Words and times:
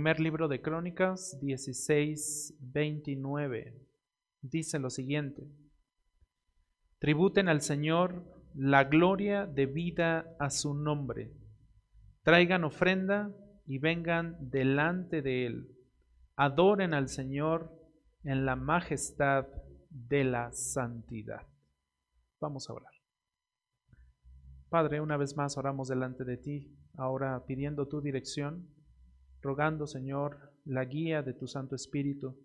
Primer 0.00 0.18
libro 0.18 0.48
de 0.48 0.62
Crónicas 0.62 1.38
16, 1.42 2.56
29. 2.58 3.86
Dice 4.40 4.78
lo 4.78 4.88
siguiente. 4.88 5.46
Tributen 6.98 7.50
al 7.50 7.60
Señor 7.60 8.24
la 8.54 8.84
gloria 8.84 9.44
debida 9.44 10.34
a 10.38 10.48
su 10.48 10.72
nombre. 10.72 11.34
Traigan 12.22 12.64
ofrenda 12.64 13.30
y 13.66 13.76
vengan 13.76 14.38
delante 14.40 15.20
de 15.20 15.44
Él. 15.44 15.76
Adoren 16.34 16.94
al 16.94 17.10
Señor 17.10 17.70
en 18.24 18.46
la 18.46 18.56
majestad 18.56 19.48
de 19.90 20.24
la 20.24 20.50
santidad. 20.52 21.46
Vamos 22.40 22.70
a 22.70 22.72
orar. 22.72 22.94
Padre, 24.70 25.02
una 25.02 25.18
vez 25.18 25.36
más 25.36 25.58
oramos 25.58 25.88
delante 25.88 26.24
de 26.24 26.38
ti, 26.38 26.74
ahora 26.96 27.44
pidiendo 27.44 27.86
tu 27.86 28.00
dirección, 28.00 28.79
rogando, 29.42 29.86
Señor, 29.86 30.52
la 30.64 30.84
guía 30.84 31.22
de 31.22 31.34
tu 31.34 31.46
Santo 31.46 31.74
Espíritu 31.74 32.36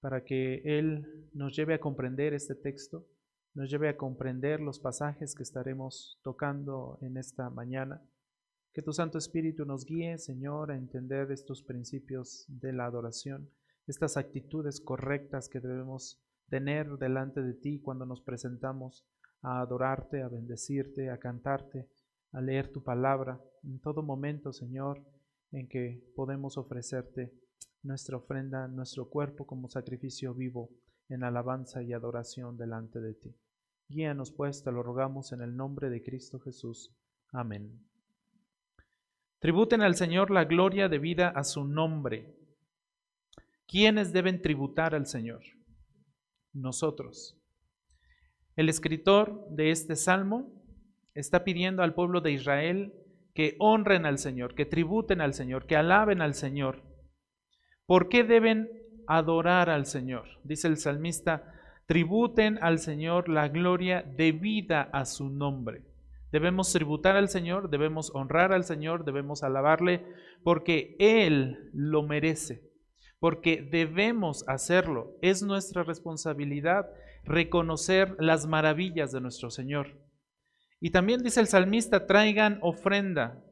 para 0.00 0.24
que 0.24 0.60
Él 0.64 1.30
nos 1.32 1.56
lleve 1.56 1.74
a 1.74 1.80
comprender 1.80 2.34
este 2.34 2.54
texto, 2.54 3.06
nos 3.54 3.70
lleve 3.70 3.88
a 3.88 3.96
comprender 3.96 4.60
los 4.60 4.78
pasajes 4.78 5.34
que 5.34 5.42
estaremos 5.42 6.20
tocando 6.22 6.98
en 7.00 7.16
esta 7.16 7.48
mañana. 7.50 8.02
Que 8.72 8.82
tu 8.82 8.92
Santo 8.92 9.16
Espíritu 9.16 9.64
nos 9.64 9.84
guíe, 9.84 10.18
Señor, 10.18 10.72
a 10.72 10.76
entender 10.76 11.30
estos 11.30 11.62
principios 11.62 12.44
de 12.48 12.72
la 12.72 12.86
adoración, 12.86 13.48
estas 13.86 14.16
actitudes 14.16 14.80
correctas 14.80 15.48
que 15.48 15.60
debemos 15.60 16.20
tener 16.48 16.98
delante 16.98 17.42
de 17.42 17.54
ti 17.54 17.80
cuando 17.80 18.04
nos 18.04 18.20
presentamos 18.20 19.06
a 19.42 19.60
adorarte, 19.60 20.22
a 20.22 20.28
bendecirte, 20.28 21.10
a 21.10 21.18
cantarte, 21.18 21.88
a 22.32 22.40
leer 22.40 22.72
tu 22.72 22.82
palabra, 22.82 23.40
en 23.62 23.78
todo 23.80 24.02
momento, 24.02 24.52
Señor, 24.52 25.02
en 25.54 25.68
que 25.68 26.02
podemos 26.16 26.58
ofrecerte 26.58 27.32
nuestra 27.82 28.16
ofrenda, 28.16 28.66
nuestro 28.66 29.08
cuerpo 29.08 29.46
como 29.46 29.68
sacrificio 29.68 30.34
vivo 30.34 30.70
en 31.08 31.22
alabanza 31.22 31.82
y 31.82 31.92
adoración 31.92 32.56
delante 32.56 33.00
de 33.00 33.14
ti. 33.14 33.36
Guíanos 33.88 34.32
pues, 34.32 34.64
te 34.64 34.72
lo 34.72 34.82
rogamos 34.82 35.32
en 35.32 35.42
el 35.42 35.56
nombre 35.56 35.90
de 35.90 36.02
Cristo 36.02 36.40
Jesús. 36.40 36.96
Amén. 37.30 37.86
Tributen 39.38 39.82
al 39.82 39.94
Señor 39.94 40.30
la 40.30 40.44
gloria 40.44 40.88
debida 40.88 41.28
a 41.28 41.44
su 41.44 41.64
nombre. 41.64 42.34
¿Quiénes 43.68 44.12
deben 44.12 44.42
tributar 44.42 44.94
al 44.94 45.06
Señor? 45.06 45.42
Nosotros. 46.52 47.38
El 48.56 48.68
escritor 48.68 49.46
de 49.50 49.70
este 49.70 49.96
salmo 49.96 50.50
está 51.14 51.44
pidiendo 51.44 51.82
al 51.82 51.94
pueblo 51.94 52.20
de 52.20 52.32
Israel 52.32 53.03
que 53.34 53.56
honren 53.58 54.06
al 54.06 54.18
Señor, 54.18 54.54
que 54.54 54.64
tributen 54.64 55.20
al 55.20 55.34
Señor, 55.34 55.66
que 55.66 55.76
alaben 55.76 56.22
al 56.22 56.34
Señor. 56.34 56.82
¿Por 57.84 58.08
qué 58.08 58.24
deben 58.24 58.70
adorar 59.06 59.68
al 59.68 59.86
Señor? 59.86 60.24
Dice 60.44 60.68
el 60.68 60.78
salmista, 60.78 61.52
tributen 61.86 62.58
al 62.62 62.78
Señor 62.78 63.28
la 63.28 63.48
gloria 63.48 64.02
debida 64.02 64.82
a 64.92 65.04
su 65.04 65.28
nombre. 65.28 65.82
Debemos 66.30 66.72
tributar 66.72 67.16
al 67.16 67.28
Señor, 67.28 67.70
debemos 67.70 68.10
honrar 68.14 68.52
al 68.52 68.64
Señor, 68.64 69.04
debemos 69.04 69.42
alabarle, 69.42 70.04
porque 70.42 70.96
Él 70.98 71.70
lo 71.72 72.02
merece, 72.02 72.72
porque 73.20 73.62
debemos 73.62 74.48
hacerlo. 74.48 75.16
Es 75.22 75.42
nuestra 75.42 75.82
responsabilidad 75.82 76.86
reconocer 77.24 78.16
las 78.18 78.46
maravillas 78.46 79.12
de 79.12 79.20
nuestro 79.20 79.50
Señor. 79.50 79.96
Y 80.84 80.90
también 80.90 81.22
dice 81.22 81.40
el 81.40 81.46
salmista, 81.46 82.04
traigan 82.04 82.58
ofrenda. 82.60 83.42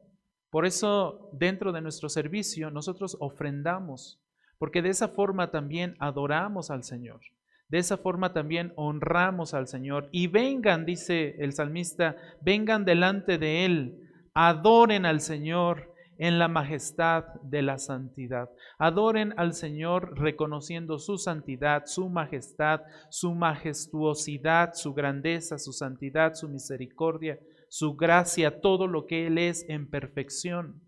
Por 0.50 0.66
eso 0.66 1.31
dentro 1.32 1.72
de 1.72 1.81
nuestro 1.81 2.10
servicio 2.10 2.70
nosotros 2.70 3.16
ofrendamos, 3.20 4.22
porque 4.59 4.82
de 4.82 4.91
esa 4.91 5.09
forma 5.09 5.50
también 5.50 5.97
adoramos 5.98 6.71
al 6.71 6.84
Señor. 6.84 7.22
De 7.69 7.78
esa 7.78 7.97
forma 7.97 8.34
también 8.34 8.75
honramos 8.76 9.54
al 9.54 9.66
Señor. 9.66 10.10
Y 10.12 10.26
vengan, 10.26 10.84
dice 10.84 11.37
el 11.38 11.54
salmista, 11.54 12.16
vengan 12.42 12.84
delante 12.84 13.38
de 13.38 13.65
Él, 13.65 14.10
adoren 14.34 15.06
al 15.06 15.22
Señor 15.22 15.91
en 16.18 16.38
la 16.38 16.48
majestad 16.48 17.24
de 17.42 17.62
la 17.62 17.78
santidad. 17.78 18.50
Adoren 18.78 19.34
al 19.36 19.54
Señor 19.54 20.18
reconociendo 20.18 20.98
su 20.98 21.18
santidad, 21.18 21.84
su 21.86 22.08
majestad, 22.08 22.80
su 23.10 23.34
majestuosidad, 23.34 24.74
su 24.74 24.94
grandeza, 24.94 25.58
su 25.58 25.72
santidad, 25.72 26.34
su 26.34 26.48
misericordia, 26.48 27.38
su 27.68 27.94
gracia, 27.94 28.60
todo 28.60 28.86
lo 28.86 29.06
que 29.06 29.26
Él 29.26 29.38
es 29.38 29.64
en 29.68 29.88
perfección. 29.88 30.82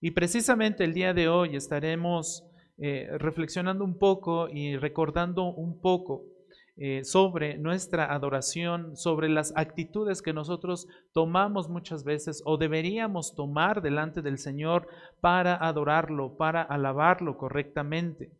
Y 0.00 0.10
precisamente 0.10 0.84
el 0.84 0.92
día 0.92 1.14
de 1.14 1.28
hoy 1.28 1.56
estaremos 1.56 2.44
eh, 2.76 3.08
reflexionando 3.18 3.84
un 3.84 3.98
poco 3.98 4.48
y 4.50 4.76
recordando 4.76 5.54
un 5.54 5.80
poco 5.80 6.33
eh, 6.76 7.04
sobre 7.04 7.56
nuestra 7.56 8.12
adoración, 8.12 8.96
sobre 8.96 9.28
las 9.28 9.52
actitudes 9.56 10.22
que 10.22 10.32
nosotros 10.32 10.88
tomamos 11.12 11.68
muchas 11.68 12.02
veces 12.02 12.42
o 12.44 12.56
deberíamos 12.56 13.36
tomar 13.36 13.80
delante 13.80 14.22
del 14.22 14.38
Señor 14.38 14.88
para 15.20 15.54
adorarlo, 15.54 16.36
para 16.36 16.62
alabarlo 16.62 17.36
correctamente. 17.36 18.32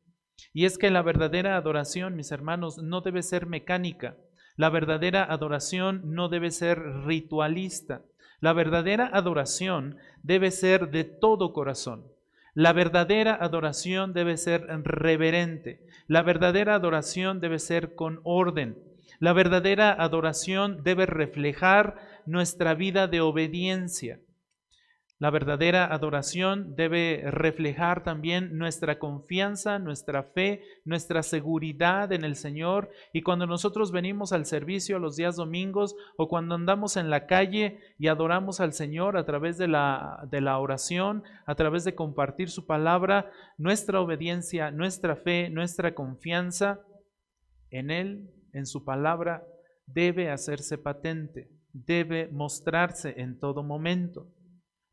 Y 0.53 0.65
es 0.65 0.78
que 0.78 0.91
la 0.91 1.03
verdadera 1.03 1.56
adoración, 1.56 2.17
mis 2.17 2.33
hermanos, 2.33 2.78
no 2.78 3.03
debe 3.03 3.23
ser 3.23 3.47
mecánica. 3.47 4.17
La 4.56 4.69
verdadera 4.69 5.23
adoración 5.25 6.03
no 6.05 6.28
debe 6.28 6.50
ser 6.50 6.81
ritualista. 7.05 8.03
La 8.41 8.53
verdadera 8.53 9.11
adoración 9.12 9.97
debe 10.23 10.50
ser 10.50 10.91
de 10.91 11.05
todo 11.05 11.53
corazón. 11.53 12.13
La 12.54 12.72
verdadera 12.72 13.34
adoración 13.34 14.12
debe 14.12 14.37
ser 14.37 14.66
reverente. 14.84 15.81
La 16.06 16.22
verdadera 16.22 16.76
adoración 16.76 17.41
debe 17.41 17.59
ser 17.59 17.97
con 17.97 18.20
orden. 18.22 18.78
La 19.19 19.32
verdadera 19.32 19.92
adoración 19.92 20.82
debe 20.84 21.06
reflejar 21.06 21.97
nuestra 22.26 22.75
vida 22.75 23.09
de 23.09 23.20
obediencia. 23.20 24.20
La 25.20 25.30
verdadera 25.30 25.86
adoración 25.86 26.75
debe 26.75 27.22
reflejar 27.30 28.02
también 28.02 28.58
nuestra 28.58 28.98
confianza, 28.98 29.78
nuestra 29.78 30.25
fe, 30.25 30.62
nuestra 30.84 31.22
seguridad 31.22 32.12
en 32.12 32.25
el 32.25 32.34
Señor. 32.34 32.91
Y 33.12 33.22
cuando 33.22 33.47
nosotros 33.47 33.92
venimos 33.92 34.32
al 34.32 34.44
servicio 34.44 34.98
los 34.98 35.14
días 35.14 35.36
domingos 35.36 35.94
o 36.16 36.28
cuando 36.28 36.56
andamos 36.56 36.97
en 36.97 37.10
la 37.10 37.26
calle 37.26 37.78
y 37.97 38.08
adoramos 38.08 38.60
al 38.60 38.72
Señor 38.72 39.16
a 39.16 39.25
través 39.25 39.56
de 39.56 39.69
la, 39.69 40.58
oración, 40.58 41.22
a 41.46 41.54
través 41.54 41.84
de 41.84 41.94
compartir 41.94 42.50
su 42.50 42.66
palabra, 42.66 43.31
nuestra 43.56 44.00
obediencia, 44.00 44.72
nuestra 44.72 45.14
fe, 45.14 45.48
nuestra 45.48 45.94
confianza 45.94 46.81
en 47.70 47.92
Él, 47.92 48.31
en 48.52 48.66
su 48.66 48.84
palabra, 48.84 49.44
debe 49.86 50.31
hacerse 50.31 50.76
patente, 50.76 51.50
debe 51.72 52.28
mostrarse 52.32 53.14
en 53.16 53.38
todo 53.38 53.62
momento. 53.62 54.34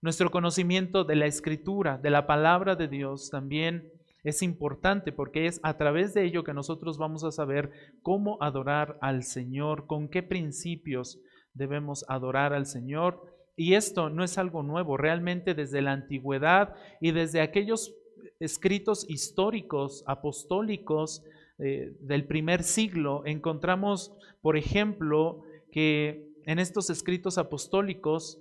Nuestro 0.03 0.31
conocimiento 0.31 1.03
de 1.03 1.16
la 1.16 1.28
escritura, 1.28 2.00
de 2.00 2.09
la 2.09 2.25
palabra 2.25 2.75
de 2.75 2.88
Dios 2.88 3.29
también 3.29 3.91
es 4.23 4.41
importante 4.41 5.12
porque 5.12 5.45
es 5.45 5.59
a 5.62 5.78
través 5.78 6.16
de 6.16 6.25
ello 6.25 6.44
que 6.44 6.56
nosotros 6.56 6.97
vamos 6.97 7.23
a 7.23 7.31
saber 7.31 7.69
cómo 8.01 8.41
adorar 8.41 8.97
al 9.00 9.22
Señor, 9.22 9.85
con 9.85 10.09
qué 10.09 10.23
principios 10.23 11.19
debemos 11.53 12.03
adorar 12.07 12.51
al 12.51 12.66
Señor. 12.66 13.22
Y 13.56 13.75
esto 13.75 14.09
no 14.09 14.23
es 14.23 14.39
algo 14.39 14.63
nuevo, 14.63 14.97
realmente 14.97 15.53
desde 15.53 15.84
la 15.84 15.91
antigüedad 15.91 16.73
y 17.00 17.12
desde 17.12 17.41
aquellos 17.41 17.94
escritos 18.39 19.07
históricos, 19.07 20.03
apostólicos 20.07 21.24
eh, 21.59 21.95
del 22.00 22.25
primer 22.25 22.63
siglo, 22.63 23.21
encontramos, 23.27 24.12
por 24.42 24.57
ejemplo, 24.57 25.44
que 25.71 26.27
en 26.48 26.57
estos 26.57 26.89
escritos 26.89 27.38
apostólicos 27.38 28.39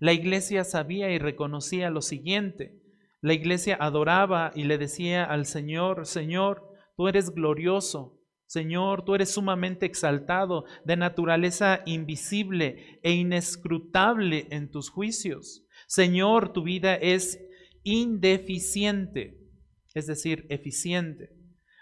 la 0.00 0.12
iglesia 0.12 0.64
sabía 0.64 1.10
y 1.10 1.18
reconocía 1.18 1.90
lo 1.90 2.02
siguiente. 2.02 2.80
La 3.20 3.34
iglesia 3.34 3.76
adoraba 3.80 4.52
y 4.54 4.64
le 4.64 4.78
decía 4.78 5.24
al 5.24 5.46
Señor, 5.46 6.06
Señor, 6.06 6.62
tú 6.96 7.08
eres 7.08 7.30
glorioso, 7.30 8.16
Señor, 8.46 9.04
tú 9.04 9.14
eres 9.16 9.32
sumamente 9.32 9.86
exaltado, 9.86 10.64
de 10.84 10.96
naturaleza 10.96 11.80
invisible 11.84 13.00
e 13.02 13.12
inescrutable 13.12 14.46
en 14.50 14.70
tus 14.70 14.88
juicios. 14.88 15.66
Señor, 15.88 16.52
tu 16.52 16.62
vida 16.62 16.94
es 16.94 17.40
indeficiente, 17.82 19.40
es 19.94 20.06
decir, 20.06 20.46
eficiente. 20.48 21.30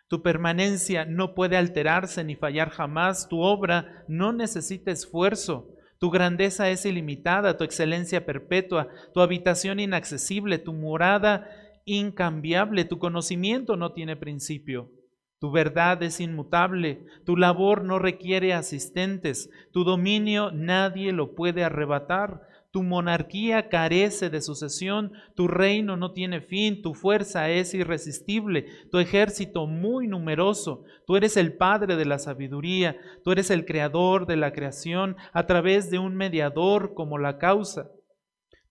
Tu 0.08 0.22
permanencia 0.22 1.04
no 1.04 1.34
puede 1.34 1.56
alterarse 1.56 2.24
ni 2.24 2.36
fallar 2.36 2.70
jamás. 2.70 3.28
Tu 3.28 3.40
obra 3.40 4.04
no 4.08 4.32
necesita 4.32 4.90
esfuerzo. 4.90 5.73
Tu 5.98 6.10
grandeza 6.10 6.70
es 6.70 6.84
ilimitada, 6.84 7.56
tu 7.56 7.64
excelencia 7.64 8.26
perpetua, 8.26 8.88
tu 9.12 9.20
habitación 9.20 9.80
inaccesible, 9.80 10.58
tu 10.58 10.72
morada 10.72 11.48
incambiable, 11.84 12.84
tu 12.84 12.98
conocimiento 12.98 13.76
no 13.76 13.92
tiene 13.92 14.16
principio. 14.16 14.90
Tu 15.38 15.50
verdad 15.50 16.02
es 16.02 16.20
inmutable, 16.20 17.04
tu 17.26 17.36
labor 17.36 17.84
no 17.84 17.98
requiere 17.98 18.54
asistentes, 18.54 19.50
tu 19.72 19.84
dominio 19.84 20.50
nadie 20.50 21.12
lo 21.12 21.34
puede 21.34 21.64
arrebatar, 21.64 22.48
Tu 22.74 22.82
monarquía 22.82 23.68
carece 23.68 24.30
de 24.30 24.40
sucesión, 24.40 25.12
tu 25.36 25.46
reino 25.46 25.96
no 25.96 26.10
tiene 26.10 26.40
fin, 26.40 26.82
tu 26.82 26.92
fuerza 26.92 27.48
es 27.48 27.72
irresistible, 27.72 28.66
tu 28.90 28.98
ejército 28.98 29.68
muy 29.68 30.08
numeroso. 30.08 30.82
Tú 31.06 31.14
eres 31.14 31.36
el 31.36 31.56
Padre 31.56 31.94
de 31.94 32.04
la 32.04 32.18
sabiduría, 32.18 32.96
tú 33.22 33.30
eres 33.30 33.50
el 33.50 33.64
creador 33.64 34.26
de 34.26 34.34
la 34.34 34.52
creación 34.52 35.14
a 35.32 35.46
través 35.46 35.88
de 35.88 36.00
un 36.00 36.16
mediador 36.16 36.94
como 36.94 37.16
la 37.16 37.38
causa. 37.38 37.92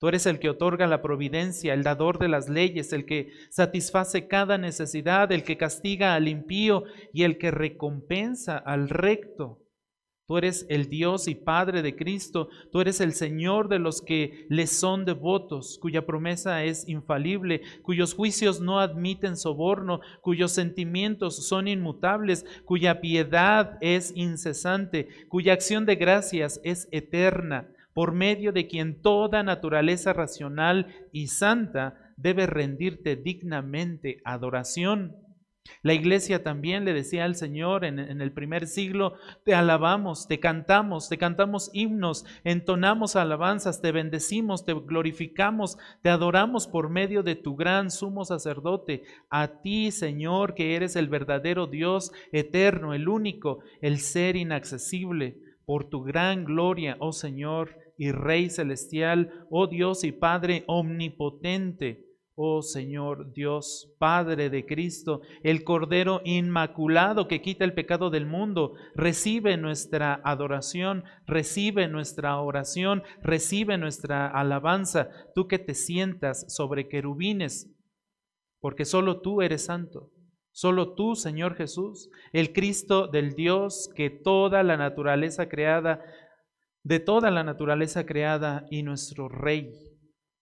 Tú 0.01 0.09
eres 0.09 0.25
el 0.25 0.39
que 0.39 0.49
otorga 0.49 0.85
la 0.85 1.01
providencia, 1.01 1.73
el 1.73 1.83
dador 1.83 2.19
de 2.19 2.27
las 2.27 2.49
leyes, 2.49 2.91
el 2.91 3.05
que 3.05 3.29
satisface 3.51 4.27
cada 4.27 4.57
necesidad, 4.57 5.31
el 5.31 5.45
que 5.45 5.55
castiga 5.55 6.13
al 6.13 6.27
impío 6.27 6.83
y 7.13 7.23
el 7.23 7.37
que 7.37 7.51
recompensa 7.51 8.57
al 8.57 8.89
recto. 8.89 9.62
Tú 10.33 10.37
eres 10.39 10.65
el 10.67 10.89
Dios 10.89 11.27
y 11.27 11.35
Padre 11.35 11.83
de 11.83 11.95
Cristo, 11.95 12.49
tú 12.71 12.81
eres 12.81 13.01
el 13.01 13.13
Señor 13.13 13.69
de 13.69 13.77
los 13.77 14.01
que 14.01 14.47
le 14.49 14.65
son 14.65 15.05
devotos, 15.05 15.77
cuya 15.79 16.07
promesa 16.07 16.63
es 16.63 16.89
infalible, 16.89 17.61
cuyos 17.83 18.15
juicios 18.15 18.59
no 18.59 18.79
admiten 18.79 19.37
soborno, 19.37 20.01
cuyos 20.21 20.51
sentimientos 20.51 21.47
son 21.47 21.67
inmutables, 21.67 22.47
cuya 22.65 22.99
piedad 22.99 23.77
es 23.79 24.11
incesante, 24.15 25.07
cuya 25.29 25.53
acción 25.53 25.85
de 25.85 25.97
gracias 25.97 26.59
es 26.63 26.87
eterna 26.89 27.69
por 27.93 28.11
medio 28.11 28.51
de 28.51 28.65
quien 28.65 29.03
toda 29.03 29.43
naturaleza 29.43 30.13
racional 30.13 30.87
y 31.11 31.27
santa 31.27 32.11
debe 32.17 32.47
rendirte 32.47 33.15
dignamente 33.15 34.19
adoración. 34.25 35.15
La 35.81 35.93
iglesia 35.93 36.43
también 36.43 36.85
le 36.85 36.93
decía 36.93 37.25
al 37.25 37.35
Señor 37.35 37.85
en, 37.85 37.99
el 37.99 38.31
primer 38.31 38.67
siglo, 38.67 39.15
te 39.43 39.53
alabamos, 39.53 40.27
te 40.27 40.39
cantamos, 40.39 41.09
te 41.09 41.17
cantamos 41.17 41.69
himnos, 41.73 42.25
entonamos 42.43 43.15
alabanzas, 43.15 43.81
te 43.81 43.91
bendecimos, 43.91 44.65
te 44.65 44.73
glorificamos, 44.73 45.77
te 46.01 46.09
adoramos 46.09 46.67
por 46.67 46.89
medio 46.89 47.23
de 47.23 47.35
tu 47.35 47.55
gran 47.55 47.91
sumo 47.91 48.25
sacerdote, 48.25 49.03
a 49.29 49.61
ti 49.61 49.91
Señor 49.91 50.53
que 50.53 50.75
eres 50.75 50.95
el 50.95 51.07
verdadero 51.07 51.67
Dios 51.67 52.11
eterno, 52.31 52.93
el 52.93 53.07
único, 53.07 53.59
el 53.81 53.99
ser 53.99 54.35
inaccesible, 54.35 55.37
por 55.65 55.89
tu 55.89 56.03
gran 56.03 56.43
gloria, 56.43 56.97
oh 56.99 57.13
Señor, 57.13 57.77
y 57.97 58.11
Rey 58.11 58.49
celestial, 58.49 59.45
oh 59.49 59.67
Dios 59.67 60.03
y 60.03 60.11
Padre 60.11 60.63
omnipotente, 60.67 62.12
oh 62.35 62.61
Señor 62.61 63.33
Dios, 63.33 63.93
Padre 63.99 64.49
de 64.49 64.65
Cristo, 64.65 65.21
el 65.43 65.63
Cordero 65.63 66.21
Inmaculado 66.23 67.27
que 67.27 67.41
quita 67.41 67.63
el 67.63 67.73
pecado 67.73 68.09
del 68.09 68.25
mundo, 68.25 68.73
recibe 68.95 69.57
nuestra 69.57 70.21
adoración, 70.23 71.03
recibe 71.25 71.87
nuestra 71.87 72.37
oración, 72.39 73.03
recibe 73.21 73.77
nuestra 73.77 74.27
alabanza, 74.27 75.09
tú 75.35 75.47
que 75.47 75.59
te 75.59 75.73
sientas 75.73 76.45
sobre 76.53 76.87
querubines, 76.87 77.69
porque 78.59 78.85
solo 78.85 79.21
tú 79.21 79.41
eres 79.41 79.65
santo. 79.65 80.09
Solo 80.55 80.93
tú, 80.93 81.15
Señor 81.15 81.55
Jesús, 81.55 82.11
el 82.31 82.53
Cristo 82.53 83.07
del 83.07 83.33
Dios 83.33 83.89
que 83.95 84.11
toda 84.11 84.61
la 84.61 84.77
naturaleza 84.77 85.49
creada 85.49 85.99
de 86.83 86.99
toda 86.99 87.31
la 87.31 87.43
naturaleza 87.43 88.05
creada 88.05 88.65
y 88.69 88.83
nuestro 88.83 89.29
Rey, 89.29 89.71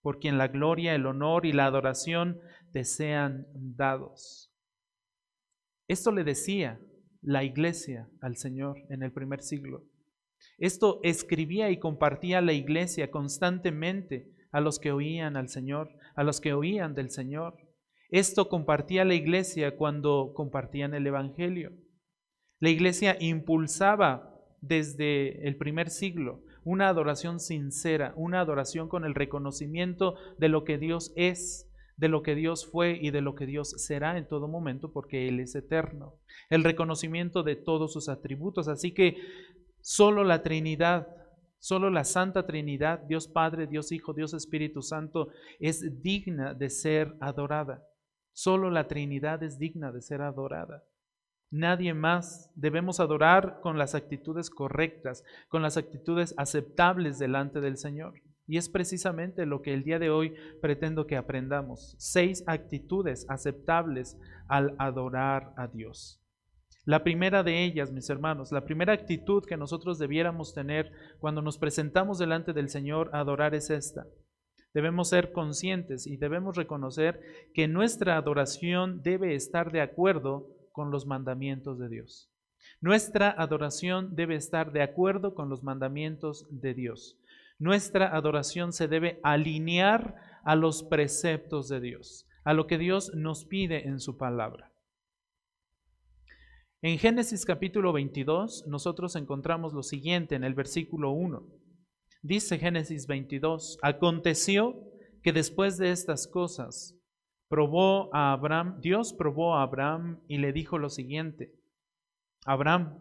por 0.02 0.20
quien 0.20 0.38
la 0.38 0.48
gloria, 0.48 0.96
el 0.96 1.06
honor 1.06 1.46
y 1.46 1.54
la 1.54 1.66
adoración 1.66 2.40
te 2.72 2.84
sean 2.84 3.48
dados. 3.54 4.52
Esto 5.88 6.12
le 6.12 6.24
decía 6.24 6.80
la 7.22 7.44
iglesia 7.44 8.10
al 8.22 8.38
Señor 8.38 8.78
en 8.90 9.04
el 9.04 9.12
primer 9.12 9.42
siglo. 9.42 9.86
Esto 10.58 11.00
escribía 11.04 11.70
y 11.70 11.80
compartía 11.80 12.42
la 12.42 12.54
iglesia 12.54 13.12
constantemente 13.12 14.32
a 14.52 14.60
los 14.60 14.80
que 14.80 14.92
oían 14.92 15.38
al 15.38 15.50
Señor, 15.50 15.90
a 16.16 16.24
los 16.24 16.42
que 16.42 16.54
oían 16.54 16.96
del 16.96 17.10
Señor. 17.10 17.58
Esto 18.10 18.50
compartía 18.50 19.06
la 19.06 19.14
iglesia 19.14 19.78
cuando 19.78 20.34
compartían 20.36 20.94
el 20.94 21.08
Evangelio. 21.08 21.72
La 22.60 22.70
iglesia 22.70 23.18
impulsaba 23.20 24.36
desde 24.62 25.48
el 25.48 25.58
primer 25.58 25.90
siglo, 25.90 26.44
una 26.64 26.90
adoración 26.90 27.40
sincera, 27.40 28.14
una 28.16 28.42
adoración 28.42 28.88
con 28.88 29.06
el 29.06 29.16
reconocimiento 29.16 30.16
de 30.38 30.50
lo 30.50 30.64
que 30.64 30.78
Dios 30.78 31.12
es, 31.16 31.68
de 31.98 32.08
lo 32.08 32.24
que 32.24 32.36
Dios 32.36 32.66
fue 32.66 32.98
y 33.00 33.12
de 33.12 33.22
lo 33.22 33.36
que 33.36 33.46
Dios 33.46 33.76
será 33.78 34.18
en 34.18 34.28
todo 34.28 34.48
momento, 34.48 34.92
porque 34.92 35.28
Él 35.28 35.40
es 35.40 35.56
eterno. 35.56 36.16
El 36.50 36.64
reconocimiento 36.64 37.44
de 37.44 37.56
todos 37.56 37.94
sus 37.94 38.10
atributos. 38.10 38.68
Así 38.68 38.92
que 38.92 39.18
solo 39.82 40.24
la 40.24 40.42
Trinidad, 40.42 41.08
solo 41.60 41.90
la 41.90 42.04
Santa 42.04 42.46
Trinidad, 42.46 43.00
Dios 43.08 43.28
Padre, 43.28 43.68
Dios 43.68 43.92
Hijo, 43.92 44.14
Dios 44.14 44.34
Espíritu 44.34 44.82
Santo, 44.82 45.30
es 45.60 46.02
digna 46.02 46.54
de 46.54 46.70
ser 46.70 47.16
adorada. 47.20 47.84
Solo 48.34 48.70
la 48.72 48.88
Trinidad 48.88 49.44
es 49.44 49.60
digna 49.60 49.92
de 49.92 50.02
ser 50.02 50.22
adorada. 50.22 50.84
Nadie 51.52 51.94
más 51.94 52.50
debemos 52.56 53.02
adorar 53.02 53.60
con 53.62 53.78
las 53.78 53.94
actitudes 53.94 54.50
correctas, 54.50 55.26
con 55.50 55.62
las 55.62 55.76
actitudes 55.76 56.34
aceptables 56.38 57.20
delante 57.20 57.60
del 57.60 57.78
Señor. 57.78 58.14
Y 58.48 58.58
es 58.58 58.70
precisamente 58.70 59.46
lo 59.46 59.62
que 59.62 59.74
el 59.74 59.84
día 59.84 60.00
de 60.00 60.10
hoy 60.10 60.34
pretendo 60.62 61.08
que 61.08 61.18
aprendamos. 61.18 61.96
Seis 62.00 62.44
actitudes 62.48 63.26
aceptables 63.30 64.18
al 64.48 64.76
adorar 64.80 65.54
a 65.58 65.68
Dios. 65.68 66.22
La 66.86 67.04
primera 67.04 67.44
de 67.44 67.66
ellas, 67.66 67.92
mis 67.92 68.10
hermanos, 68.10 68.54
la 68.54 68.64
primera 68.64 68.94
actitud 68.94 69.44
que 69.46 69.58
nosotros 69.58 70.00
debiéramos 70.00 70.54
tener 70.54 70.92
cuando 71.20 71.42
nos 71.42 71.58
presentamos 71.58 72.18
delante 72.18 72.54
del 72.54 72.70
Señor 72.70 73.10
a 73.14 73.20
adorar 73.20 73.54
es 73.56 73.70
esta. 73.70 74.08
Debemos 74.74 75.10
ser 75.10 75.34
conscientes 75.34 76.08
y 76.08 76.16
debemos 76.16 76.56
reconocer 76.56 77.20
que 77.54 77.68
nuestra 77.68 78.16
adoración 78.16 79.02
debe 79.04 79.36
estar 79.36 79.72
de 79.74 79.82
acuerdo 79.82 80.61
con 80.82 80.90
los 80.90 81.06
mandamientos 81.06 81.78
de 81.78 81.90
Dios. 81.90 82.28
Nuestra 82.80 83.30
adoración 83.30 84.16
debe 84.16 84.34
estar 84.36 84.72
de 84.72 84.82
acuerdo 84.82 85.36
con 85.36 85.48
los 85.48 85.62
mandamientos 85.62 86.48
de 86.50 86.74
Dios. 86.74 87.20
Nuestra 87.60 88.08
adoración 88.08 88.74
se 88.74 88.88
debe 88.88 89.20
alinear 89.22 90.16
a 90.44 90.56
los 90.56 90.82
preceptos 90.82 91.70
de 91.70 91.82
Dios, 91.82 92.28
a 92.44 92.56
lo 92.56 92.66
que 92.66 92.80
Dios 92.80 93.14
nos 93.14 93.46
pide 93.46 93.88
en 93.88 94.00
su 94.00 94.18
palabra. 94.18 94.72
En 96.82 96.98
Génesis 96.98 97.46
capítulo 97.46 97.94
22 97.94 98.66
nosotros 98.66 99.16
encontramos 99.16 99.74
lo 99.74 99.84
siguiente 99.84 100.34
en 100.34 100.44
el 100.44 100.56
versículo 100.56 101.12
1. 101.12 101.46
Dice 102.24 102.58
Génesis 102.58 103.06
22, 103.06 103.78
aconteció 103.84 104.84
que 105.22 105.32
después 105.32 105.78
de 105.78 105.92
estas 105.92 106.28
cosas 106.28 106.98
probó 107.52 108.10
a 108.16 108.32
Abraham, 108.32 108.80
Dios 108.80 109.14
probó 109.14 109.56
a 109.56 109.64
Abraham 109.64 110.24
y 110.30 110.38
le 110.38 110.54
dijo 110.54 110.78
lo 110.78 110.90
siguiente, 110.90 111.54
Abraham, 112.46 112.98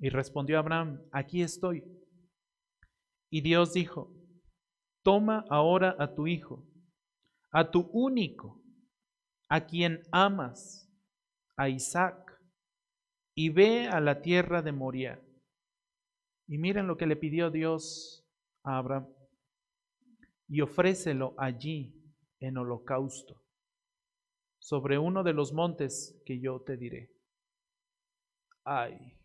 y 0.00 0.08
respondió 0.08 0.58
Abraham, 0.58 1.00
aquí 1.12 1.40
estoy. 1.40 1.84
Y 3.30 3.42
Dios 3.42 3.72
dijo, 3.72 4.12
toma 5.04 5.44
ahora 5.48 5.94
a 6.00 6.12
tu 6.16 6.26
hijo, 6.26 6.66
a 7.52 7.70
tu 7.70 7.88
único, 7.92 8.60
a 9.48 9.64
quien 9.64 10.02
amas, 10.10 10.92
a 11.56 11.68
Isaac, 11.68 12.36
y 13.36 13.50
ve 13.50 13.86
a 13.86 14.00
la 14.00 14.22
tierra 14.22 14.60
de 14.60 14.72
Moria. 14.72 15.22
Y 16.48 16.58
miren 16.58 16.88
lo 16.88 16.96
que 16.96 17.06
le 17.06 17.14
pidió 17.14 17.52
Dios 17.52 18.28
a 18.64 18.78
Abraham, 18.78 19.06
y 20.48 20.62
ofrécelo 20.62 21.36
allí 21.38 21.99
en 22.40 22.58
holocausto 22.58 23.42
sobre 24.60 24.98
uno 24.98 25.22
de 25.22 25.32
los 25.32 25.52
montes 25.52 26.20
que 26.24 26.40
yo 26.40 26.60
te 26.60 26.76
diré. 26.76 27.10
Ay, 28.64 29.18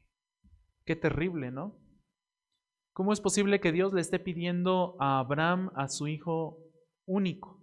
qué 0.85 0.95
terrible, 0.95 1.51
¿no? 1.51 1.77
¿Cómo 2.93 3.11
es 3.11 3.19
posible 3.19 3.59
que 3.59 3.73
Dios 3.73 3.93
le 3.93 4.01
esté 4.01 4.19
pidiendo 4.19 4.95
a 4.99 5.19
Abraham 5.19 5.69
a 5.75 5.89
su 5.89 6.07
hijo 6.07 6.57
único? 7.05 7.61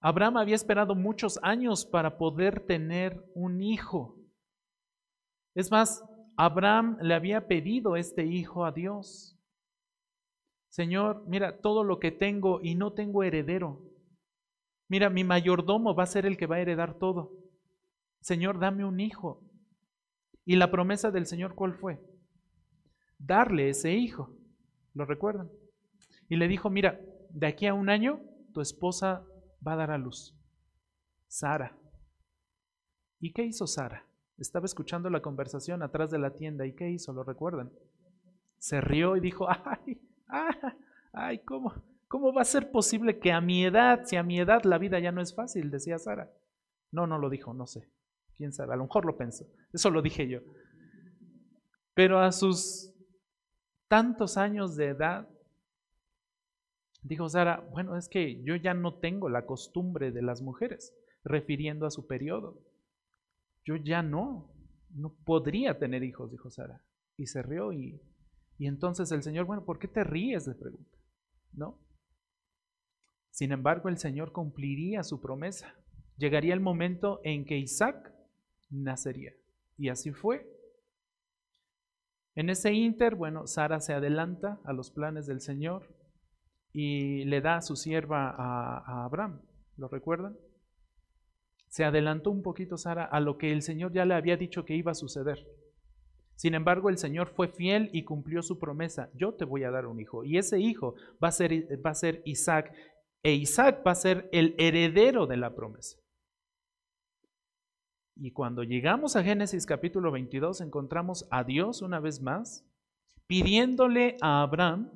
Abraham 0.00 0.38
había 0.38 0.54
esperado 0.54 0.94
muchos 0.94 1.38
años 1.42 1.84
para 1.84 2.16
poder 2.16 2.64
tener 2.66 3.22
un 3.34 3.60
hijo. 3.60 4.16
Es 5.54 5.70
más, 5.70 6.02
Abraham 6.36 6.96
le 7.02 7.14
había 7.14 7.48
pedido 7.48 7.96
este 7.96 8.24
hijo 8.24 8.64
a 8.64 8.72
Dios. 8.72 9.36
Señor, 10.70 11.24
mira 11.26 11.60
todo 11.60 11.82
lo 11.82 11.98
que 11.98 12.12
tengo 12.12 12.60
y 12.62 12.76
no 12.76 12.92
tengo 12.92 13.24
heredero. 13.24 13.89
Mira, 14.90 15.08
mi 15.08 15.22
mayordomo 15.22 15.94
va 15.94 16.02
a 16.02 16.06
ser 16.06 16.26
el 16.26 16.36
que 16.36 16.46
va 16.46 16.56
a 16.56 16.60
heredar 16.60 16.98
todo. 16.98 17.32
Señor, 18.20 18.58
dame 18.58 18.84
un 18.84 18.98
hijo. 18.98 19.40
Y 20.44 20.56
la 20.56 20.70
promesa 20.72 21.12
del 21.12 21.26
Señor, 21.26 21.54
¿cuál 21.54 21.74
fue? 21.74 22.00
Darle 23.16 23.68
ese 23.68 23.92
hijo. 23.92 24.36
¿Lo 24.94 25.04
recuerdan? 25.04 25.48
Y 26.28 26.34
le 26.34 26.48
dijo, 26.48 26.70
mira, 26.70 27.00
de 27.30 27.46
aquí 27.46 27.66
a 27.66 27.74
un 27.74 27.88
año 27.88 28.20
tu 28.52 28.60
esposa 28.60 29.24
va 29.64 29.74
a 29.74 29.76
dar 29.76 29.92
a 29.92 29.98
luz. 29.98 30.36
Sara. 31.28 31.78
¿Y 33.20 33.32
qué 33.32 33.44
hizo 33.44 33.68
Sara? 33.68 34.04
Estaba 34.38 34.66
escuchando 34.66 35.08
la 35.08 35.22
conversación 35.22 35.84
atrás 35.84 36.10
de 36.10 36.18
la 36.18 36.34
tienda. 36.34 36.66
¿Y 36.66 36.74
qué 36.74 36.90
hizo? 36.90 37.12
¿Lo 37.12 37.22
recuerdan? 37.22 37.70
Se 38.58 38.80
rió 38.80 39.16
y 39.16 39.20
dijo, 39.20 39.46
ay, 39.64 40.00
ah, 40.26 40.74
Ay, 41.12 41.38
¿cómo, 41.44 41.74
¿cómo 42.10 42.32
va 42.32 42.42
a 42.42 42.44
ser 42.44 42.72
posible 42.72 43.20
que 43.20 43.30
a 43.30 43.40
mi 43.40 43.64
edad, 43.64 44.04
si 44.04 44.16
a 44.16 44.24
mi 44.24 44.40
edad 44.40 44.64
la 44.64 44.78
vida 44.78 44.98
ya 44.98 45.12
no 45.12 45.22
es 45.22 45.32
fácil? 45.32 45.70
Decía 45.70 45.96
Sara. 45.96 46.28
No, 46.90 47.06
no 47.06 47.18
lo 47.18 47.30
dijo, 47.30 47.54
no 47.54 47.68
sé. 47.68 47.88
¿Quién 48.34 48.52
sabe? 48.52 48.72
A 48.72 48.76
lo 48.76 48.82
mejor 48.82 49.04
lo 49.04 49.16
pensó. 49.16 49.46
Eso 49.72 49.90
lo 49.90 50.02
dije 50.02 50.26
yo. 50.28 50.40
Pero 51.94 52.18
a 52.18 52.32
sus 52.32 52.92
tantos 53.86 54.36
años 54.36 54.74
de 54.74 54.88
edad, 54.88 55.28
dijo 57.02 57.28
Sara, 57.28 57.60
bueno, 57.70 57.96
es 57.96 58.08
que 58.08 58.42
yo 58.42 58.56
ya 58.56 58.74
no 58.74 58.98
tengo 58.98 59.28
la 59.28 59.46
costumbre 59.46 60.10
de 60.10 60.22
las 60.22 60.42
mujeres, 60.42 60.92
refiriendo 61.22 61.86
a 61.86 61.92
su 61.92 62.08
periodo. 62.08 62.58
Yo 63.64 63.76
ya 63.76 64.02
no, 64.02 64.50
no 64.90 65.14
podría 65.24 65.78
tener 65.78 66.02
hijos, 66.02 66.32
dijo 66.32 66.50
Sara. 66.50 66.82
Y 67.16 67.26
se 67.26 67.40
rió 67.40 67.72
y, 67.72 68.02
y 68.58 68.66
entonces 68.66 69.12
el 69.12 69.22
Señor, 69.22 69.44
bueno, 69.44 69.64
¿por 69.64 69.78
qué 69.78 69.86
te 69.86 70.02
ríes? 70.02 70.48
le 70.48 70.54
pregunta. 70.54 70.98
¿No? 71.52 71.78
Sin 73.40 73.52
embargo, 73.52 73.88
el 73.88 73.96
Señor 73.96 74.32
cumpliría 74.32 75.02
su 75.02 75.18
promesa. 75.18 75.74
Llegaría 76.18 76.52
el 76.52 76.60
momento 76.60 77.22
en 77.24 77.46
que 77.46 77.56
Isaac 77.56 78.12
nacería. 78.68 79.32
Y 79.78 79.88
así 79.88 80.12
fue. 80.12 80.46
En 82.34 82.50
ese 82.50 82.74
inter, 82.74 83.14
bueno, 83.14 83.46
Sara 83.46 83.80
se 83.80 83.94
adelanta 83.94 84.60
a 84.62 84.74
los 84.74 84.90
planes 84.90 85.26
del 85.26 85.40
Señor 85.40 85.88
y 86.74 87.24
le 87.24 87.40
da 87.40 87.56
a 87.56 87.62
su 87.62 87.76
sierva 87.76 88.28
a, 88.28 89.06
Abraham. 89.06 89.40
¿Lo 89.78 89.88
recuerdan? 89.88 90.36
Se 91.70 91.86
adelantó 91.86 92.30
un 92.30 92.42
poquito 92.42 92.76
Sara 92.76 93.06
a 93.06 93.20
lo 93.20 93.38
que 93.38 93.52
el 93.52 93.62
Señor 93.62 93.94
ya 93.94 94.04
le 94.04 94.12
había 94.12 94.36
dicho 94.36 94.66
que 94.66 94.76
iba 94.76 94.92
a 94.92 94.94
suceder. 94.94 95.46
Sin 96.36 96.52
embargo, 96.52 96.90
el 96.90 96.98
Señor 96.98 97.30
fue 97.30 97.48
fiel 97.48 97.88
y 97.94 98.04
cumplió 98.04 98.42
su 98.42 98.58
promesa. 98.58 99.08
Yo 99.14 99.32
te 99.32 99.46
voy 99.46 99.64
a 99.64 99.70
dar 99.70 99.86
un 99.86 99.98
hijo. 99.98 100.24
Y 100.24 100.36
ese 100.36 100.60
hijo 100.60 100.94
va 101.24 101.28
a 101.28 101.32
ser, 101.32 101.52
va 101.82 101.92
a 101.92 101.94
ser 101.94 102.20
Isaac. 102.26 102.70
E 103.22 103.34
Isaac 103.34 103.86
va 103.86 103.92
a 103.92 103.96
ser 103.96 104.28
el 104.32 104.54
heredero 104.58 105.26
de 105.26 105.36
la 105.36 105.54
promesa. 105.54 105.98
Y 108.16 108.32
cuando 108.32 108.62
llegamos 108.62 109.16
a 109.16 109.22
Génesis 109.22 109.66
capítulo 109.66 110.10
22 110.10 110.60
encontramos 110.60 111.26
a 111.30 111.44
Dios 111.44 111.82
una 111.82 112.00
vez 112.00 112.20
más 112.20 112.66
pidiéndole 113.26 114.16
a 114.20 114.42
Abraham 114.42 114.90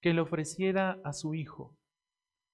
que 0.00 0.14
le 0.14 0.20
ofreciera 0.20 1.00
a 1.04 1.12
su 1.12 1.34
hijo. 1.34 1.76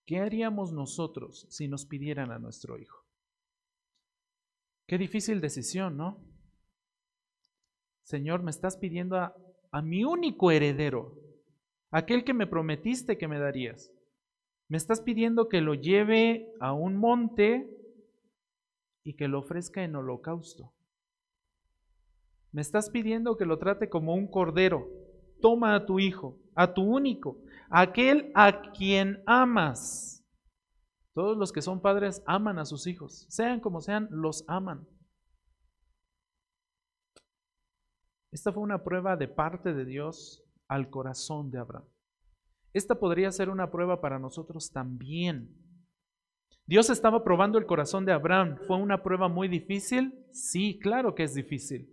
¿Qué 0.06 0.18
haríamos 0.18 0.72
nosotros 0.72 1.46
si 1.50 1.68
nos 1.68 1.86
pidieran 1.86 2.32
a 2.32 2.38
nuestro 2.38 2.78
hijo? 2.78 3.04
Qué 4.86 4.98
difícil 4.98 5.40
decisión, 5.40 5.96
¿no? 5.96 6.18
Señor, 8.02 8.42
me 8.42 8.50
estás 8.50 8.76
pidiendo 8.76 9.16
a, 9.16 9.36
a 9.70 9.82
mi 9.82 10.04
único 10.04 10.50
heredero, 10.50 11.16
aquel 11.90 12.24
que 12.24 12.34
me 12.34 12.46
prometiste 12.46 13.18
que 13.18 13.28
me 13.28 13.38
darías. 13.38 13.92
Me 14.70 14.76
estás 14.76 15.00
pidiendo 15.00 15.48
que 15.48 15.60
lo 15.60 15.74
lleve 15.74 16.54
a 16.60 16.72
un 16.72 16.96
monte 16.96 17.76
y 19.02 19.16
que 19.16 19.26
lo 19.26 19.40
ofrezca 19.40 19.82
en 19.82 19.96
holocausto. 19.96 20.72
Me 22.52 22.62
estás 22.62 22.88
pidiendo 22.88 23.36
que 23.36 23.46
lo 23.46 23.58
trate 23.58 23.88
como 23.88 24.14
un 24.14 24.28
cordero. 24.28 24.86
Toma 25.40 25.74
a 25.74 25.86
tu 25.86 25.98
hijo, 25.98 26.38
a 26.54 26.72
tu 26.72 26.82
único, 26.82 27.42
aquel 27.68 28.30
a 28.36 28.70
quien 28.70 29.24
amas. 29.26 30.24
Todos 31.14 31.36
los 31.36 31.50
que 31.50 31.62
son 31.62 31.82
padres 31.82 32.22
aman 32.24 32.60
a 32.60 32.64
sus 32.64 32.86
hijos, 32.86 33.26
sean 33.28 33.58
como 33.58 33.80
sean, 33.80 34.06
los 34.12 34.44
aman. 34.46 34.86
Esta 38.30 38.52
fue 38.52 38.62
una 38.62 38.84
prueba 38.84 39.16
de 39.16 39.26
parte 39.26 39.74
de 39.74 39.84
Dios 39.84 40.44
al 40.68 40.90
corazón 40.90 41.50
de 41.50 41.58
Abraham. 41.58 41.88
Esta 42.72 42.94
podría 42.94 43.32
ser 43.32 43.50
una 43.50 43.70
prueba 43.70 44.00
para 44.00 44.18
nosotros 44.18 44.70
también. 44.70 45.56
Dios 46.66 46.88
estaba 46.88 47.24
probando 47.24 47.58
el 47.58 47.66
corazón 47.66 48.04
de 48.04 48.12
Abraham. 48.12 48.56
¿Fue 48.66 48.76
una 48.76 49.02
prueba 49.02 49.28
muy 49.28 49.48
difícil? 49.48 50.24
Sí, 50.32 50.78
claro 50.78 51.14
que 51.14 51.24
es 51.24 51.34
difícil. 51.34 51.88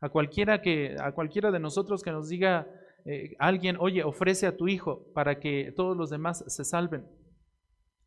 A 0.00 0.08
cualquiera, 0.08 0.62
que, 0.62 0.96
a 0.98 1.12
cualquiera 1.12 1.50
de 1.50 1.60
nosotros 1.60 2.02
que 2.02 2.12
nos 2.12 2.28
diga 2.28 2.66
eh, 3.04 3.36
alguien, 3.38 3.76
oye, 3.78 4.02
ofrece 4.04 4.46
a 4.46 4.56
tu 4.56 4.66
hijo 4.68 5.12
para 5.12 5.40
que 5.40 5.72
todos 5.76 5.96
los 5.96 6.08
demás 6.08 6.44
se 6.46 6.64
salven. 6.64 7.06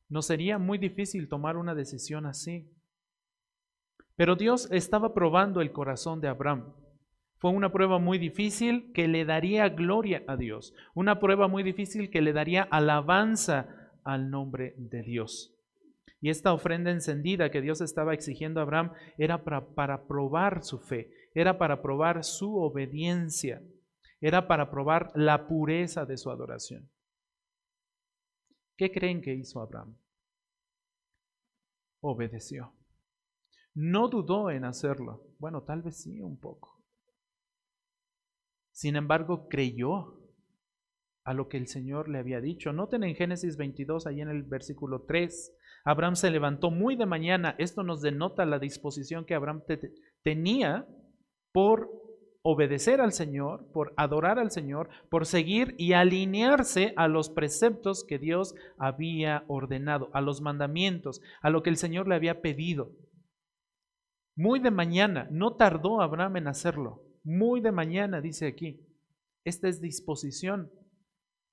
Nos 0.09 0.25
sería 0.25 0.57
muy 0.57 0.77
difícil 0.77 1.29
tomar 1.29 1.55
una 1.55 1.75
decisión 1.75 2.25
así. 2.25 2.69
Pero 4.15 4.35
Dios 4.35 4.69
estaba 4.71 5.13
probando 5.13 5.61
el 5.61 5.71
corazón 5.71 6.19
de 6.19 6.27
Abraham. 6.27 6.73
Fue 7.41 7.49
una 7.49 7.71
prueba 7.71 7.97
muy 7.97 8.19
difícil 8.19 8.91
que 8.93 9.07
le 9.07 9.25
daría 9.25 9.67
gloria 9.69 10.23
a 10.27 10.37
Dios. 10.37 10.75
Una 10.93 11.19
prueba 11.19 11.47
muy 11.47 11.63
difícil 11.63 12.11
que 12.11 12.21
le 12.21 12.33
daría 12.33 12.61
alabanza 12.61 13.89
al 14.03 14.29
nombre 14.29 14.75
de 14.77 15.01
Dios. 15.01 15.51
Y 16.21 16.29
esta 16.29 16.53
ofrenda 16.53 16.91
encendida 16.91 17.49
que 17.49 17.61
Dios 17.61 17.81
estaba 17.81 18.13
exigiendo 18.13 18.59
a 18.59 18.63
Abraham 18.63 18.93
era 19.17 19.43
para, 19.43 20.05
probar 20.05 20.63
su 20.63 20.81
fe, 20.81 21.11
era 21.33 21.57
para 21.57 21.81
probar 21.81 22.23
su 22.23 22.57
obediencia, 22.57 23.63
era 24.19 24.47
para 24.47 24.69
probar 24.69 25.11
la 25.15 25.47
pureza 25.47 26.05
de 26.05 26.17
su 26.17 26.29
adoración. 26.29 26.91
¿Qué 28.77 28.91
creen 28.91 29.19
que 29.19 29.33
hizo 29.33 29.61
Abraham? 29.61 29.97
Obedeció. 32.01 32.71
No 33.73 34.09
dudó 34.09 34.51
en 34.51 34.63
hacerlo. 34.63 35.23
Bueno, 35.39 35.63
tal 35.63 35.81
vez 35.81 36.03
sí 36.03 36.21
un 36.21 36.39
poco. 36.39 36.80
Sin 38.81 38.95
embargo, 38.95 39.47
creyó 39.47 40.17
a 41.23 41.35
lo 41.35 41.47
que 41.47 41.57
el 41.57 41.67
Señor 41.67 42.09
le 42.09 42.17
había 42.17 42.41
dicho. 42.41 42.73
Noten 42.73 43.03
en 43.03 43.13
Génesis 43.13 43.55
22, 43.55 44.07
ahí 44.07 44.21
en 44.21 44.29
el 44.29 44.41
versículo 44.41 45.03
3, 45.03 45.55
Abraham 45.85 46.15
se 46.15 46.31
levantó 46.31 46.71
muy 46.71 46.95
de 46.95 47.05
mañana. 47.05 47.53
Esto 47.59 47.83
nos 47.83 48.01
denota 48.01 48.43
la 48.43 48.57
disposición 48.57 49.23
que 49.23 49.35
Abraham 49.35 49.61
tenía 50.23 50.87
por 51.51 51.91
obedecer 52.41 53.01
al 53.01 53.11
Señor, 53.11 53.71
por 53.71 53.93
adorar 53.97 54.39
al 54.39 54.49
Señor, 54.49 54.89
por 55.11 55.27
seguir 55.27 55.75
y 55.77 55.93
alinearse 55.93 56.95
a 56.95 57.07
los 57.07 57.29
preceptos 57.29 58.03
que 58.03 58.17
Dios 58.17 58.55
había 58.79 59.43
ordenado, 59.47 60.09
a 60.11 60.21
los 60.21 60.41
mandamientos, 60.41 61.21
a 61.43 61.51
lo 61.51 61.61
que 61.61 61.69
el 61.69 61.77
Señor 61.77 62.07
le 62.07 62.15
había 62.15 62.41
pedido. 62.41 62.89
Muy 64.35 64.59
de 64.59 64.71
mañana, 64.71 65.27
no 65.29 65.55
tardó 65.55 66.01
Abraham 66.01 66.37
en 66.37 66.47
hacerlo. 66.47 67.10
Muy 67.23 67.61
de 67.61 67.71
mañana, 67.71 68.21
dice 68.21 68.47
aquí. 68.47 68.85
Esta 69.43 69.67
es 69.67 69.81
disposición 69.81 70.71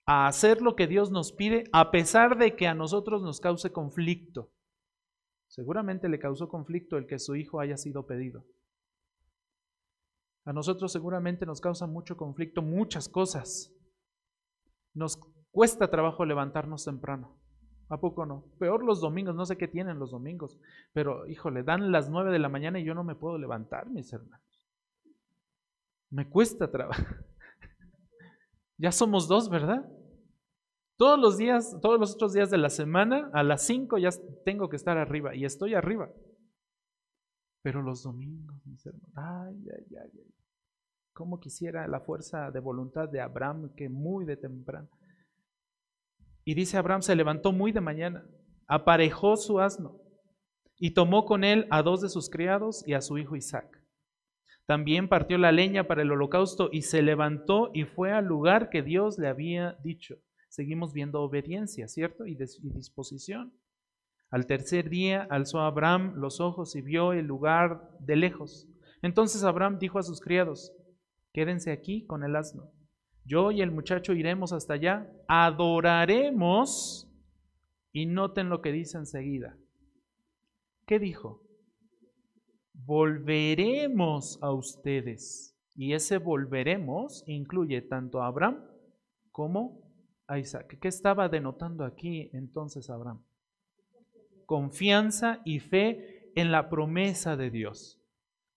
a 0.06 0.26
hacer 0.26 0.62
lo 0.62 0.74
que 0.74 0.86
Dios 0.86 1.10
nos 1.10 1.32
pide 1.32 1.64
a 1.72 1.90
pesar 1.90 2.38
de 2.38 2.56
que 2.56 2.66
a 2.66 2.74
nosotros 2.74 3.22
nos 3.22 3.40
cause 3.40 3.72
conflicto. 3.72 4.50
Seguramente 5.48 6.08
le 6.08 6.18
causó 6.18 6.48
conflicto 6.48 6.96
el 6.96 7.06
que 7.06 7.18
su 7.18 7.36
hijo 7.36 7.60
haya 7.60 7.76
sido 7.76 8.06
pedido. 8.06 8.44
A 10.44 10.52
nosotros 10.54 10.92
seguramente 10.92 11.44
nos 11.44 11.60
causa 11.60 11.86
mucho 11.86 12.16
conflicto 12.16 12.62
muchas 12.62 13.08
cosas. 13.08 13.70
Nos 14.94 15.18
cuesta 15.50 15.90
trabajo 15.90 16.24
levantarnos 16.24 16.84
temprano. 16.84 17.38
¿A 17.90 18.00
poco 18.00 18.24
no? 18.24 18.44
Peor 18.58 18.82
los 18.84 19.00
domingos, 19.00 19.34
no 19.34 19.44
sé 19.44 19.56
qué 19.56 19.68
tienen 19.68 19.98
los 19.98 20.10
domingos, 20.10 20.58
pero 20.92 21.26
híjole, 21.26 21.62
dan 21.62 21.90
las 21.92 22.08
nueve 22.08 22.30
de 22.30 22.38
la 22.38 22.48
mañana 22.48 22.78
y 22.78 22.84
yo 22.84 22.94
no 22.94 23.04
me 23.04 23.14
puedo 23.14 23.38
levantar, 23.38 23.90
mis 23.90 24.12
hermanos. 24.12 24.47
Me 26.10 26.28
cuesta 26.28 26.70
trabajo. 26.70 27.02
ya 28.78 28.92
somos 28.92 29.28
dos, 29.28 29.48
¿verdad? 29.48 29.86
Todos 30.98 31.18
los 31.18 31.38
días, 31.38 31.76
todos 31.80 32.00
los 32.00 32.14
otros 32.14 32.32
días 32.32 32.50
de 32.50 32.58
la 32.58 32.70
semana, 32.70 33.30
a 33.32 33.44
las 33.44 33.64
5 33.66 33.98
ya 33.98 34.10
tengo 34.44 34.68
que 34.68 34.76
estar 34.76 34.98
arriba 34.98 35.34
y 35.34 35.44
estoy 35.44 35.74
arriba. 35.74 36.10
Pero 37.62 37.82
los 37.82 38.02
domingos, 38.02 38.66
mis 38.66 38.84
hermanos, 38.84 39.12
ay, 39.14 39.68
ay, 39.76 39.96
ay, 39.96 40.10
ay. 40.14 40.34
Cómo 41.12 41.38
quisiera 41.38 41.86
la 41.86 42.00
fuerza 42.00 42.50
de 42.50 42.60
voluntad 42.60 43.08
de 43.08 43.20
Abraham 43.20 43.74
que 43.76 43.88
muy 43.88 44.24
de 44.24 44.36
temprano. 44.36 44.88
Y 46.44 46.54
dice 46.54 46.78
Abraham, 46.78 47.02
se 47.02 47.14
levantó 47.14 47.52
muy 47.52 47.72
de 47.72 47.80
mañana, 47.80 48.26
aparejó 48.66 49.36
su 49.36 49.60
asno 49.60 50.00
y 50.78 50.94
tomó 50.94 51.26
con 51.26 51.44
él 51.44 51.66
a 51.70 51.82
dos 51.82 52.00
de 52.00 52.08
sus 52.08 52.30
criados 52.30 52.82
y 52.86 52.94
a 52.94 53.02
su 53.02 53.18
hijo 53.18 53.36
Isaac. 53.36 53.77
También 54.68 55.08
partió 55.08 55.36
la 55.36 55.50
leña 55.50 55.88
para 55.88 56.02
el 56.02 56.12
holocausto 56.12 56.68
y 56.70 56.82
se 56.82 57.02
levantó 57.02 57.72
y 57.74 57.86
fue 57.86 58.12
al 58.12 58.26
lugar 58.26 58.70
que 58.70 58.82
Dios 58.82 59.18
le 59.18 59.26
había 59.26 59.76
dicho 59.82 60.18
seguimos 60.48 60.92
viendo 60.92 61.22
obediencia, 61.22 61.88
¿cierto? 61.88 62.26
Y, 62.26 62.34
disposición. 62.34 63.52
Al 64.30 64.46
tercer 64.46 64.90
día 64.90 65.26
alzó 65.30 65.60
Abraham 65.60 66.14
los 66.16 66.40
ojos 66.40 66.74
y 66.76 66.82
vio 66.82 67.12
el 67.12 67.26
lugar 67.26 67.96
de 68.00 68.16
lejos. 68.16 68.66
Entonces 69.00 69.44
Abraham 69.44 69.78
dijo 69.78 69.98
a 69.98 70.02
sus 70.02 70.20
criados, 70.20 70.72
quédense 71.32 71.70
aquí 71.70 72.04
con 72.06 72.24
el 72.24 72.36
asno. 72.36 72.70
Yo 73.24 73.52
y 73.52 73.62
el 73.62 73.70
muchacho 73.70 74.12
iremos 74.14 74.52
hasta 74.52 74.74
allá, 74.74 75.10
adoraremos 75.28 77.08
y 77.92 78.06
noten 78.06 78.48
lo 78.48 78.60
que 78.60 78.72
dice 78.72 78.98
enseguida. 78.98 79.56
¿Qué 80.86 80.98
dijo? 80.98 81.42
Volveremos 82.88 84.38
a 84.40 84.50
ustedes. 84.50 85.54
Y 85.74 85.92
ese 85.92 86.16
volveremos 86.16 87.22
incluye 87.26 87.82
tanto 87.82 88.22
a 88.22 88.28
Abraham 88.28 88.64
como 89.30 89.92
a 90.26 90.38
Isaac. 90.38 90.78
¿Qué 90.80 90.88
estaba 90.88 91.28
denotando 91.28 91.84
aquí 91.84 92.30
entonces 92.32 92.88
Abraham? 92.88 93.22
Confianza 94.46 95.42
y 95.44 95.60
fe 95.60 96.32
en 96.34 96.50
la 96.50 96.70
promesa 96.70 97.36
de 97.36 97.50
Dios. 97.50 98.00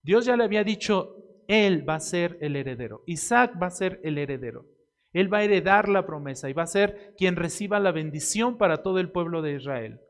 Dios 0.02 0.24
ya 0.24 0.34
le 0.38 0.44
había 0.44 0.64
dicho, 0.64 1.14
él 1.46 1.86
va 1.86 1.96
a 1.96 2.00
ser 2.00 2.38
el 2.40 2.56
heredero. 2.56 3.02
Isaac 3.04 3.60
va 3.60 3.66
a 3.66 3.70
ser 3.70 4.00
el 4.02 4.16
heredero. 4.16 4.64
Él 5.12 5.30
va 5.30 5.38
a 5.38 5.44
heredar 5.44 5.90
la 5.90 6.06
promesa 6.06 6.48
y 6.48 6.54
va 6.54 6.62
a 6.62 6.68
ser 6.68 7.12
quien 7.18 7.36
reciba 7.36 7.80
la 7.80 7.92
bendición 7.92 8.56
para 8.56 8.82
todo 8.82 8.98
el 8.98 9.10
pueblo 9.10 9.42
de 9.42 9.56
Israel. 9.56 10.00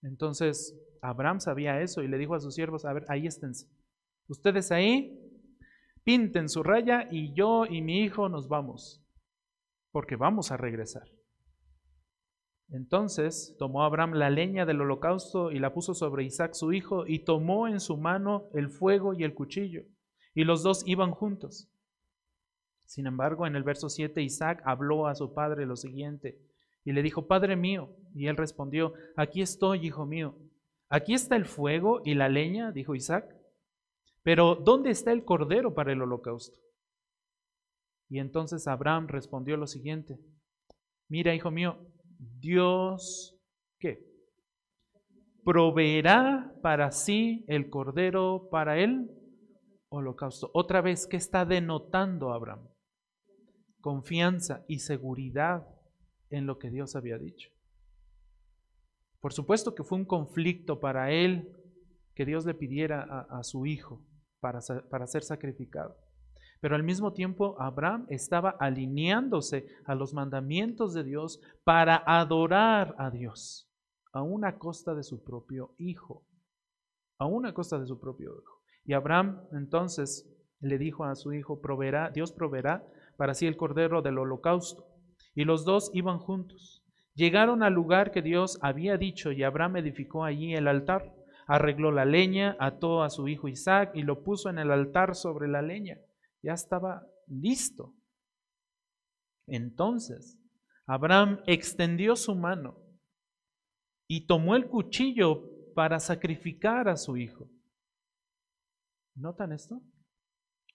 Entonces, 0.00 0.74
Abraham 1.02 1.40
sabía 1.40 1.80
eso 1.80 2.02
y 2.02 2.08
le 2.08 2.18
dijo 2.18 2.34
a 2.34 2.40
sus 2.40 2.54
siervos, 2.54 2.84
a 2.84 2.92
ver, 2.92 3.04
ahí 3.08 3.26
esténse. 3.26 3.66
Ustedes 4.28 4.72
ahí, 4.72 5.18
pinten 6.04 6.48
su 6.48 6.62
raya 6.62 7.08
y 7.10 7.34
yo 7.34 7.66
y 7.66 7.82
mi 7.82 8.00
hijo 8.00 8.28
nos 8.28 8.48
vamos, 8.48 9.04
porque 9.90 10.16
vamos 10.16 10.50
a 10.50 10.56
regresar. 10.56 11.08
Entonces 12.70 13.56
tomó 13.58 13.82
Abraham 13.82 14.14
la 14.14 14.28
leña 14.28 14.66
del 14.66 14.82
holocausto 14.82 15.50
y 15.50 15.58
la 15.58 15.72
puso 15.72 15.94
sobre 15.94 16.24
Isaac 16.24 16.52
su 16.52 16.72
hijo 16.72 17.06
y 17.06 17.24
tomó 17.24 17.66
en 17.66 17.80
su 17.80 17.96
mano 17.96 18.48
el 18.52 18.68
fuego 18.68 19.14
y 19.14 19.24
el 19.24 19.34
cuchillo 19.34 19.84
y 20.38 20.44
los 20.44 20.62
dos 20.62 20.84
iban 20.86 21.10
juntos. 21.10 21.68
Sin 22.86 23.08
embargo, 23.08 23.44
en 23.46 23.56
el 23.56 23.64
verso 23.64 23.88
7 23.88 24.22
Isaac 24.22 24.62
habló 24.64 25.08
a 25.08 25.16
su 25.16 25.34
padre 25.34 25.66
lo 25.66 25.74
siguiente 25.74 26.38
y 26.84 26.92
le 26.92 27.02
dijo, 27.02 27.26
Padre 27.26 27.56
mío, 27.56 27.96
y 28.14 28.28
él 28.28 28.36
respondió, 28.36 28.94
aquí 29.16 29.42
estoy, 29.42 29.84
hijo 29.84 30.06
mío. 30.06 30.36
Aquí 30.90 31.14
está 31.14 31.36
el 31.36 31.44
fuego 31.44 32.00
y 32.04 32.14
la 32.14 32.28
leña, 32.28 32.72
dijo 32.72 32.94
Isaac, 32.94 33.34
pero 34.22 34.54
¿dónde 34.54 34.90
está 34.90 35.12
el 35.12 35.24
cordero 35.24 35.74
para 35.74 35.92
el 35.92 36.02
holocausto? 36.02 36.58
Y 38.08 38.18
entonces 38.20 38.66
Abraham 38.66 39.06
respondió 39.08 39.56
lo 39.56 39.66
siguiente, 39.66 40.18
mira, 41.08 41.34
hijo 41.34 41.50
mío, 41.50 41.78
Dios, 42.18 43.38
¿qué? 43.78 44.06
Proveerá 45.44 46.54
para 46.62 46.90
sí 46.90 47.44
el 47.48 47.68
cordero 47.68 48.48
para 48.50 48.78
el 48.78 49.10
holocausto. 49.90 50.50
Otra 50.54 50.80
vez, 50.80 51.06
¿qué 51.06 51.16
está 51.16 51.44
denotando 51.44 52.32
Abraham? 52.32 52.68
Confianza 53.80 54.64
y 54.68 54.80
seguridad 54.80 55.66
en 56.30 56.46
lo 56.46 56.58
que 56.58 56.70
Dios 56.70 56.96
había 56.96 57.18
dicho. 57.18 57.50
Por 59.20 59.32
supuesto 59.32 59.74
que 59.74 59.84
fue 59.84 59.98
un 59.98 60.04
conflicto 60.04 60.80
para 60.80 61.10
él 61.10 61.52
que 62.14 62.24
Dios 62.24 62.46
le 62.46 62.54
pidiera 62.54 63.26
a, 63.30 63.42
su 63.42 63.66
hijo 63.66 64.02
para, 64.40 64.60
para 64.90 65.06
ser 65.06 65.22
sacrificado. 65.22 65.96
Pero 66.60 66.74
al 66.74 66.82
mismo 66.82 67.12
tiempo 67.12 67.60
Abraham 67.60 68.06
estaba 68.10 68.50
alineándose 68.58 69.66
a 69.84 69.94
los 69.94 70.12
mandamientos 70.12 70.92
de 70.94 71.04
Dios 71.04 71.40
para 71.64 72.02
adorar 72.04 72.94
a 72.98 73.10
Dios, 73.10 73.70
a 74.12 74.22
una 74.22 74.58
costa 74.58 74.94
de 74.94 75.04
su 75.04 75.22
propio 75.22 75.74
hijo, 75.78 76.24
a 77.18 77.26
una 77.26 77.54
costa 77.54 77.78
de 77.78 77.86
su 77.86 78.00
propio 78.00 78.32
hijo. 78.40 78.58
Y 78.84 78.94
Abraham 78.94 79.42
entonces 79.52 80.28
le 80.60 80.78
dijo 80.78 81.04
a 81.04 81.14
su 81.14 81.32
hijo, 81.32 81.60
proveerá, 81.60 82.10
Dios 82.10 82.32
proveerá 82.32 82.84
para 83.16 83.34
sí 83.34 83.46
el 83.46 83.56
cordero 83.56 84.02
del 84.02 84.18
holocausto. 84.18 84.86
Y 85.34 85.44
los 85.44 85.64
dos 85.64 85.90
iban 85.94 86.18
juntos. 86.18 86.77
Llegaron 87.18 87.64
al 87.64 87.72
lugar 87.72 88.12
que 88.12 88.22
Dios 88.22 88.60
había 88.62 88.96
dicho 88.96 89.32
y 89.32 89.42
Abraham 89.42 89.78
edificó 89.78 90.22
allí 90.22 90.54
el 90.54 90.68
altar. 90.68 91.16
Arregló 91.48 91.90
la 91.90 92.04
leña, 92.04 92.56
ató 92.60 93.02
a 93.02 93.10
su 93.10 93.26
hijo 93.26 93.48
Isaac 93.48 93.90
y 93.94 94.02
lo 94.02 94.22
puso 94.22 94.50
en 94.50 94.58
el 94.58 94.70
altar 94.70 95.16
sobre 95.16 95.48
la 95.48 95.60
leña. 95.60 95.98
Ya 96.44 96.52
estaba 96.52 97.04
listo. 97.26 97.92
Entonces, 99.48 100.38
Abraham 100.86 101.40
extendió 101.48 102.14
su 102.14 102.36
mano 102.36 102.78
y 104.06 104.28
tomó 104.28 104.54
el 104.54 104.68
cuchillo 104.68 105.42
para 105.74 105.98
sacrificar 105.98 106.88
a 106.88 106.96
su 106.96 107.16
hijo. 107.16 107.50
¿Notan 109.16 109.50
esto? 109.50 109.82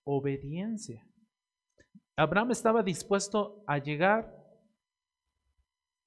Obediencia. 0.03 1.07
Abraham 2.17 2.51
estaba 2.51 2.83
dispuesto 2.83 3.63
a 3.65 3.77
llegar 3.77 4.42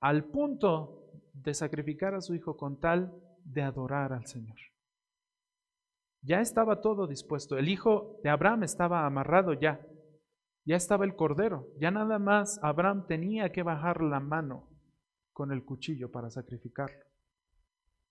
al 0.01 0.25
punto 0.25 1.11
de 1.33 1.55
sacrificar 1.55 2.15
a 2.15 2.21
su 2.21 2.35
hijo 2.35 2.57
con 2.57 2.81
tal 2.81 3.13
de 3.45 3.63
adorar 3.63 4.13
al 4.13 4.27
Señor. 4.27 4.57
Ya 6.23 6.41
estaba 6.41 6.81
todo 6.81 7.07
dispuesto. 7.07 7.57
El 7.57 7.69
hijo 7.69 8.19
de 8.25 8.31
Abraham 8.31 8.65
estaba 8.65 9.07
amarrado 9.07 9.53
ya. 9.53 9.81
Ya 10.65 10.75
estaba 10.75 11.05
el 11.05 11.15
cordero. 11.15 11.69
Ya 11.79 11.91
nada 11.91 12.19
más 12.19 12.59
Abraham 12.63 13.07
tenía 13.07 13.53
que 13.53 13.63
bajar 13.63 14.03
la 14.03 14.19
mano 14.19 14.69
con 15.33 15.53
el 15.53 15.65
cuchillo 15.65 16.11
para 16.11 16.31
sacrificarlo. 16.31 17.05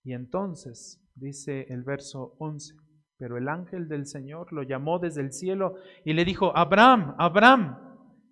Y 0.04 0.14
entonces, 0.14 1.04
dice 1.16 1.66
el 1.70 1.84
verso 1.84 2.36
11, 2.40 2.76
pero 3.18 3.38
el 3.38 3.50
ángel 3.50 3.90
del 3.90 4.06
Señor 4.06 4.54
lo 4.54 4.64
llamó 4.64 5.00
desde 5.00 5.22
el 5.22 5.34
cielo 5.34 5.76
y 6.06 6.14
le 6.14 6.24
dijo, 6.24 6.56
Abraham, 6.56 7.16
Abraham. 7.18 7.78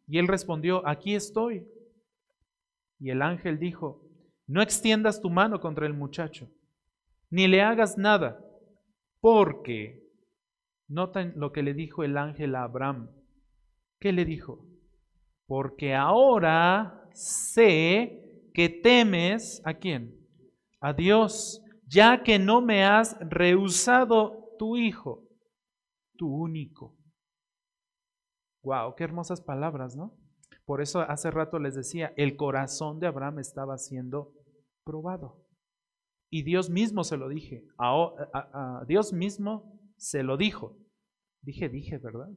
Y 0.07 0.19
él 0.19 0.27
respondió, 0.27 0.87
aquí 0.87 1.15
estoy. 1.15 1.67
Y 3.03 3.09
el 3.09 3.21
ángel 3.21 3.59
dijo, 3.59 4.01
no 4.47 4.61
extiendas 4.61 5.19
tu 5.19 5.29
mano 5.29 5.59
contra 5.59 5.85
el 5.85 5.93
muchacho, 5.93 6.49
ni 7.29 7.49
le 7.49 7.61
hagas 7.61 7.97
nada, 7.97 8.39
porque, 9.19 10.07
noten 10.87 11.33
lo 11.35 11.51
que 11.51 11.63
le 11.63 11.73
dijo 11.73 12.05
el 12.05 12.17
ángel 12.17 12.55
a 12.55 12.63
Abraham. 12.63 13.11
¿Qué 13.99 14.13
le 14.13 14.23
dijo? 14.23 14.65
Porque 15.47 15.93
ahora 15.93 17.09
sé 17.11 18.49
que 18.53 18.69
temes 18.69 19.61
a 19.65 19.73
quién? 19.73 20.17
A 20.79 20.93
Dios, 20.93 21.61
ya 21.85 22.23
que 22.23 22.39
no 22.39 22.61
me 22.61 22.85
has 22.85 23.17
rehusado 23.19 24.55
tu 24.57 24.77
hijo, 24.77 25.27
tu 26.15 26.33
único. 26.33 26.95
Wow, 28.61 28.95
qué 28.95 29.03
hermosas 29.03 29.41
palabras, 29.41 29.93
¿no? 29.93 30.22
Por 30.65 30.81
eso 30.81 31.01
hace 31.01 31.29
rato 31.29 31.59
les 31.59 31.75
decía, 31.75 32.13
el 32.15 32.35
corazón 32.35 32.99
de 32.99 33.07
Abraham 33.07 33.39
estaba 33.39 33.77
siendo 33.77 34.33
probado. 34.85 35.43
Y 36.29 36.43
Dios 36.43 36.69
mismo 36.69 37.03
se 37.03 37.17
lo 37.17 37.29
dije. 37.29 37.67
A, 37.77 38.83
Dios 38.87 39.13
mismo 39.13 39.79
se 39.97 40.23
lo 40.23 40.37
dijo. 40.37 40.77
Dije, 41.41 41.69
dije, 41.69 41.97
¿verdad? 41.97 42.29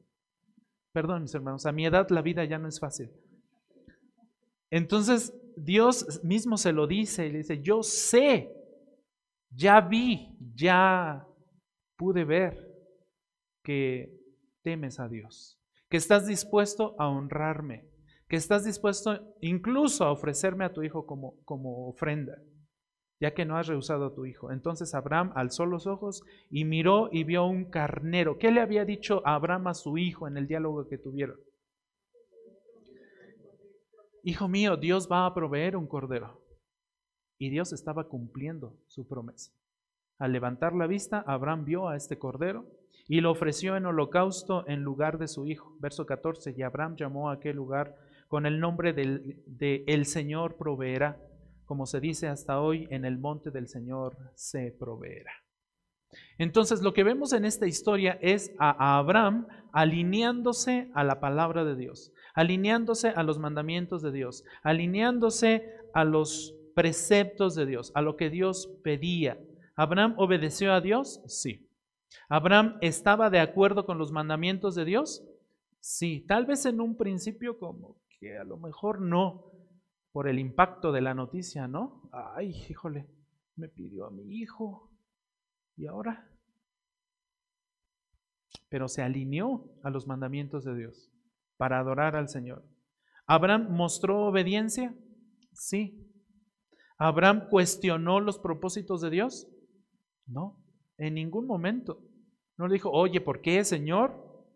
Perdón, 0.92 1.22
mis 1.22 1.34
hermanos, 1.34 1.66
a 1.66 1.72
mi 1.72 1.86
edad 1.86 2.08
la 2.10 2.22
vida 2.22 2.44
ya 2.44 2.58
no 2.58 2.68
es 2.68 2.80
fácil. 2.80 3.10
Entonces 4.70 5.32
Dios 5.56 6.20
mismo 6.24 6.56
se 6.56 6.72
lo 6.72 6.86
dice 6.86 7.26
y 7.26 7.32
le 7.32 7.38
dice, 7.38 7.62
yo 7.62 7.82
sé, 7.82 8.52
ya 9.50 9.80
vi, 9.80 10.36
ya 10.54 11.26
pude 11.96 12.24
ver 12.24 12.66
que 13.62 14.20
temes 14.62 15.00
a 15.00 15.08
Dios, 15.08 15.58
que 15.88 15.96
estás 15.96 16.26
dispuesto 16.26 16.94
a 16.98 17.08
honrarme, 17.08 17.88
que 18.28 18.36
estás 18.36 18.64
dispuesto 18.64 19.36
incluso 19.40 20.04
a 20.04 20.12
ofrecerme 20.12 20.64
a 20.64 20.72
tu 20.72 20.82
hijo 20.82 21.06
como, 21.06 21.40
como 21.44 21.88
ofrenda, 21.88 22.42
ya 23.20 23.34
que 23.34 23.44
no 23.44 23.56
has 23.56 23.68
rehusado 23.68 24.06
a 24.06 24.14
tu 24.14 24.26
hijo. 24.26 24.50
Entonces 24.50 24.94
Abraham 24.94 25.32
alzó 25.34 25.64
los 25.64 25.86
ojos 25.86 26.22
y 26.50 26.64
miró 26.64 27.08
y 27.12 27.24
vio 27.24 27.46
un 27.46 27.66
carnero. 27.70 28.38
¿Qué 28.38 28.50
le 28.50 28.60
había 28.60 28.84
dicho 28.84 29.22
Abraham 29.24 29.68
a 29.68 29.74
su 29.74 29.96
hijo 29.96 30.26
en 30.26 30.36
el 30.36 30.48
diálogo 30.48 30.88
que 30.88 30.98
tuvieron? 30.98 31.38
Hijo 34.22 34.48
mío, 34.48 34.76
Dios 34.76 35.08
va 35.10 35.24
a 35.24 35.34
proveer 35.34 35.76
un 35.76 35.86
cordero. 35.86 36.42
Y 37.38 37.50
Dios 37.50 37.72
estaba 37.72 38.08
cumpliendo 38.08 38.76
su 38.86 39.06
promesa. 39.06 39.52
Al 40.18 40.32
levantar 40.32 40.74
la 40.74 40.86
vista, 40.86 41.22
Abraham 41.26 41.64
vio 41.64 41.88
a 41.88 41.96
este 41.96 42.18
cordero 42.18 42.66
y 43.06 43.20
lo 43.20 43.30
ofreció 43.30 43.76
en 43.76 43.86
holocausto 43.86 44.66
en 44.66 44.82
lugar 44.82 45.18
de 45.18 45.28
su 45.28 45.46
hijo. 45.46 45.76
Verso 45.78 46.06
14, 46.06 46.54
y 46.56 46.62
Abraham 46.62 46.96
llamó 46.96 47.30
a 47.30 47.34
aquel 47.34 47.54
lugar 47.54 47.94
con 48.36 48.44
el 48.44 48.60
nombre 48.60 48.92
del, 48.92 49.42
de 49.46 49.82
El 49.86 50.04
Señor 50.04 50.58
proveerá, 50.58 51.18
como 51.64 51.86
se 51.86 52.00
dice 52.00 52.28
hasta 52.28 52.60
hoy, 52.60 52.86
en 52.90 53.06
el 53.06 53.16
monte 53.16 53.50
del 53.50 53.66
Señor 53.66 54.14
se 54.34 54.76
proveerá. 54.78 55.32
Entonces 56.36 56.82
lo 56.82 56.92
que 56.92 57.02
vemos 57.02 57.32
en 57.32 57.46
esta 57.46 57.66
historia 57.66 58.18
es 58.20 58.52
a 58.58 58.98
Abraham 58.98 59.46
alineándose 59.72 60.90
a 60.92 61.02
la 61.02 61.18
palabra 61.18 61.64
de 61.64 61.76
Dios, 61.76 62.12
alineándose 62.34 63.08
a 63.08 63.22
los 63.22 63.38
mandamientos 63.38 64.02
de 64.02 64.12
Dios, 64.12 64.44
alineándose 64.62 65.72
a 65.94 66.04
los 66.04 66.54
preceptos 66.74 67.54
de 67.54 67.64
Dios, 67.64 67.90
a 67.94 68.02
lo 68.02 68.16
que 68.16 68.28
Dios 68.28 68.68
pedía. 68.84 69.40
¿Abraham 69.76 70.12
obedeció 70.18 70.74
a 70.74 70.82
Dios? 70.82 71.22
Sí. 71.26 71.66
¿Abraham 72.28 72.76
estaba 72.82 73.30
de 73.30 73.40
acuerdo 73.40 73.86
con 73.86 73.96
los 73.96 74.12
mandamientos 74.12 74.74
de 74.74 74.84
Dios? 74.84 75.24
Sí, 75.80 76.22
tal 76.28 76.44
vez 76.44 76.66
en 76.66 76.82
un 76.82 76.98
principio 76.98 77.58
como 77.58 77.96
que 78.18 78.38
a 78.38 78.44
lo 78.44 78.56
mejor 78.56 79.00
no 79.00 79.52
por 80.12 80.28
el 80.28 80.38
impacto 80.38 80.92
de 80.92 81.02
la 81.02 81.14
noticia, 81.14 81.68
¿no? 81.68 82.08
Ay, 82.12 82.50
híjole, 82.70 83.06
me 83.56 83.68
pidió 83.68 84.06
a 84.06 84.10
mi 84.10 84.38
hijo. 84.38 84.90
¿Y 85.76 85.86
ahora? 85.86 86.30
Pero 88.68 88.88
se 88.88 89.02
alineó 89.02 89.70
a 89.82 89.90
los 89.90 90.06
mandamientos 90.06 90.64
de 90.64 90.74
Dios 90.74 91.12
para 91.56 91.78
adorar 91.78 92.16
al 92.16 92.28
Señor. 92.28 92.64
¿Abraham 93.26 93.68
mostró 93.70 94.26
obediencia? 94.26 94.94
Sí. 95.52 96.10
¿Abraham 96.98 97.48
cuestionó 97.50 98.20
los 98.20 98.38
propósitos 98.38 99.02
de 99.02 99.10
Dios? 99.10 99.48
No, 100.26 100.64
en 100.96 101.14
ningún 101.14 101.46
momento. 101.46 102.00
No 102.56 102.68
le 102.68 102.74
dijo, 102.74 102.90
oye, 102.90 103.20
¿por 103.20 103.42
qué, 103.42 103.64
Señor? 103.64 104.46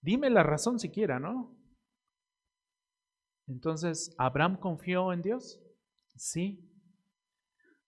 Dime 0.00 0.28
la 0.30 0.42
razón 0.42 0.78
siquiera, 0.80 1.20
¿no? 1.20 1.57
Entonces, 3.48 4.14
¿Abraham 4.18 4.58
confió 4.58 5.12
en 5.12 5.22
Dios? 5.22 5.60
Sí. 6.16 6.64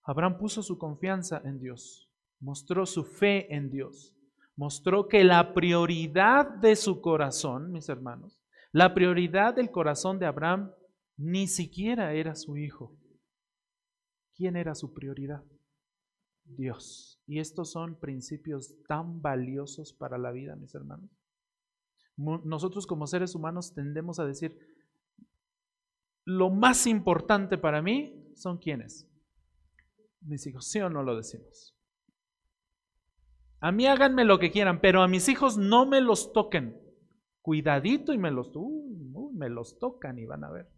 Abraham 0.03 0.39
puso 0.39 0.63
su 0.63 0.79
confianza 0.79 1.41
en 1.45 1.61
Dios, 1.61 2.11
mostró 2.41 2.87
su 2.87 3.05
fe 3.05 3.55
en 3.55 3.71
Dios, 3.71 4.17
mostró 4.57 5.07
que 5.07 5.23
la 5.23 5.53
prioridad 5.53 6.49
de 6.49 6.75
su 6.75 7.01
corazón, 7.01 7.71
mis 7.71 7.89
hermanos, 7.89 8.41
la 8.73 8.95
prioridad 8.95 9.55
del 9.55 9.71
corazón 9.71 10.19
de 10.19 10.27
Abraham 10.27 10.73
ni 11.17 11.47
siquiera 11.47 12.15
era 12.15 12.35
su 12.35 12.57
hijo. 12.57 12.97
¿Quién 14.35 14.57
era 14.57 14.75
su 14.75 14.95
prioridad? 14.95 15.45
Dios. 16.45 17.21
Y 17.27 17.41
estos 17.41 17.71
son 17.71 17.99
principios 18.01 18.75
tan 18.89 19.21
valiosos 19.21 19.93
para 19.93 20.19
la 20.19 20.33
vida, 20.33 20.57
mis 20.57 20.75
hermanos. 20.75 21.11
Nosotros 22.17 22.87
como 22.87 23.07
seres 23.07 23.35
humanos 23.35 23.75
tendemos 23.75 24.19
a 24.19 24.27
decir, 24.27 24.59
lo 26.31 26.49
más 26.49 26.87
importante 26.87 27.59
para 27.59 27.83
mí 27.83 28.33
son 28.37 28.59
quienes. 28.59 29.11
Mis 30.21 30.47
hijos, 30.47 30.69
¿sí 30.69 30.81
o 30.81 30.89
no 30.89 31.03
lo 31.03 31.17
decimos? 31.17 31.77
A 33.61 33.73
mí 33.73 33.87
háganme 33.87 34.25
lo 34.25 34.39
que 34.39 34.53
quieran, 34.53 34.81
pero 34.81 35.03
a 35.03 35.09
mis 35.09 35.29
hijos 35.29 35.59
no 35.59 35.87
me 35.87 36.01
los 36.01 36.33
toquen. 36.33 36.81
Cuidadito 37.43 38.13
y 38.13 38.19
me 38.19 38.31
los, 38.31 38.53
me 39.35 39.49
los 39.49 39.79
tocan 39.81 40.19
y 40.19 40.25
van 40.25 40.45
a 40.45 40.51
ver. 40.51 40.69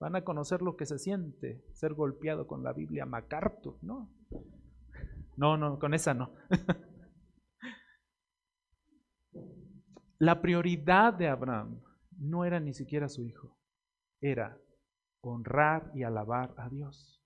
Van 0.00 0.16
a 0.16 0.24
conocer 0.24 0.62
lo 0.62 0.74
que 0.76 0.86
se 0.86 0.98
siente 0.98 1.62
ser 1.72 1.92
golpeado 1.92 2.46
con 2.46 2.62
la 2.62 2.72
Biblia 2.72 3.04
MacArthur, 3.04 3.76
¿no? 3.82 4.10
No, 5.36 5.58
no, 5.58 5.78
con 5.78 5.92
esa 5.92 6.14
no. 6.14 6.32
La 10.18 10.40
prioridad 10.40 11.12
de 11.12 11.28
Abraham 11.28 11.82
no 12.16 12.44
era 12.46 12.58
ni 12.60 12.72
siquiera 12.72 13.08
su 13.08 13.26
hijo, 13.26 13.58
era 14.20 14.58
honrar 15.30 15.90
y 15.94 16.02
alabar 16.02 16.54
a 16.56 16.68
Dios. 16.68 17.20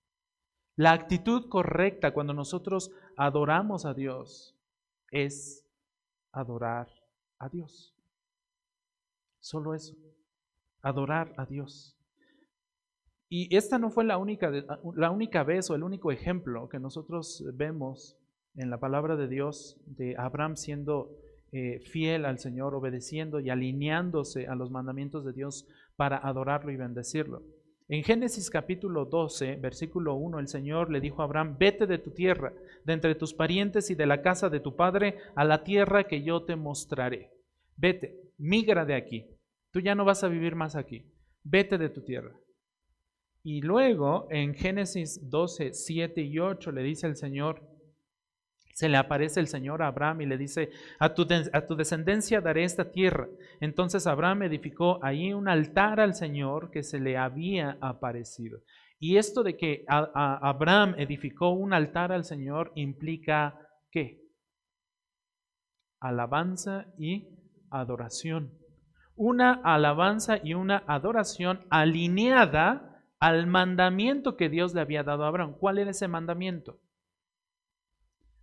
La 0.75 0.93
actitud 0.93 1.49
correcta 1.49 2.13
cuando 2.13 2.33
nosotros 2.33 2.91
adoramos 3.17 3.85
a 3.85 3.93
Dios 3.93 4.55
es 5.11 5.65
adorar 6.31 6.87
a 7.37 7.49
Dios. 7.49 7.93
Solo 9.39 9.73
eso, 9.73 9.95
adorar 10.81 11.33
a 11.37 11.45
Dios. 11.45 11.97
Y 13.29 13.55
esta 13.55 13.77
no 13.77 13.91
fue 13.91 14.05
la 14.05 14.17
única, 14.17 14.51
la 14.95 15.11
única 15.11 15.43
vez 15.43 15.69
o 15.69 15.75
el 15.75 15.83
único 15.83 16.11
ejemplo 16.11 16.67
que 16.69 16.79
nosotros 16.79 17.43
vemos 17.53 18.17
en 18.55 18.69
la 18.69 18.79
palabra 18.79 19.15
de 19.15 19.27
Dios 19.27 19.79
de 19.85 20.15
Abraham 20.17 20.55
siendo 20.55 21.11
eh, 21.51 21.79
fiel 21.79 22.25
al 22.25 22.39
Señor, 22.39 22.75
obedeciendo 22.75 23.39
y 23.39 23.49
alineándose 23.49 24.47
a 24.47 24.55
los 24.55 24.71
mandamientos 24.71 25.25
de 25.25 25.33
Dios 25.33 25.67
para 25.95 26.17
adorarlo 26.17 26.71
y 26.71 26.77
bendecirlo. 26.77 27.43
En 27.91 28.03
Génesis 28.03 28.51
capítulo 28.51 29.05
12, 29.05 29.55
versículo 29.55 30.13
1, 30.13 30.37
el 30.37 30.47
Señor 30.47 30.91
le 30.91 31.01
dijo 31.01 31.23
a 31.23 31.25
Abraham, 31.25 31.57
vete 31.57 31.87
de 31.87 31.97
tu 31.97 32.11
tierra, 32.11 32.53
de 32.85 32.93
entre 32.93 33.15
tus 33.15 33.33
parientes 33.33 33.89
y 33.89 33.95
de 33.95 34.05
la 34.05 34.21
casa 34.21 34.47
de 34.47 34.59
tu 34.59 34.75
padre, 34.75 35.17
a 35.35 35.43
la 35.43 35.63
tierra 35.63 36.03
que 36.03 36.21
yo 36.21 36.43
te 36.43 36.55
mostraré. 36.55 37.31
Vete, 37.77 38.29
migra 38.37 38.85
de 38.85 38.93
aquí. 38.93 39.25
Tú 39.71 39.79
ya 39.79 39.95
no 39.95 40.05
vas 40.05 40.23
a 40.23 40.27
vivir 40.27 40.55
más 40.55 40.75
aquí. 40.75 41.11
Vete 41.43 41.79
de 41.79 41.89
tu 41.89 42.03
tierra. 42.03 42.39
Y 43.41 43.61
luego 43.61 44.27
en 44.29 44.53
Génesis 44.53 45.27
12, 45.27 45.73
7 45.73 46.21
y 46.21 46.37
8 46.37 46.71
le 46.71 46.83
dice 46.83 47.07
el 47.07 47.15
Señor, 47.15 47.67
se 48.79 48.87
le 48.87 48.95
aparece 48.95 49.41
el 49.41 49.47
Señor 49.47 49.81
a 49.81 49.87
Abraham 49.87 50.21
y 50.21 50.25
le 50.25 50.37
dice, 50.37 50.69
a 50.99 51.13
tu, 51.13 51.23
a 51.23 51.75
descendencia 51.75 52.39
daré 52.39 52.63
esta 52.63 52.93
tierra. 52.93 53.27
Entonces 53.59 54.07
Abraham 54.07 54.43
edificó 54.43 55.03
ahí 55.03 55.33
un 55.33 55.49
altar 55.49 55.99
al 55.99 56.15
Señor 56.15 56.71
que 56.71 56.81
se 56.81 57.01
le 57.01 57.17
había 57.17 57.77
aparecido. 57.81 58.61
Y 58.97 59.17
esto 59.17 59.43
de 59.43 59.57
que 59.57 59.83
Abraham 59.89 60.95
edificó 60.97 61.49
un 61.49 61.73
altar 61.73 62.13
al 62.13 62.23
Señor 62.23 62.71
implica 62.75 63.59
qué? 63.91 64.21
Alabanza 65.99 66.85
y 66.97 67.27
adoración. 67.71 68.57
Una 69.17 69.59
alabanza 69.61 70.39
y 70.41 70.53
una 70.53 70.85
adoración 70.87 71.65
alineada 71.69 73.03
al 73.19 73.45
mandamiento 73.45 74.37
que 74.37 74.47
Dios 74.47 74.73
le 74.73 74.79
había 74.79 75.03
dado 75.03 75.25
a 75.25 75.27
Abraham. 75.27 75.57
¿Cuál 75.59 75.79
era 75.79 75.91
ese 75.91 76.07
mandamiento? 76.07 76.79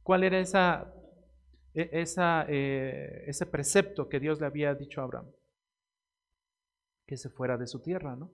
¿Cuál 0.06 0.22
era 0.22 0.38
esa, 0.38 0.94
e, 1.74 1.90
eh, 2.48 3.24
ese 3.26 3.46
precepto 3.46 4.08
que 4.08 4.20
Dios 4.20 4.38
le 4.38 4.46
había 4.46 4.72
dicho 4.72 5.00
a 5.00 5.04
Abraham? 5.04 5.32
Que 7.04 7.16
se 7.16 7.28
fuera 7.28 7.56
de 7.56 7.66
su 7.66 7.82
tierra, 7.82 8.14
¿no? 8.14 8.30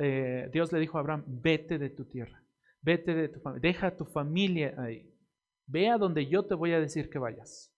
Eh, 0.00 0.48
Dios 0.50 0.72
le 0.72 0.80
dijo 0.80 0.96
a 0.96 1.00
Abraham, 1.02 1.22
vete 1.26 1.76
de 1.76 1.90
tu 1.90 2.06
tierra, 2.06 2.42
vete 2.80 3.14
de 3.14 3.28
tu 3.28 3.40
familia, 3.40 3.60
deja 3.60 3.94
tu 3.94 4.06
familia 4.06 4.74
ahí, 4.78 5.14
ve 5.66 5.90
a 5.90 5.98
donde 5.98 6.26
yo 6.26 6.46
te 6.46 6.54
voy 6.54 6.72
a 6.72 6.80
decir 6.80 7.10
que 7.10 7.18
vayas. 7.18 7.70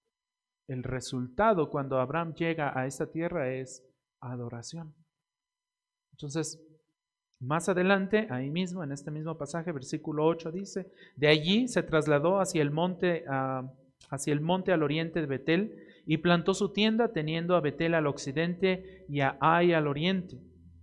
El 0.68 0.84
resultado 0.84 1.68
cuando 1.70 1.98
Abraham 1.98 2.34
llega 2.34 2.78
a 2.78 2.86
esta 2.86 3.10
tierra 3.10 3.52
es 3.52 3.84
adoración. 4.20 4.94
Entonces, 6.12 6.64
más 7.40 7.68
adelante, 7.68 8.26
ahí 8.30 8.50
mismo, 8.50 8.82
en 8.82 8.92
este 8.92 9.10
mismo 9.10 9.38
pasaje, 9.38 9.70
versículo 9.70 10.26
8 10.26 10.50
dice, 10.50 10.90
de 11.16 11.28
allí 11.28 11.68
se 11.68 11.82
trasladó 11.82 12.40
hacia 12.40 12.62
el 12.62 12.70
monte, 12.70 13.24
hacia 14.10 14.32
el 14.32 14.40
monte 14.40 14.72
al 14.72 14.82
oriente 14.82 15.20
de 15.20 15.26
Betel 15.26 15.76
y 16.06 16.18
plantó 16.18 16.54
su 16.54 16.72
tienda 16.72 17.12
teniendo 17.12 17.54
a 17.54 17.60
Betel 17.60 17.94
al 17.94 18.06
occidente 18.06 19.04
y 19.08 19.20
a 19.20 19.36
Ai 19.40 19.72
al 19.72 19.86
oriente. 19.86 20.36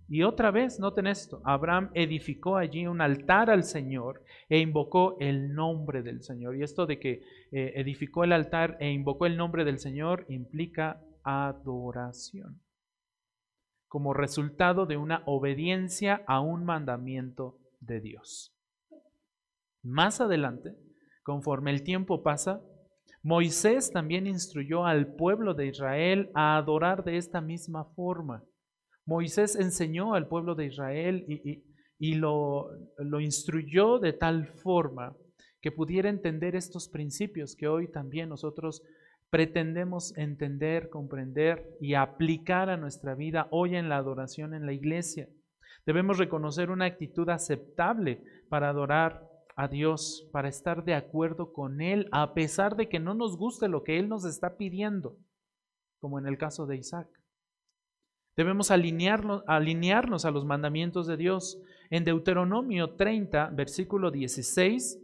Y 0.08 0.22
otra 0.22 0.52
vez, 0.52 0.78
noten 0.78 1.08
esto, 1.08 1.42
Abraham 1.44 1.90
edificó 1.92 2.56
allí 2.56 2.86
un 2.86 3.00
altar 3.00 3.50
al 3.50 3.64
Señor 3.64 4.22
e 4.48 4.60
invocó 4.60 5.16
el 5.18 5.52
nombre 5.52 6.02
del 6.02 6.22
Señor. 6.22 6.56
Y 6.56 6.62
esto 6.62 6.86
de 6.86 7.00
que 7.00 7.22
eh, 7.50 7.72
edificó 7.74 8.22
el 8.22 8.32
altar 8.32 8.76
e 8.78 8.90
invocó 8.92 9.26
el 9.26 9.36
nombre 9.36 9.64
del 9.64 9.80
Señor 9.80 10.24
implica 10.28 11.02
adoración 11.24 12.60
como 13.96 14.12
resultado 14.12 14.84
de 14.84 14.98
una 14.98 15.22
obediencia 15.24 16.22
a 16.26 16.40
un 16.40 16.66
mandamiento 16.66 17.56
de 17.80 18.02
Dios. 18.02 18.54
Más 19.82 20.20
adelante, 20.20 20.76
conforme 21.22 21.70
el 21.70 21.82
tiempo 21.82 22.22
pasa, 22.22 22.60
Moisés 23.22 23.90
también 23.90 24.26
instruyó 24.26 24.84
al 24.84 25.14
pueblo 25.14 25.54
de 25.54 25.68
Israel 25.68 26.30
a 26.34 26.58
adorar 26.58 27.04
de 27.04 27.16
esta 27.16 27.40
misma 27.40 27.86
forma. 27.94 28.44
Moisés 29.06 29.56
enseñó 29.56 30.12
al 30.12 30.28
pueblo 30.28 30.54
de 30.54 30.66
Israel 30.66 31.24
y, 31.98 32.14
lo, 32.16 32.68
lo 32.98 33.18
instruyó 33.18 33.98
de 33.98 34.12
tal 34.12 34.46
forma 34.46 35.16
que 35.62 35.72
pudiera 35.72 36.10
entender 36.10 36.54
estos 36.54 36.90
principios 36.90 37.56
que 37.56 37.66
hoy 37.66 37.90
también 37.90 38.28
nosotros 38.28 38.82
pretendemos 39.30 40.16
entender, 40.16 40.88
comprender 40.88 41.76
y 41.80 41.94
aplicar 41.94 42.70
a 42.70 42.76
nuestra 42.76 43.14
vida 43.14 43.48
hoy 43.50 43.76
en 43.76 43.88
la 43.88 43.96
adoración 43.96 44.54
en 44.54 44.66
la 44.66 44.72
iglesia. 44.72 45.28
Debemos 45.84 46.18
reconocer 46.18 46.70
una 46.70 46.86
actitud 46.86 47.28
aceptable 47.28 48.22
para 48.48 48.68
adorar 48.68 49.28
a 49.56 49.68
Dios, 49.68 50.28
para 50.32 50.48
estar 50.48 50.84
de 50.84 50.94
acuerdo 50.94 51.52
con 51.52 51.80
Él, 51.80 52.08
a 52.12 52.34
pesar 52.34 52.76
de 52.76 52.88
que 52.88 53.00
no 53.00 53.14
nos 53.14 53.36
guste 53.36 53.68
lo 53.68 53.82
que 53.82 53.98
Él 53.98 54.08
nos 54.08 54.24
está 54.24 54.56
pidiendo, 54.56 55.16
como 55.98 56.18
en 56.18 56.26
el 56.26 56.38
caso 56.38 56.66
de 56.66 56.76
Isaac. 56.76 57.08
Debemos 58.36 58.70
alinearnos, 58.70 60.24
a 60.26 60.30
los 60.30 60.44
mandamientos 60.44 61.06
de 61.06 61.16
Dios. 61.16 61.58
En 61.88 62.04
Deuteronomio 62.04 62.94
30, 62.96 63.50
versículo 63.54 64.10
16, 64.10 65.00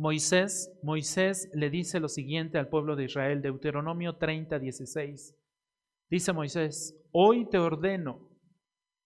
Moisés, 0.00 0.72
Moisés 0.82 1.50
le 1.52 1.68
dice 1.68 2.00
lo 2.00 2.08
siguiente 2.08 2.56
al 2.56 2.70
pueblo 2.70 2.96
de 2.96 3.04
Israel, 3.04 3.42
Deuteronomio 3.42 4.16
30, 4.16 4.58
16. 4.58 5.36
Dice 6.08 6.32
Moisés, 6.32 6.98
hoy 7.12 7.46
te 7.50 7.58
ordeno, 7.58 8.30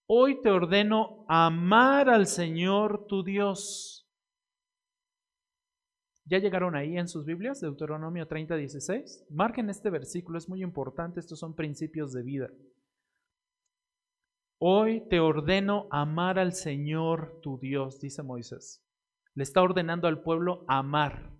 hoy 0.07 0.41
te 0.41 0.49
ordeno 0.49 1.25
amar 1.27 2.07
al 2.07 2.27
Señor 2.27 3.07
tu 3.07 3.25
Dios. 3.25 4.09
¿Ya 6.23 6.39
llegaron 6.39 6.77
ahí 6.77 6.97
en 6.97 7.09
sus 7.09 7.25
Biblias, 7.25 7.59
Deuteronomio 7.59 8.25
30, 8.25 8.55
16? 8.55 9.25
Marquen 9.29 9.69
este 9.69 9.89
versículo, 9.89 10.37
es 10.37 10.47
muy 10.47 10.63
importante, 10.63 11.19
estos 11.19 11.39
son 11.39 11.55
principios 11.55 12.13
de 12.13 12.23
vida. 12.23 12.49
Hoy 14.59 15.05
te 15.09 15.19
ordeno 15.19 15.89
amar 15.91 16.39
al 16.39 16.53
Señor 16.53 17.41
tu 17.41 17.59
Dios, 17.59 17.99
dice 17.99 18.23
Moisés. 18.23 18.84
Le 19.35 19.43
está 19.43 19.61
ordenando 19.61 20.07
al 20.07 20.21
pueblo 20.21 20.65
amar. 20.67 21.31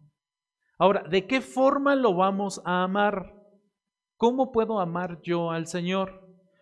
Ahora, 0.77 1.03
¿de 1.09 1.25
qué 1.25 1.41
forma 1.41 1.95
lo 1.95 2.13
vamos 2.13 2.61
a 2.65 2.83
amar? 2.83 3.33
¿Cómo 4.17 4.51
puedo 4.51 4.79
amar 4.79 5.21
yo 5.21 5.51
al 5.51 5.67
Señor? 5.67 6.21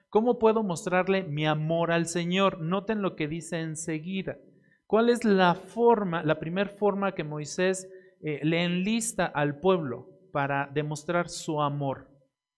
¿Cómo 0.10 0.38
puedo 0.38 0.62
mostrarle 0.62 1.24
mi 1.24 1.48
amor 1.48 1.92
al 1.92 2.06
Señor? 2.06 2.62
Noten 2.62 3.02
lo 3.02 3.16
que 3.16 3.28
dice 3.28 3.60
enseguida. 3.60 4.38
¿Cuál 4.86 5.10
es 5.10 5.26
la 5.26 5.56
forma, 5.56 6.22
la 6.24 6.40
primera 6.40 6.70
forma 6.70 7.16
que 7.16 7.24
Moisés 7.24 7.90
eh, 8.22 8.40
le 8.44 8.64
enlista 8.64 9.26
al 9.26 9.60
pueblo 9.60 10.08
para 10.32 10.70
demostrar 10.72 11.30
su 11.30 11.60
amor? 11.62 12.12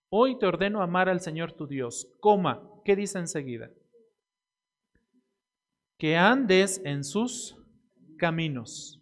Hoy 0.09 0.37
te 0.37 0.45
ordeno 0.45 0.81
amar 0.81 1.07
al 1.07 1.21
Señor 1.21 1.53
tu 1.53 1.65
Dios. 1.65 2.13
Coma, 2.19 2.69
¿qué 2.83 2.97
dice 2.97 3.19
enseguida? 3.19 3.71
Que 5.97 6.17
andes 6.17 6.81
en 6.83 7.05
sus 7.05 7.57
caminos. 8.17 9.01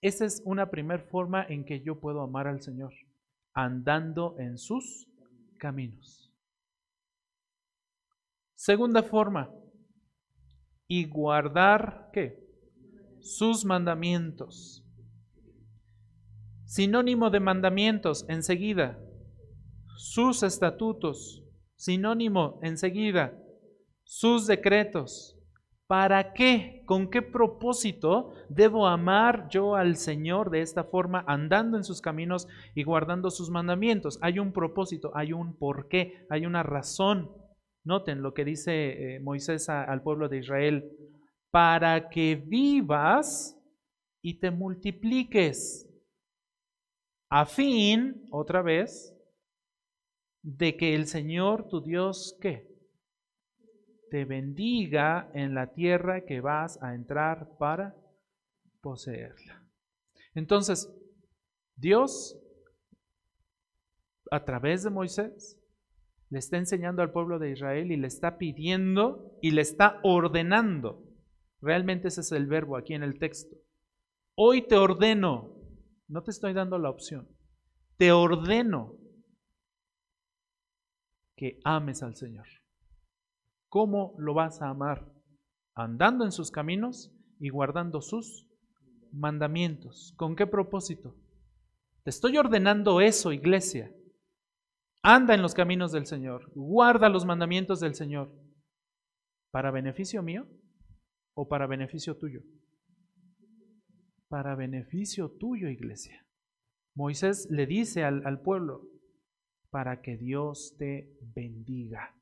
Esa 0.00 0.24
es 0.24 0.42
una 0.44 0.70
primera 0.70 1.02
forma 1.10 1.44
en 1.48 1.64
que 1.64 1.82
yo 1.82 2.00
puedo 2.00 2.22
amar 2.22 2.46
al 2.46 2.60
Señor, 2.60 2.92
andando 3.54 4.36
en 4.38 4.58
sus 4.58 5.08
caminos. 5.58 6.32
Segunda 8.54 9.02
forma, 9.02 9.50
y 10.88 11.06
guardar 11.06 12.10
qué? 12.12 12.38
Sus 13.20 13.64
mandamientos. 13.64 14.84
Sinónimo 16.66 17.30
de 17.30 17.40
mandamientos, 17.40 18.26
enseguida. 18.28 18.98
Sus 19.96 20.42
estatutos. 20.42 21.42
Sinónimo, 21.76 22.60
enseguida. 22.62 23.38
Sus 24.04 24.46
decretos. 24.46 25.38
¿Para 25.86 26.32
qué? 26.32 26.82
¿Con 26.86 27.10
qué 27.10 27.20
propósito 27.20 28.32
debo 28.48 28.86
amar 28.86 29.48
yo 29.50 29.76
al 29.76 29.96
Señor 29.96 30.50
de 30.50 30.62
esta 30.62 30.84
forma, 30.84 31.24
andando 31.26 31.76
en 31.76 31.84
sus 31.84 32.00
caminos 32.00 32.48
y 32.74 32.82
guardando 32.82 33.30
sus 33.30 33.50
mandamientos? 33.50 34.18
Hay 34.22 34.38
un 34.38 34.52
propósito, 34.52 35.12
hay 35.14 35.32
un 35.32 35.58
porqué, 35.58 36.26
hay 36.30 36.46
una 36.46 36.62
razón. 36.62 37.30
Noten 37.84 38.22
lo 38.22 38.32
que 38.32 38.44
dice 38.44 39.16
eh, 39.16 39.20
Moisés 39.20 39.68
al 39.68 40.02
pueblo 40.02 40.28
de 40.28 40.38
Israel, 40.38 40.90
para 41.50 42.08
que 42.08 42.36
vivas 42.36 43.58
y 44.22 44.38
te 44.40 44.50
multipliques, 44.50 45.88
a 47.28 47.44
fin, 47.44 48.26
otra 48.30 48.62
vez, 48.62 49.14
de 50.42 50.76
que 50.76 50.94
el 50.94 51.06
Señor 51.06 51.68
tu 51.68 51.82
Dios, 51.82 52.38
¿qué? 52.40 52.71
Te 54.12 54.26
bendiga 54.26 55.30
en 55.32 55.54
la 55.54 55.72
tierra 55.72 56.26
que 56.26 56.42
vas 56.42 56.78
a 56.82 56.94
entrar 56.94 57.56
para 57.56 57.96
poseerla. 58.82 59.66
Entonces, 60.34 60.94
Dios, 61.76 62.38
a 64.30 64.44
través 64.44 64.82
de 64.82 64.90
Moisés, 64.90 65.58
le 66.28 66.40
está 66.40 66.58
enseñando 66.58 67.00
al 67.00 67.10
pueblo 67.10 67.38
de 67.38 67.52
Israel 67.52 67.90
y 67.90 67.96
le 67.96 68.06
está 68.06 68.36
pidiendo 68.36 69.38
y 69.40 69.52
le 69.52 69.62
está 69.62 69.98
ordenando. 70.02 71.02
Realmente 71.62 72.08
ese 72.08 72.20
es 72.20 72.32
el 72.32 72.46
verbo 72.46 72.76
aquí 72.76 72.92
en 72.92 73.04
el 73.04 73.18
texto. 73.18 73.56
Hoy 74.34 74.68
te 74.68 74.76
ordeno, 74.76 75.56
no 76.08 76.22
te 76.22 76.32
estoy 76.32 76.52
dando 76.52 76.76
la 76.76 76.90
opción, 76.90 77.30
te 77.96 78.12
ordeno 78.12 78.94
que 81.34 81.60
ames 81.64 82.02
al 82.02 82.14
Señor. 82.14 82.61
¿Cómo 83.72 84.14
lo 84.18 84.34
vas 84.34 84.60
a 84.60 84.68
amar? 84.68 85.10
Andando 85.74 86.26
en 86.26 86.32
sus 86.32 86.50
caminos 86.50 87.10
y 87.38 87.48
guardando 87.48 88.02
sus 88.02 88.46
mandamientos. 89.12 90.12
¿Con 90.18 90.36
qué 90.36 90.46
propósito? 90.46 91.16
Te 92.04 92.10
estoy 92.10 92.36
ordenando 92.36 93.00
eso, 93.00 93.32
iglesia. 93.32 93.90
Anda 95.02 95.32
en 95.32 95.40
los 95.40 95.54
caminos 95.54 95.90
del 95.90 96.04
Señor, 96.04 96.52
guarda 96.54 97.08
los 97.08 97.24
mandamientos 97.24 97.80
del 97.80 97.94
Señor. 97.94 98.30
¿Para 99.50 99.70
beneficio 99.70 100.22
mío 100.22 100.46
o 101.32 101.48
para 101.48 101.66
beneficio 101.66 102.18
tuyo? 102.18 102.42
Para 104.28 104.54
beneficio 104.54 105.30
tuyo, 105.30 105.70
iglesia. 105.70 106.26
Moisés 106.94 107.48
le 107.50 107.64
dice 107.64 108.04
al, 108.04 108.20
al 108.26 108.42
pueblo, 108.42 108.82
para 109.70 110.02
que 110.02 110.18
Dios 110.18 110.76
te 110.78 111.16
bendiga, 111.22 112.21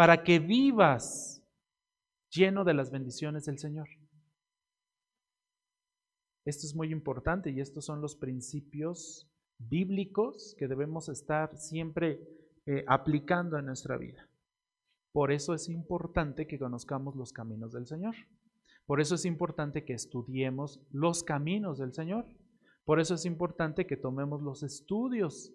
para 0.00 0.22
que 0.22 0.38
vivas 0.38 1.46
lleno 2.30 2.64
de 2.64 2.72
las 2.72 2.90
bendiciones 2.90 3.44
del 3.44 3.58
Señor. 3.58 3.86
Esto 6.46 6.66
es 6.66 6.74
muy 6.74 6.90
importante 6.90 7.50
y 7.50 7.60
estos 7.60 7.84
son 7.84 8.00
los 8.00 8.16
principios 8.16 9.30
bíblicos 9.58 10.56
que 10.58 10.68
debemos 10.68 11.10
estar 11.10 11.54
siempre 11.58 12.18
eh, 12.64 12.82
aplicando 12.88 13.58
en 13.58 13.66
nuestra 13.66 13.98
vida. 13.98 14.26
Por 15.12 15.32
eso 15.32 15.52
es 15.52 15.68
importante 15.68 16.46
que 16.46 16.58
conozcamos 16.58 17.14
los 17.14 17.34
caminos 17.34 17.74
del 17.74 17.86
Señor. 17.86 18.14
Por 18.86 19.02
eso 19.02 19.16
es 19.16 19.26
importante 19.26 19.84
que 19.84 19.92
estudiemos 19.92 20.80
los 20.92 21.22
caminos 21.22 21.76
del 21.76 21.92
Señor. 21.92 22.24
Por 22.86 23.00
eso 23.00 23.16
es 23.16 23.26
importante 23.26 23.86
que 23.86 23.98
tomemos 23.98 24.40
los 24.40 24.62
estudios. 24.62 25.52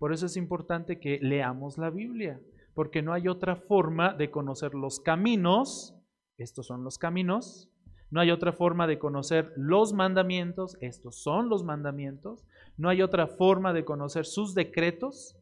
Por 0.00 0.12
eso 0.12 0.26
es 0.26 0.36
importante 0.36 0.98
que 0.98 1.20
leamos 1.22 1.78
la 1.78 1.90
Biblia. 1.90 2.40
Porque 2.74 3.02
no 3.02 3.12
hay 3.12 3.28
otra 3.28 3.56
forma 3.56 4.14
de 4.14 4.30
conocer 4.30 4.74
los 4.74 5.00
caminos. 5.00 5.94
Estos 6.36 6.66
son 6.66 6.84
los 6.84 6.98
caminos 6.98 7.70
no 8.14 8.20
hay 8.20 8.30
otra 8.30 8.52
forma 8.52 8.86
de 8.86 8.96
conocer 8.96 9.52
los 9.56 9.92
mandamientos, 9.92 10.76
estos 10.80 11.20
son 11.20 11.48
los 11.48 11.64
mandamientos. 11.64 12.46
No 12.76 12.88
hay 12.88 13.02
otra 13.02 13.26
forma 13.26 13.72
de 13.72 13.84
conocer 13.84 14.24
sus 14.24 14.54
decretos, 14.54 15.36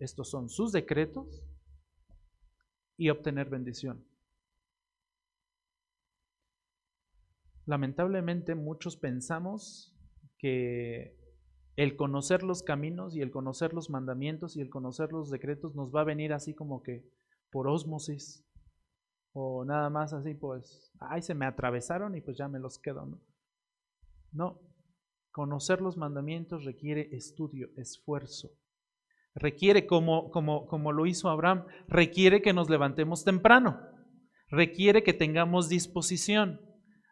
estos 0.00 0.28
son 0.28 0.48
sus 0.48 0.72
decretos, 0.72 1.44
y 2.96 3.10
obtener 3.10 3.48
bendición. 3.48 4.04
Lamentablemente 7.64 8.56
muchos 8.56 8.96
pensamos 8.96 9.96
que 10.36 11.16
el 11.76 11.96
conocer 11.96 12.42
los 12.42 12.62
caminos 12.62 13.14
y 13.14 13.20
el 13.20 13.30
conocer 13.30 13.74
los 13.74 13.90
mandamientos 13.90 14.56
y 14.56 14.60
el 14.60 14.70
conocer 14.70 15.12
los 15.12 15.30
decretos 15.30 15.74
nos 15.74 15.94
va 15.94 16.00
a 16.00 16.04
venir 16.04 16.32
así 16.32 16.54
como 16.54 16.82
que 16.82 17.04
por 17.50 17.68
ósmosis, 17.68 18.44
o 19.32 19.64
nada 19.64 19.90
más 19.90 20.14
así, 20.14 20.34
pues, 20.34 20.90
ay, 20.98 21.20
se 21.20 21.34
me 21.34 21.44
atravesaron 21.44 22.16
y 22.16 22.22
pues 22.22 22.38
ya 22.38 22.48
me 22.48 22.58
los 22.58 22.78
quedo, 22.78 23.04
¿no? 23.04 23.20
No, 24.32 24.60
conocer 25.30 25.82
los 25.82 25.98
mandamientos 25.98 26.64
requiere 26.64 27.14
estudio, 27.14 27.68
esfuerzo. 27.76 28.50
Requiere, 29.34 29.86
como, 29.86 30.30
como, 30.30 30.66
como 30.66 30.92
lo 30.92 31.04
hizo 31.04 31.28
Abraham, 31.28 31.66
requiere 31.86 32.40
que 32.40 32.54
nos 32.54 32.70
levantemos 32.70 33.24
temprano, 33.24 33.78
requiere 34.48 35.02
que 35.02 35.12
tengamos 35.12 35.68
disposición, 35.68 36.62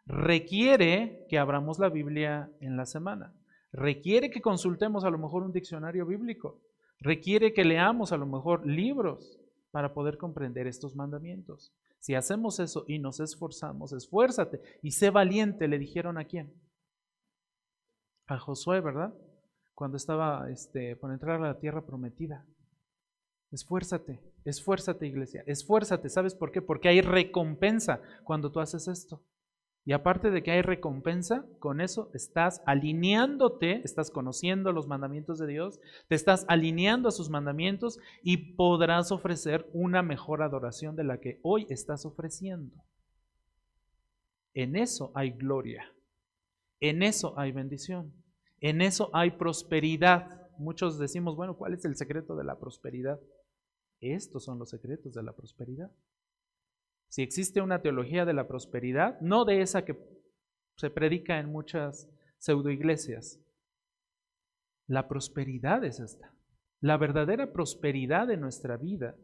requiere 0.07 1.27
que 1.29 1.37
abramos 1.37 1.77
la 1.77 1.89
Biblia 1.89 2.51
en 2.59 2.77
la 2.77 2.87
semana, 2.87 3.35
requiere 3.75 4.29
que 4.29 4.41
consultemos 4.41 5.03
a 5.03 5.09
lo 5.09 5.17
mejor 5.17 5.43
un 5.43 5.51
diccionario 5.51 6.05
bíblico, 6.05 6.61
requiere 6.99 7.53
que 7.53 7.65
leamos 7.65 8.11
a 8.11 8.17
lo 8.17 8.25
mejor 8.25 8.65
libros 8.65 9.37
para 9.71 9.93
poder 9.93 10.17
comprender 10.17 10.67
estos 10.67 10.95
mandamientos. 10.95 11.73
Si 11.99 12.15
hacemos 12.15 12.59
eso 12.59 12.85
y 12.87 12.99
nos 12.99 13.19
esforzamos, 13.19 13.91
esfuérzate 13.91 14.61
y 14.81 14.91
sé 14.91 15.09
valiente, 15.09 15.67
le 15.67 15.77
dijeron 15.77 16.17
a 16.17 16.25
quién? 16.25 16.53
A 18.27 18.39
Josué, 18.39 18.79
¿verdad? 18.79 19.13
Cuando 19.73 19.97
estaba 19.97 20.49
este, 20.49 20.95
por 20.95 21.11
entrar 21.11 21.41
a 21.41 21.47
la 21.47 21.59
tierra 21.59 21.85
prometida. 21.85 22.45
Esfuérzate, 23.51 24.21
esfuérzate 24.45 25.07
iglesia, 25.07 25.43
esfuérzate. 25.45 26.09
¿Sabes 26.09 26.35
por 26.35 26.51
qué? 26.51 26.61
Porque 26.61 26.89
hay 26.89 27.01
recompensa 27.01 28.01
cuando 28.23 28.51
tú 28.51 28.59
haces 28.59 28.87
esto. 28.87 29.21
Y 29.87 29.93
aparte 29.93 30.31
de 30.31 30.41
que 30.41 30.49
hay 30.49 30.63
recompensa, 30.63 31.45
con 31.59 31.79
eso 31.79 32.09
estás 32.15 32.63
alineándote, 32.65 33.81
estás 33.83 34.09
conociendo 34.09 34.71
los 34.71 34.87
mandamientos 34.87 35.37
de 35.37 35.45
Dios, 35.45 35.79
te 36.07 36.15
estás 36.15 36.43
alineando 36.49 37.07
a 37.07 37.11
sus 37.11 37.29
mandamientos 37.29 37.99
y 38.23 38.55
podrás 38.55 39.11
ofrecer 39.11 39.69
una 39.73 40.01
mejor 40.01 40.41
adoración 40.41 40.95
de 40.95 41.03
la 41.03 41.19
que 41.19 41.39
hoy 41.43 41.67
estás 41.69 42.03
ofreciendo. 42.03 42.83
En 44.55 44.75
eso 44.75 45.11
hay 45.13 45.31
gloria, 45.31 45.93
en 46.79 47.03
eso 47.03 47.37
hay 47.37 47.51
bendición, 47.51 48.11
en 48.61 48.81
eso 48.81 49.11
hay 49.13 49.31
prosperidad. 49.31 50.49
Muchos 50.57 50.97
decimos, 50.97 51.35
bueno, 51.35 51.57
¿cuál 51.57 51.75
es 51.75 51.85
el 51.85 51.95
secreto 51.95 52.35
de 52.35 52.43
la 52.43 52.57
prosperidad? 52.57 53.19
Estos 53.99 54.45
son 54.45 54.57
los 54.57 54.71
secretos 54.71 55.13
de 55.13 55.21
la 55.21 55.33
prosperidad. 55.33 55.91
Si 57.09 57.21
existe 57.21 57.61
una 57.61 57.81
teología 57.81 58.25
de 58.25 58.33
la 58.33 58.47
prosperidad, 58.47 59.19
no 59.21 59.45
de 59.45 59.61
esa 59.61 59.85
que 59.85 59.97
se 60.77 60.89
predica 60.89 61.39
en 61.39 61.51
muchas 61.51 62.09
pseudoiglesias, 62.39 63.39
la 64.87 65.07
prosperidad 65.07 65.83
es 65.83 65.99
esta. 65.99 66.33
La 66.81 66.97
verdadera 66.97 67.51
prosperidad 67.51 68.27
de 68.27 68.37
nuestra 68.37 68.77
vida 68.77 69.15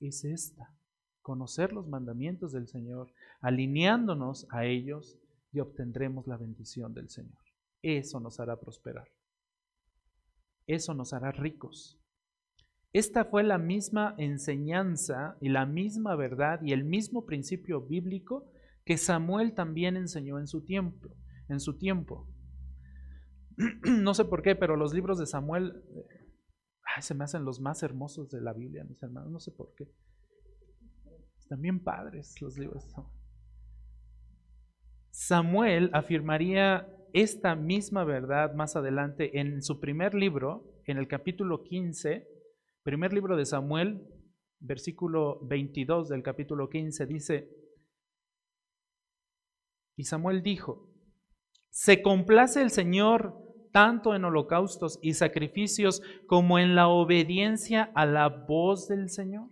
es 0.00 0.24
esta. 0.24 0.74
Conocer 1.22 1.72
los 1.72 1.88
mandamientos 1.88 2.52
del 2.52 2.68
Señor, 2.68 3.12
alineándonos 3.40 4.46
a 4.50 4.64
ellos 4.64 5.18
y 5.52 5.60
obtendremos 5.60 6.26
la 6.26 6.36
bendición 6.36 6.94
del 6.94 7.08
Señor. 7.08 7.38
Eso 7.82 8.20
nos 8.20 8.38
hará 8.40 8.60
prosperar. 8.60 9.08
Eso 10.66 10.94
nos 10.94 11.12
hará 11.12 11.32
ricos. 11.32 11.98
Esta 12.92 13.24
fue 13.24 13.42
la 13.42 13.58
misma 13.58 14.14
enseñanza 14.16 15.36
y 15.40 15.50
la 15.50 15.66
misma 15.66 16.16
verdad 16.16 16.60
y 16.62 16.72
el 16.72 16.84
mismo 16.84 17.26
principio 17.26 17.82
bíblico 17.82 18.50
que 18.84 18.96
Samuel 18.96 19.52
también 19.52 19.96
enseñó 19.96 20.38
en 20.38 20.46
su 20.46 20.64
tiempo, 20.64 21.10
en 21.48 21.60
su 21.60 21.76
tiempo. 21.78 22.26
No 23.84 24.14
sé 24.14 24.24
por 24.24 24.42
qué, 24.42 24.54
pero 24.54 24.76
los 24.76 24.94
libros 24.94 25.18
de 25.18 25.26
Samuel 25.26 25.82
se 27.00 27.14
me 27.14 27.24
hacen 27.24 27.44
los 27.44 27.60
más 27.60 27.82
hermosos 27.82 28.30
de 28.30 28.40
la 28.40 28.52
Biblia, 28.52 28.84
mis 28.84 29.02
hermanos, 29.02 29.30
no 29.30 29.40
sé 29.40 29.52
por 29.52 29.74
qué. 29.74 29.88
Están 31.38 31.60
bien 31.60 31.82
padres 31.82 32.40
los 32.40 32.58
libros 32.58 32.86
de. 32.88 33.02
Samuel 35.10 35.90
afirmaría 35.92 36.88
esta 37.12 37.54
misma 37.56 38.04
verdad 38.04 38.54
más 38.54 38.76
adelante 38.76 39.40
en 39.40 39.62
su 39.62 39.80
primer 39.80 40.14
libro, 40.14 40.64
en 40.86 40.98
el 40.98 41.08
capítulo 41.08 41.64
15, 41.64 42.37
primer 42.88 43.12
libro 43.12 43.36
de 43.36 43.44
Samuel, 43.44 44.02
versículo 44.60 45.40
22 45.46 46.08
del 46.08 46.22
capítulo 46.22 46.70
15, 46.70 47.04
dice, 47.04 47.50
y 49.94 50.04
Samuel 50.04 50.42
dijo, 50.42 50.88
se 51.68 52.00
complace 52.00 52.62
el 52.62 52.70
Señor 52.70 53.36
tanto 53.72 54.14
en 54.14 54.24
holocaustos 54.24 54.98
y 55.02 55.12
sacrificios 55.12 56.00
como 56.26 56.58
en 56.58 56.74
la 56.74 56.88
obediencia 56.88 57.92
a 57.94 58.06
la 58.06 58.30
voz 58.30 58.88
del 58.88 59.10
Señor. 59.10 59.50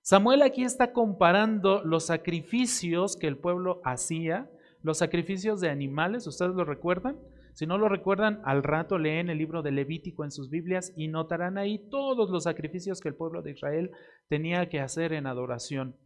Samuel 0.00 0.42
aquí 0.42 0.62
está 0.62 0.92
comparando 0.92 1.82
los 1.82 2.06
sacrificios 2.06 3.16
que 3.16 3.26
el 3.26 3.38
pueblo 3.38 3.80
hacía, 3.84 4.48
los 4.82 4.98
sacrificios 4.98 5.60
de 5.60 5.68
animales, 5.68 6.28
¿ustedes 6.28 6.54
lo 6.54 6.64
recuerdan? 6.64 7.18
Si 7.54 7.66
no 7.66 7.78
lo 7.78 7.88
recuerdan, 7.88 8.42
al 8.44 8.64
rato 8.64 8.98
leen 8.98 9.30
el 9.30 9.38
libro 9.38 9.62
de 9.62 9.70
Levítico 9.70 10.24
en 10.24 10.32
sus 10.32 10.50
Biblias 10.50 10.92
y 10.96 11.06
notarán 11.06 11.56
ahí 11.56 11.78
todos 11.88 12.28
los 12.28 12.44
sacrificios 12.44 13.00
que 13.00 13.08
el 13.08 13.14
pueblo 13.14 13.42
de 13.42 13.52
Israel 13.52 13.92
tenía 14.28 14.68
que 14.68 14.80
hacer 14.80 15.12
en 15.12 15.28
adoración. 15.28 15.96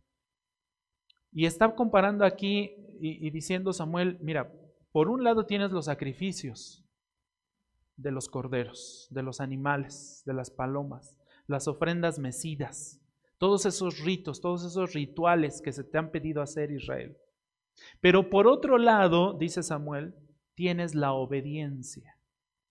Y 1.33 1.47
está 1.47 1.75
comparando 1.75 2.27
aquí 2.27 2.75
y, 3.01 3.31
diciendo 3.31 3.73
Samuel, 3.73 4.19
mira, 4.21 4.53
por 4.93 5.09
un 5.09 5.25
lado 5.25 5.47
tienes 5.47 5.71
los 5.71 5.87
sacrificios 5.87 6.85
de 7.97 8.13
los 8.13 8.29
corderos, 8.29 9.09
de 9.11 9.23
los 9.23 9.41
animales, 9.41 10.23
de 10.27 10.35
las 10.35 10.51
palomas, 10.51 11.17
las 11.47 11.67
ofrendas 11.67 12.19
mecidas, 12.19 13.01
todos 13.39 13.65
esos 13.65 14.01
ritos, 14.01 14.43
todos 14.43 14.65
esos 14.65 14.93
rituales 14.93 15.63
que 15.63 15.73
se 15.73 15.83
te 15.85 15.97
han 15.97 16.11
pedido 16.11 16.43
hacer 16.43 16.71
Israel. 16.73 17.17
Pero 18.03 18.29
por 18.29 18.47
otro 18.47 18.77
lado, 18.77 19.33
dice 19.33 19.63
Samuel, 19.63 20.15
tienes 20.59 20.97
la 20.97 21.13
obediencia 21.13 22.19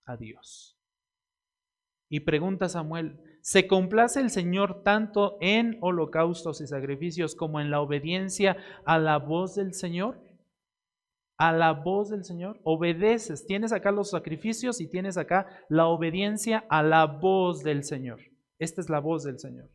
a 0.03 0.17
Dios. 0.17 0.77
Y 2.09 2.19
pregunta 2.19 2.67
Samuel, 2.67 3.17
¿se 3.39 3.65
complace 3.65 4.19
el 4.19 4.29
Señor 4.29 4.83
tanto 4.83 5.37
en 5.39 5.77
holocaustos 5.79 6.59
y 6.59 6.67
sacrificios 6.67 7.33
como 7.33 7.61
en 7.61 7.71
la 7.71 7.79
obediencia 7.79 8.57
a 8.83 8.99
la 8.99 9.19
voz 9.19 9.55
del 9.55 9.73
Señor? 9.73 10.19
A 11.37 11.53
la 11.53 11.71
voz 11.71 12.09
del 12.09 12.25
Señor, 12.25 12.59
obedeces. 12.65 13.45
Tienes 13.45 13.71
acá 13.71 13.91
los 13.91 14.09
sacrificios 14.09 14.81
y 14.81 14.89
tienes 14.89 15.15
acá 15.15 15.47
la 15.69 15.87
obediencia 15.87 16.65
a 16.69 16.83
la 16.83 17.05
voz 17.05 17.63
del 17.63 17.85
Señor. 17.85 18.19
Esta 18.59 18.81
es 18.81 18.89
la 18.89 18.99
voz 18.99 19.23
del 19.23 19.39
Señor. 19.39 19.69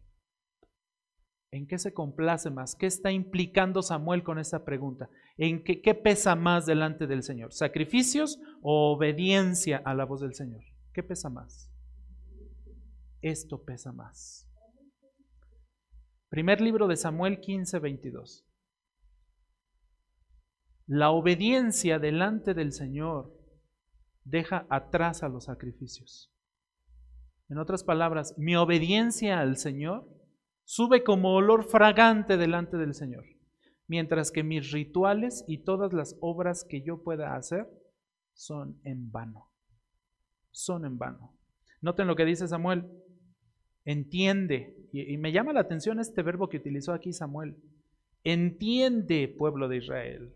¿En 1.52 1.66
qué 1.66 1.78
se 1.78 1.92
complace 1.92 2.50
más? 2.50 2.74
¿Qué 2.74 2.86
está 2.86 3.12
implicando 3.12 3.82
Samuel 3.82 4.24
con 4.24 4.38
esta 4.38 4.64
pregunta? 4.64 5.10
¿En 5.36 5.62
qué, 5.62 5.94
pesa 5.94 6.34
más 6.34 6.64
delante 6.64 7.06
del 7.06 7.22
Señor? 7.22 7.52
¿Sacrificios 7.52 8.40
o 8.62 8.90
obediencia 8.92 9.82
a 9.84 9.92
la 9.92 10.06
voz 10.06 10.22
del 10.22 10.34
Señor? 10.34 10.62
¿Qué 10.94 11.02
pesa 11.02 11.28
más? 11.28 11.70
Esto 13.20 13.62
pesa 13.62 13.92
más. 13.92 14.48
Primer 16.30 16.62
libro 16.62 16.88
de 16.88 16.96
Samuel 16.96 17.38
15, 17.38 17.78
22. 17.80 18.46
La 20.86 21.10
obediencia 21.10 21.98
delante 21.98 22.54
del 22.54 22.72
Señor 22.72 23.30
deja 24.24 24.66
atrás 24.70 25.22
a 25.22 25.28
los 25.28 25.44
sacrificios. 25.44 26.32
En 27.50 27.58
otras 27.58 27.84
palabras, 27.84 28.34
mi 28.38 28.56
obediencia 28.56 29.40
al 29.40 29.58
Señor 29.58 30.08
sube 30.64 31.02
como 31.02 31.34
olor 31.34 31.64
fragante 31.64 32.36
delante 32.36 32.76
del 32.76 32.94
Señor, 32.94 33.24
mientras 33.86 34.30
que 34.30 34.42
mis 34.42 34.70
rituales 34.70 35.44
y 35.46 35.64
todas 35.64 35.92
las 35.92 36.16
obras 36.20 36.64
que 36.68 36.82
yo 36.82 37.02
pueda 37.02 37.36
hacer 37.36 37.68
son 38.34 38.80
en 38.84 39.10
vano. 39.10 39.50
Son 40.50 40.84
en 40.84 40.98
vano. 40.98 41.36
Noten 41.80 42.06
lo 42.06 42.16
que 42.16 42.24
dice 42.24 42.48
Samuel. 42.48 42.88
Entiende, 43.84 44.76
y, 44.92 45.16
me 45.16 45.32
llama 45.32 45.52
la 45.52 45.60
atención 45.60 45.98
este 45.98 46.22
verbo 46.22 46.48
que 46.48 46.58
utilizó 46.58 46.92
aquí 46.92 47.12
Samuel. 47.12 47.56
Entiende, 48.22 49.34
pueblo 49.36 49.68
de 49.68 49.78
Israel. 49.78 50.32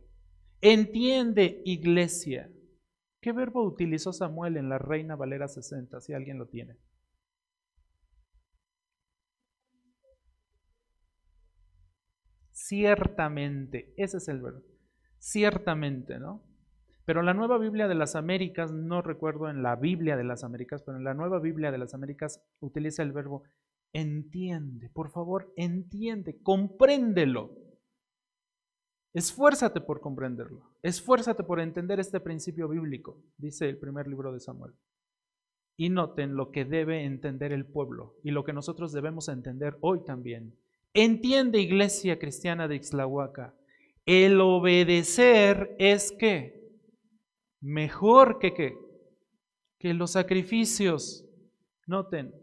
Entiende, 0.61 1.62
iglesia. 1.65 2.51
¿Qué 3.21 3.33
verbo 3.33 3.65
utilizó 3.65 4.12
Samuel 4.12 4.57
en 4.57 4.69
la 4.69 4.79
Reina 4.79 5.15
Valera 5.15 5.47
60, 5.47 6.01
si 6.01 6.12
alguien 6.12 6.39
lo 6.39 6.49
tiene? 6.49 6.77
Ciertamente, 12.69 13.95
ese 13.97 14.17
es 14.17 14.27
el 14.27 14.41
verbo. 14.41 14.63
Ciertamente, 15.19 16.19
¿no? 16.19 16.43
Pero 17.05 17.23
la 17.23 17.33
nueva 17.33 17.59
Biblia 17.59 17.87
de 17.87 17.95
las 17.95 18.17
Américas, 18.17 18.73
no 18.73 19.03
recuerdo 19.03 19.49
en 19.49 19.63
la 19.63 19.77
Biblia 19.77 20.17
de 20.17 20.25
las 20.25 20.43
Américas, 20.43 20.83
pero 20.83 20.99
en 20.99 21.05
la 21.05 21.15
nueva 21.15 21.39
Biblia 21.39 21.71
de 21.71 21.79
las 21.79 21.95
Américas 21.95 22.43
utiliza 22.59 23.05
el 23.05 23.13
verbo 23.13 23.45
entiende. 23.93 24.91
Por 24.91 25.11
favor, 25.11 25.53
entiende, 25.55 26.43
compréndelo. 26.43 27.57
Esfuérzate 29.15 29.81
por 29.81 30.01
comprenderlo. 30.01 30.77
Esfuérzate 30.83 31.45
por 31.45 31.61
entender 31.61 32.01
este 32.01 32.19
principio 32.19 32.69
bíblico, 32.69 33.23
dice 33.39 33.69
el 33.69 33.79
primer 33.79 34.09
libro 34.09 34.33
de 34.33 34.41
Samuel. 34.41 34.75
Y 35.77 35.89
noten 35.91 36.35
lo 36.35 36.51
que 36.51 36.65
debe 36.65 37.05
entender 37.05 37.53
el 37.53 37.65
pueblo 37.65 38.17
y 38.25 38.33
lo 38.33 38.43
que 38.43 38.53
nosotros 38.53 38.93
debemos 38.93 39.29
entender 39.29 39.79
hoy 39.83 40.03
también. 40.05 40.59
Entiende, 40.99 41.61
iglesia 41.61 42.19
cristiana 42.19 42.69
de 42.69 42.77
Ixlahuaca, 42.77 43.55
el 44.07 44.41
obedecer 44.41 45.77
es 45.79 46.11
que 46.11 46.73
mejor 47.61 48.39
que, 48.39 48.55
que, 48.55 48.79
que 49.79 49.93
los 49.93 50.13
sacrificios. 50.13 51.29
Noten, 51.87 52.35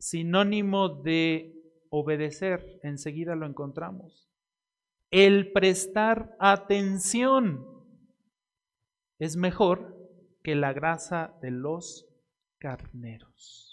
sinónimo 0.00 0.88
de 0.88 1.54
obedecer, 1.88 2.80
enseguida 2.82 3.36
lo 3.36 3.46
encontramos. 3.46 4.28
El 5.12 5.52
prestar 5.52 6.34
atención 6.40 7.64
es 9.20 9.36
mejor 9.36 9.96
que 10.42 10.56
la 10.56 10.72
grasa 10.72 11.38
de 11.42 11.52
los 11.52 12.08
carneros. 12.58 13.69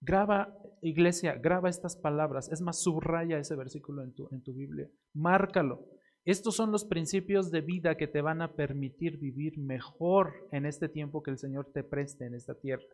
Graba, 0.00 0.54
iglesia, 0.80 1.34
graba 1.34 1.68
estas 1.68 1.96
palabras. 1.96 2.50
Es 2.50 2.60
más, 2.60 2.80
subraya 2.80 3.38
ese 3.38 3.56
versículo 3.56 4.02
en 4.02 4.12
tu, 4.14 4.28
en 4.30 4.42
tu 4.42 4.52
Biblia. 4.52 4.88
Márcalo. 5.12 5.84
Estos 6.24 6.56
son 6.56 6.70
los 6.70 6.84
principios 6.84 7.50
de 7.50 7.62
vida 7.62 7.96
que 7.96 8.06
te 8.06 8.20
van 8.20 8.42
a 8.42 8.52
permitir 8.52 9.18
vivir 9.18 9.58
mejor 9.58 10.34
en 10.52 10.66
este 10.66 10.88
tiempo 10.88 11.22
que 11.22 11.30
el 11.30 11.38
Señor 11.38 11.70
te 11.72 11.82
preste 11.82 12.26
en 12.26 12.34
esta 12.34 12.54
tierra. 12.54 12.84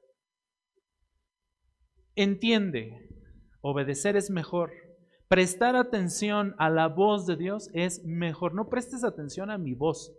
Entiende, 2.15 3.09
obedecer 3.61 4.17
es 4.17 4.31
mejor. 4.31 4.73
Prestar 5.27 5.75
atención 5.75 6.55
a 6.59 6.71
la 6.71 6.87
voz 6.87 7.27
de 7.27 7.37
Dios 7.37 7.71
es 7.73 8.05
mejor. 8.05 8.55
No 8.55 8.69
prestes 8.69 9.03
atención 9.03 9.51
a 9.51 9.59
mi 9.59 9.75
voz. 9.75 10.15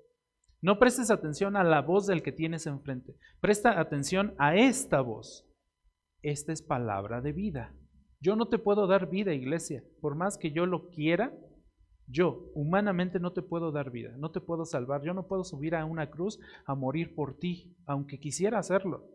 No 0.62 0.78
prestes 0.78 1.10
atención 1.10 1.56
a 1.56 1.64
la 1.64 1.82
voz 1.82 2.08
del 2.08 2.22
que 2.22 2.34
tienes 2.34 2.68
enfrente. 2.68 3.16
Presta 3.40 3.80
atención 3.80 4.36
a 4.38 4.58
esta 4.58 5.00
voz 5.00 5.45
esta 6.26 6.52
es 6.52 6.62
palabra 6.62 7.22
de 7.22 7.32
vida. 7.32 7.76
Yo 8.20 8.36
no 8.36 8.48
te 8.48 8.58
puedo 8.58 8.88
dar 8.88 9.10
vida, 9.10 9.34
iglesia. 9.34 9.84
Por 10.02 10.16
más 10.16 10.38
que 10.38 10.52
yo 10.52 10.66
lo 10.66 10.90
quiera, 10.90 11.38
yo 12.08 12.52
humanamente 12.56 13.20
no 13.20 13.34
te 13.34 13.44
puedo 13.44 13.72
dar 13.72 13.92
vida, 13.92 14.16
no 14.18 14.32
te 14.32 14.42
puedo 14.42 14.66
salvar. 14.66 15.04
Yo 15.04 15.14
no 15.14 15.28
puedo 15.28 15.44
subir 15.44 15.76
a 15.76 15.86
una 15.86 16.10
cruz 16.10 16.40
a 16.66 16.74
morir 16.74 17.14
por 17.14 17.38
ti, 17.38 17.78
aunque 17.86 18.20
quisiera 18.20 18.58
hacerlo. 18.58 19.08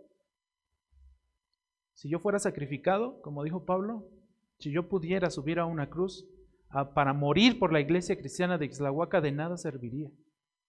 Si 1.95 2.09
yo 2.09 2.21
fuera 2.21 2.39
sacrificado, 2.39 3.21
como 3.23 3.43
dijo 3.43 3.65
Pablo, 3.65 4.09
si 4.59 4.71
yo 4.71 4.89
pudiera 4.89 5.31
subir 5.31 5.59
a 5.59 5.67
una 5.67 5.91
cruz 5.91 6.29
para 6.95 7.13
morir 7.13 7.59
por 7.59 7.73
la 7.73 7.81
iglesia 7.81 8.17
cristiana 8.17 8.57
de 8.57 8.67
Ixlahuaca, 8.67 9.21
de 9.21 9.33
nada 9.33 9.57
serviría. 9.57 10.11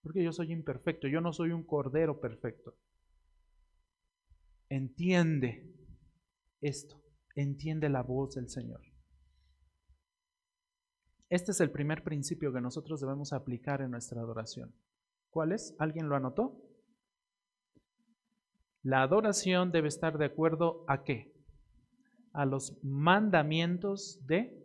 Porque 0.02 0.24
yo 0.24 0.32
soy 0.32 0.50
imperfecto, 0.50 1.06
yo 1.06 1.20
no 1.20 1.32
soy 1.32 1.52
un 1.52 1.64
cordero 1.64 2.20
perfecto. 2.20 2.74
Entiende 4.68 5.72
esto, 6.62 7.02
entiende 7.34 7.90
la 7.90 8.02
voz 8.02 8.34
del 8.34 8.48
Señor. 8.48 8.80
Este 11.28 11.52
es 11.52 11.60
el 11.60 11.70
primer 11.70 12.02
principio 12.02 12.52
que 12.52 12.60
nosotros 12.60 13.00
debemos 13.00 13.34
aplicar 13.34 13.82
en 13.82 13.90
nuestra 13.90 14.20
adoración. 14.20 14.74
¿Cuál 15.30 15.52
es? 15.52 15.74
¿Alguien 15.78 16.08
lo 16.08 16.16
anotó? 16.16 16.58
La 18.82 19.02
adoración 19.02 19.72
debe 19.72 19.88
estar 19.88 20.16
de 20.16 20.24
acuerdo 20.24 20.84
a 20.88 21.04
qué? 21.04 21.32
a 22.32 22.46
los 22.46 22.78
mandamientos 22.82 24.18
de 24.26 24.58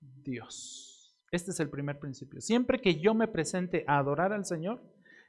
Dios. 0.00 1.16
Este 1.30 1.50
es 1.50 1.60
el 1.60 1.70
primer 1.70 1.98
principio. 1.98 2.40
Siempre 2.40 2.80
que 2.80 3.00
yo 3.00 3.14
me 3.14 3.28
presente 3.28 3.84
a 3.86 3.98
adorar 3.98 4.32
al 4.32 4.44
Señor, 4.44 4.82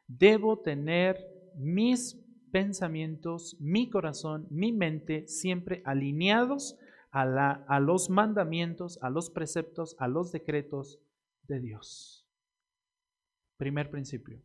debo 0.07 0.59
tener 0.59 1.17
mis 1.55 2.21
pensamientos, 2.55 3.57
mi 3.59 3.89
corazón, 3.89 4.47
mi 4.49 4.71
mente 4.71 5.27
siempre 5.27 5.81
alineados 5.83 6.79
a, 7.11 7.25
la, 7.25 7.65
a 7.67 7.81
los 7.81 8.09
mandamientos, 8.09 8.97
a 9.01 9.09
los 9.09 9.29
preceptos, 9.29 9.97
a 9.99 10.07
los 10.07 10.31
decretos 10.31 11.01
de 11.49 11.59
Dios. 11.59 12.25
Primer 13.57 13.91
principio. 13.91 14.41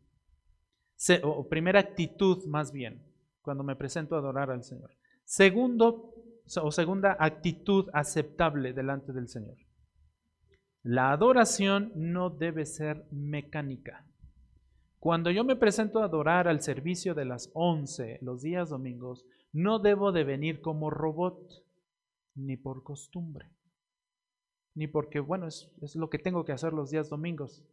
o 1.23 1.47
primera 1.47 1.79
actitud 1.79 2.43
más 2.47 2.73
bien, 2.73 3.01
cuando 3.41 3.63
me 3.63 3.77
presento 3.77 4.15
a 4.15 4.19
adorar 4.19 4.51
al 4.51 4.65
Señor. 4.65 4.91
Segundo, 5.23 6.13
o 6.61 6.69
segunda 6.69 7.15
actitud 7.17 7.87
aceptable 7.93 8.73
delante 8.73 9.13
del 9.13 9.29
Señor. 9.29 9.55
La 10.83 11.13
adoración 11.13 11.93
no 11.95 12.29
debe 12.29 12.65
ser 12.65 13.05
mecánica. 13.09 14.05
Cuando 15.01 15.31
yo 15.31 15.43
me 15.43 15.55
presento 15.55 15.99
a 15.99 16.05
adorar 16.05 16.47
al 16.47 16.61
servicio 16.61 17.15
de 17.15 17.25
las 17.25 17.49
11 17.55 18.19
los 18.21 18.43
días 18.43 18.69
domingos, 18.69 19.25
no 19.51 19.79
debo 19.79 20.11
de 20.11 20.23
venir 20.23 20.61
como 20.61 20.91
robot, 20.91 21.41
ni 22.35 22.55
por 22.55 22.83
costumbre, 22.83 23.49
ni 24.75 24.85
porque, 24.85 25.19
bueno, 25.19 25.47
es, 25.47 25.73
lo 25.95 26.11
que 26.11 26.19
tengo 26.19 26.45
que 26.45 26.51
hacer 26.51 26.71
los 26.73 26.91
días 26.91 27.09
domingos. 27.09 27.65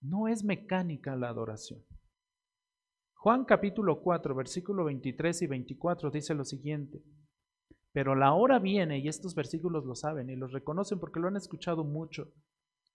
No 0.00 0.26
es 0.26 0.42
mecánica 0.42 1.14
la 1.14 1.28
adoración. 1.28 1.84
Juan 3.14 3.44
capítulo 3.44 4.02
4, 4.02 4.34
versículo 4.34 4.82
23 4.86 5.42
y 5.42 5.46
24 5.46 6.10
dice 6.10 6.34
lo 6.34 6.44
siguiente. 6.44 7.04
Pero 7.92 8.16
la 8.16 8.32
hora 8.34 8.58
viene, 8.58 8.98
y 8.98 9.06
estos 9.06 9.36
versículos 9.36 9.84
lo 9.84 9.94
saben 9.94 10.28
y 10.28 10.34
los 10.34 10.50
reconocen 10.50 10.98
porque 10.98 11.20
lo 11.20 11.28
han 11.28 11.36
escuchado 11.36 11.84
mucho. 11.84 12.32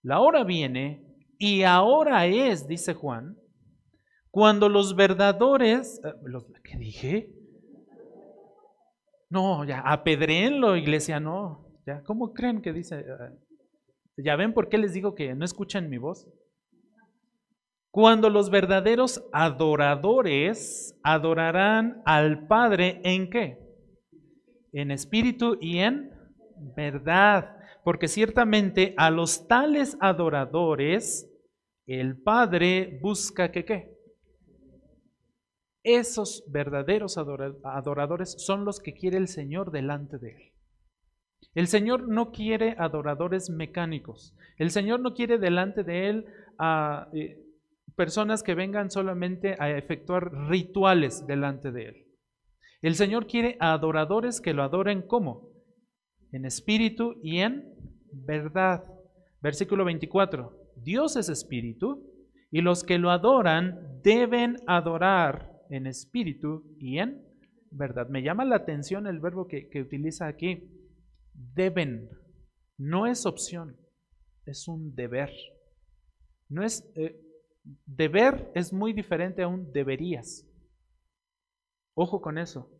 La 0.02 0.20
hora 0.20 0.44
viene 0.44 1.07
y 1.38 1.62
ahora 1.62 2.26
es, 2.26 2.66
dice 2.66 2.94
Juan, 2.94 3.36
cuando 4.30 4.68
los 4.68 4.94
verdaderos, 4.94 6.00
eh, 6.04 6.12
¿qué 6.64 6.78
dije? 6.78 7.32
No, 9.30 9.64
ya, 9.64 9.80
apedréenlo, 9.80 10.76
iglesia, 10.76 11.20
no. 11.20 11.66
Ya, 11.86 12.02
¿Cómo 12.02 12.32
creen 12.32 12.60
que 12.60 12.72
dice? 12.72 13.00
Eh, 13.00 14.24
¿Ya 14.24 14.36
ven 14.36 14.52
por 14.52 14.68
qué 14.68 14.78
les 14.78 14.92
digo 14.92 15.14
que 15.14 15.34
no 15.34 15.44
escuchan 15.44 15.88
mi 15.88 15.98
voz? 15.98 16.28
Cuando 17.90 18.30
los 18.30 18.50
verdaderos 18.50 19.24
adoradores 19.32 20.98
adorarán 21.02 22.02
al 22.04 22.46
Padre 22.46 23.00
en 23.04 23.30
qué? 23.30 23.58
En 24.72 24.90
espíritu 24.90 25.56
y 25.60 25.78
en 25.78 26.10
verdad. 26.76 27.56
Porque 27.84 28.08
ciertamente 28.08 28.94
a 28.98 29.10
los 29.10 29.48
tales 29.48 29.96
adoradores 30.00 31.27
el 31.88 32.20
Padre 32.20 32.98
busca 33.00 33.50
que 33.50 33.64
qué. 33.64 33.98
Esos 35.82 36.44
verdaderos 36.50 37.16
adoradores 37.16 38.34
son 38.38 38.66
los 38.66 38.78
que 38.78 38.92
quiere 38.92 39.16
el 39.16 39.26
Señor 39.26 39.70
delante 39.70 40.18
de 40.18 40.32
Él. 40.32 40.52
El 41.54 41.66
Señor 41.66 42.06
no 42.06 42.30
quiere 42.30 42.76
adoradores 42.78 43.48
mecánicos. 43.48 44.36
El 44.58 44.70
Señor 44.70 45.00
no 45.00 45.14
quiere 45.14 45.38
delante 45.38 45.82
de 45.82 46.10
Él 46.10 46.26
a 46.58 47.08
eh, 47.14 47.42
personas 47.96 48.42
que 48.42 48.54
vengan 48.54 48.90
solamente 48.90 49.56
a 49.58 49.70
efectuar 49.70 50.30
rituales 50.48 51.26
delante 51.26 51.72
de 51.72 51.86
Él. 51.86 52.06
El 52.82 52.96
Señor 52.96 53.26
quiere 53.26 53.56
adoradores 53.60 54.42
que 54.42 54.52
lo 54.52 54.62
adoren 54.62 55.00
como? 55.00 55.48
En 56.32 56.44
espíritu 56.44 57.14
y 57.22 57.38
en 57.38 57.74
verdad. 58.12 58.84
Versículo 59.40 59.86
24. 59.86 60.57
Dios 60.88 61.16
es 61.16 61.28
espíritu 61.28 62.02
y 62.50 62.62
los 62.62 62.82
que 62.82 62.96
lo 62.96 63.10
adoran 63.10 64.00
deben 64.02 64.56
adorar 64.66 65.52
en 65.68 65.86
espíritu 65.86 66.64
y 66.78 66.96
en 66.96 67.22
verdad. 67.70 68.08
Me 68.08 68.22
llama 68.22 68.46
la 68.46 68.56
atención 68.56 69.06
el 69.06 69.20
verbo 69.20 69.46
que, 69.46 69.68
utiliza 69.82 70.26
aquí. 70.28 70.66
Deben. 71.34 72.08
No 72.78 73.06
es 73.06 73.26
opción, 73.26 73.76
es 74.46 74.66
un 74.66 74.94
deber. 74.94 75.30
No 76.48 76.64
es, 76.64 76.90
eh, 76.96 77.20
deber 77.84 78.50
es 78.54 78.72
muy 78.72 78.94
diferente 78.94 79.42
a 79.42 79.48
un 79.48 79.70
deberías. 79.70 80.48
Ojo 81.92 82.22
con 82.22 82.38
eso. 82.38 82.72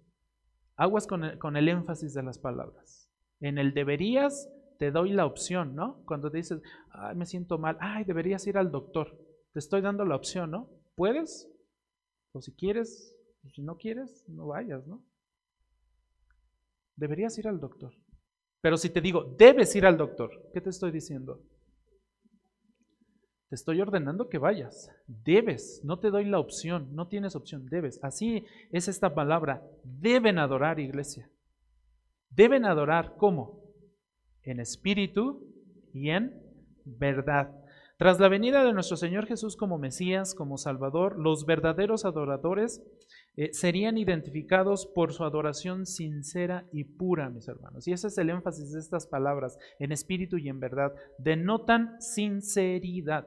Aguas 0.76 1.06
con 1.06 1.24
el, 1.24 1.38
con 1.38 1.58
el 1.58 1.68
énfasis 1.68 2.14
de 2.14 2.22
las 2.22 2.38
palabras. 2.38 3.12
En 3.40 3.58
el 3.58 3.74
deberías 3.74 4.48
te 4.78 4.90
doy 4.92 5.12
la 5.12 5.26
opción, 5.26 5.74
¿no? 5.74 6.02
Cuando 6.06 6.30
te 6.30 6.38
dices, 6.38 6.62
ay, 6.90 7.16
me 7.16 7.26
siento 7.26 7.58
mal, 7.58 7.76
ay, 7.80 8.04
deberías 8.04 8.46
ir 8.46 8.56
al 8.56 8.70
doctor. 8.70 9.18
Te 9.52 9.58
estoy 9.58 9.80
dando 9.80 10.04
la 10.04 10.16
opción, 10.16 10.52
¿no? 10.52 10.70
¿Puedes? 10.94 11.50
O 12.32 12.40
si 12.40 12.54
quieres, 12.54 13.14
si 13.52 13.62
no 13.62 13.76
quieres, 13.76 14.24
no 14.28 14.46
vayas, 14.46 14.86
¿no? 14.86 15.04
Deberías 16.96 17.36
ir 17.38 17.48
al 17.48 17.60
doctor. 17.60 17.92
Pero 18.60 18.76
si 18.76 18.90
te 18.90 19.00
digo, 19.00 19.34
debes 19.36 19.74
ir 19.76 19.84
al 19.84 19.96
doctor, 19.96 20.30
¿qué 20.52 20.60
te 20.60 20.70
estoy 20.70 20.90
diciendo? 20.92 21.42
Te 23.48 23.54
estoy 23.54 23.80
ordenando 23.80 24.28
que 24.28 24.38
vayas. 24.38 24.90
Debes, 25.06 25.80
no 25.82 25.98
te 25.98 26.10
doy 26.10 26.24
la 26.24 26.38
opción, 26.38 26.94
no 26.94 27.08
tienes 27.08 27.34
opción, 27.34 27.66
debes. 27.66 27.98
Así 28.04 28.44
es 28.70 28.88
esta 28.88 29.14
palabra. 29.14 29.62
Deben 29.84 30.38
adorar, 30.38 30.78
iglesia. 30.78 31.30
Deben 32.30 32.66
adorar, 32.66 33.14
¿cómo? 33.16 33.57
En 34.50 34.60
espíritu 34.60 35.46
y 35.92 36.10
en 36.10 36.42
verdad. 36.84 37.54
Tras 37.98 38.20
la 38.20 38.28
venida 38.28 38.64
de 38.64 38.72
nuestro 38.72 38.96
Señor 38.96 39.26
Jesús 39.26 39.56
como 39.56 39.76
Mesías, 39.76 40.34
como 40.34 40.56
Salvador, 40.56 41.18
los 41.18 41.46
verdaderos 41.46 42.04
adoradores 42.04 42.80
eh, 43.36 43.52
serían 43.52 43.98
identificados 43.98 44.86
por 44.86 45.12
su 45.12 45.24
adoración 45.24 45.84
sincera 45.84 46.68
y 46.72 46.84
pura, 46.84 47.28
mis 47.28 47.48
hermanos. 47.48 47.88
Y 47.88 47.92
ese 47.92 48.06
es 48.06 48.16
el 48.18 48.30
énfasis 48.30 48.72
de 48.72 48.78
estas 48.78 49.08
palabras, 49.08 49.58
en 49.80 49.90
espíritu 49.90 50.38
y 50.38 50.48
en 50.48 50.60
verdad. 50.60 50.92
Denotan 51.18 52.00
sinceridad, 52.00 53.26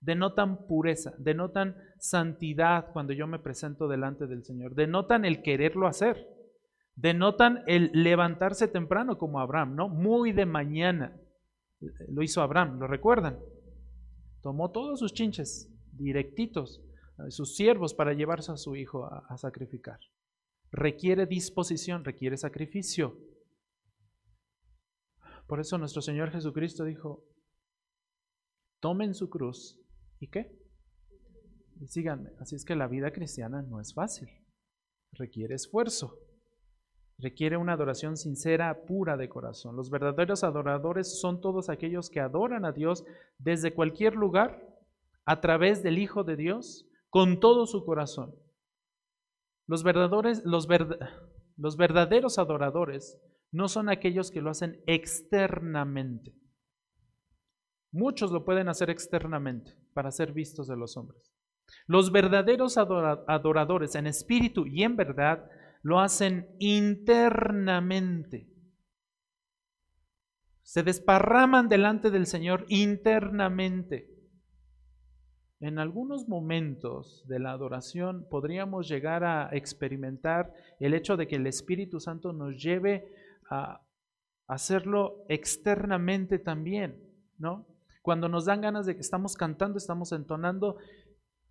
denotan 0.00 0.66
pureza, 0.68 1.14
denotan 1.18 1.76
santidad 1.98 2.92
cuando 2.92 3.12
yo 3.12 3.26
me 3.26 3.40
presento 3.40 3.88
delante 3.88 4.28
del 4.28 4.44
Señor, 4.44 4.76
denotan 4.76 5.24
el 5.24 5.42
quererlo 5.42 5.88
hacer 5.88 6.37
denotan 7.00 7.62
el 7.68 7.90
levantarse 7.92 8.66
temprano 8.66 9.18
como 9.18 9.38
Abraham, 9.38 9.76
¿no? 9.76 9.88
Muy 9.88 10.32
de 10.32 10.46
mañana. 10.46 11.16
Lo 12.08 12.22
hizo 12.22 12.42
Abraham, 12.42 12.80
¿lo 12.80 12.88
recuerdan? 12.88 13.38
Tomó 14.42 14.72
todos 14.72 14.98
sus 14.98 15.12
chinches 15.12 15.72
directitos, 15.92 16.82
sus 17.28 17.54
siervos 17.54 17.94
para 17.94 18.14
llevarse 18.14 18.50
a 18.50 18.56
su 18.56 18.74
hijo 18.74 19.06
a, 19.06 19.24
a 19.28 19.36
sacrificar. 19.36 20.00
Requiere 20.72 21.26
disposición, 21.26 22.04
requiere 22.04 22.36
sacrificio. 22.36 23.16
Por 25.46 25.60
eso 25.60 25.78
nuestro 25.78 26.02
Señor 26.02 26.30
Jesucristo 26.30 26.84
dijo, 26.84 27.24
tomen 28.80 29.14
su 29.14 29.30
cruz 29.30 29.80
y 30.18 30.28
qué? 30.28 30.52
Y 31.80 31.86
síganme. 31.86 32.30
Así 32.40 32.56
es 32.56 32.64
que 32.64 32.74
la 32.74 32.88
vida 32.88 33.12
cristiana 33.12 33.62
no 33.62 33.80
es 33.80 33.94
fácil, 33.94 34.28
requiere 35.12 35.54
esfuerzo. 35.54 36.27
Requiere 37.18 37.56
una 37.56 37.72
adoración 37.72 38.16
sincera, 38.16 38.86
pura 38.86 39.16
de 39.16 39.28
corazón. 39.28 39.74
Los 39.74 39.90
verdaderos 39.90 40.44
adoradores 40.44 41.20
son 41.20 41.40
todos 41.40 41.68
aquellos 41.68 42.10
que 42.10 42.20
adoran 42.20 42.64
a 42.64 42.70
Dios 42.70 43.04
desde 43.38 43.74
cualquier 43.74 44.14
lugar, 44.14 44.64
a 45.24 45.40
través 45.40 45.82
del 45.82 45.98
Hijo 45.98 46.22
de 46.22 46.36
Dios, 46.36 46.86
con 47.10 47.40
todo 47.40 47.66
su 47.66 47.84
corazón. 47.84 48.34
Los, 49.66 49.82
verdaderos, 49.82 50.42
los, 50.44 51.76
verdaderos 51.76 52.38
adoradores 52.38 53.20
no 53.50 53.68
son 53.68 53.88
aquellos 53.88 54.30
que 54.30 54.40
lo 54.40 54.50
hacen 54.50 54.80
externamente. 54.86 56.34
Muchos 57.90 58.30
lo 58.30 58.44
pueden 58.44 58.68
hacer 58.68 58.90
externamente 58.90 59.74
para 59.92 60.12
ser 60.12 60.32
vistos 60.32 60.68
de 60.68 60.76
los 60.76 60.96
hombres. 60.96 61.34
Los 61.86 62.12
verdaderos 62.12 62.78
adoradores 62.78 63.94
en 63.94 64.06
espíritu 64.06 64.66
y 64.66 64.84
en 64.84 64.96
verdad 64.96 65.50
lo 65.82 66.00
hacen 66.00 66.48
internamente. 66.58 68.48
Se 70.62 70.82
desparraman 70.82 71.68
delante 71.68 72.10
del 72.10 72.26
Señor 72.26 72.66
internamente. 72.68 74.18
En 75.60 75.78
algunos 75.78 76.28
momentos 76.28 77.24
de 77.26 77.40
la 77.40 77.50
adoración 77.50 78.26
podríamos 78.28 78.88
llegar 78.88 79.24
a 79.24 79.48
experimentar 79.52 80.52
el 80.78 80.94
hecho 80.94 81.16
de 81.16 81.26
que 81.26 81.36
el 81.36 81.46
Espíritu 81.46 81.98
Santo 82.00 82.32
nos 82.32 82.62
lleve 82.62 83.12
a 83.50 83.82
hacerlo 84.46 85.24
externamente 85.28 86.38
también, 86.38 87.02
¿no? 87.38 87.66
Cuando 88.02 88.28
nos 88.28 88.44
dan 88.44 88.60
ganas 88.60 88.86
de 88.86 88.94
que 88.94 89.00
estamos 89.00 89.34
cantando, 89.34 89.78
estamos 89.78 90.12
entonando 90.12 90.76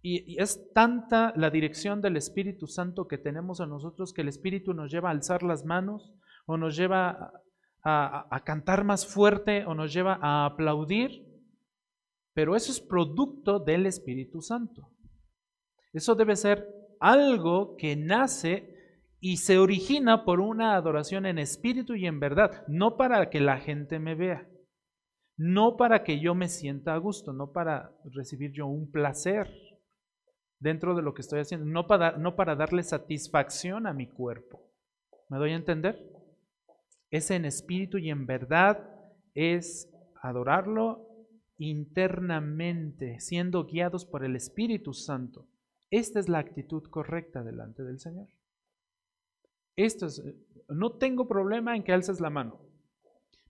y, 0.02 0.40
es 0.42 0.72
tanta 0.74 1.34
la 1.36 1.50
dirección 1.50 2.02
del 2.02 2.18
Espíritu 2.18 2.68
Santo 2.68 3.08
que 3.08 3.18
tenemos 3.18 3.62
a 3.62 3.66
nosotros 3.66 4.14
que 4.14 4.22
el 4.22 4.30
Espíritu 4.30 4.74
nos 4.74 4.92
lleva 4.92 5.10
a 5.10 5.12
alzar 5.12 5.44
las 5.44 5.66
manos 5.66 6.14
o 6.46 6.58
nos 6.58 6.76
lleva 6.76 7.32
a, 7.84 8.36
a 8.36 8.44
cantar 8.44 8.84
más 8.84 9.06
fuerte 9.06 9.66
o 9.66 9.74
nos 9.74 9.94
lleva 9.94 10.20
a 10.22 10.46
aplaudir, 10.46 11.26
pero 12.34 12.56
eso 12.56 12.72
es 12.72 12.80
producto 12.80 13.60
del 13.60 13.86
Espíritu 13.86 14.42
Santo. 14.42 14.90
Eso 15.94 16.16
debe 16.16 16.36
ser 16.36 16.68
algo 17.00 17.76
que 17.78 17.96
nace 17.96 18.76
y 19.20 19.38
se 19.38 19.58
origina 19.58 20.24
por 20.24 20.40
una 20.40 20.76
adoración 20.76 21.26
en 21.26 21.40
espíritu 21.40 21.96
y 21.96 22.06
en 22.06 22.20
verdad, 22.20 22.64
no 22.68 22.98
para 22.98 23.30
que 23.30 23.40
la 23.40 23.58
gente 23.58 24.00
me 24.00 24.16
vea, 24.16 24.48
no 25.38 25.76
para 25.76 26.04
que 26.04 26.20
yo 26.20 26.36
me 26.36 26.48
sienta 26.48 26.94
a 26.94 26.98
gusto, 26.98 27.34
no 27.34 27.52
para 27.52 27.92
recibir 28.14 28.52
yo 28.52 28.68
un 28.68 28.92
placer 28.92 29.48
dentro 30.60 30.96
de 30.96 31.02
lo 31.02 31.14
que 31.14 31.22
estoy 31.22 31.40
haciendo, 31.40 31.66
no 31.66 31.88
para, 31.88 32.18
no 32.18 32.36
para 32.36 32.56
darle 32.56 32.84
satisfacción 32.84 33.88
a 33.88 33.94
mi 33.94 34.08
cuerpo. 34.08 34.62
¿Me 35.30 35.38
doy 35.38 35.52
a 35.52 35.56
entender? 35.56 36.12
Es 37.12 37.32
en 37.32 37.46
espíritu 37.46 37.98
y 37.98 38.10
en 38.10 38.26
verdad 38.26 38.90
es 39.34 39.90
adorarlo 40.22 41.08
internamente, 41.58 43.20
siendo 43.20 43.66
guiados 43.66 44.06
por 44.06 44.24
el 44.24 44.36
Espíritu 44.36 44.94
Santo. 44.94 45.48
Esta 45.90 46.20
es 46.20 46.30
la 46.30 46.40
actitud 46.40 46.84
correcta 46.90 47.44
delante 47.44 47.84
del 47.84 48.00
Señor. 48.00 48.28
Esto 49.76 50.08
es, 50.08 50.24
no 50.68 50.94
tengo 50.98 51.28
problema 51.28 51.76
en 51.76 51.84
que 51.84 51.94
alces 51.94 52.20
la 52.20 52.30
mano, 52.30 52.60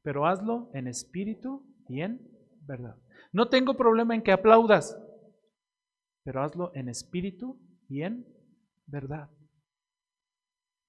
pero 0.03 0.27
hazlo 0.27 0.69
en 0.73 0.87
espíritu 0.87 1.65
y 1.87 2.01
en 2.01 2.21
verdad. 2.67 2.97
No 3.31 3.49
tengo 3.49 3.75
problema 3.75 4.13
en 4.13 4.21
que 4.21 4.31
aplaudas, 4.31 4.99
pero 6.27 6.43
hazlo 6.43 6.73
en 6.75 6.89
espíritu 6.89 7.57
y 7.87 8.01
en 8.01 8.27
verdad. 8.85 9.29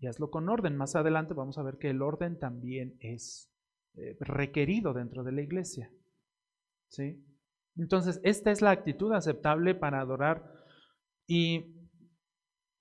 Y 0.00 0.08
hazlo 0.08 0.32
con 0.32 0.48
orden. 0.48 0.76
Más 0.76 0.96
adelante 0.96 1.32
vamos 1.32 1.58
a 1.58 1.62
ver 1.62 1.78
que 1.78 1.90
el 1.90 2.02
orden 2.02 2.40
también 2.40 2.96
es 2.98 3.48
eh, 3.94 4.16
requerido 4.18 4.94
dentro 4.94 5.22
de 5.22 5.30
la 5.30 5.42
iglesia. 5.42 5.92
¿Sí? 6.88 7.24
Entonces, 7.76 8.20
esta 8.24 8.50
es 8.50 8.62
la 8.62 8.72
actitud 8.72 9.12
aceptable 9.12 9.76
para 9.76 10.00
adorar 10.00 10.42
y 11.28 11.88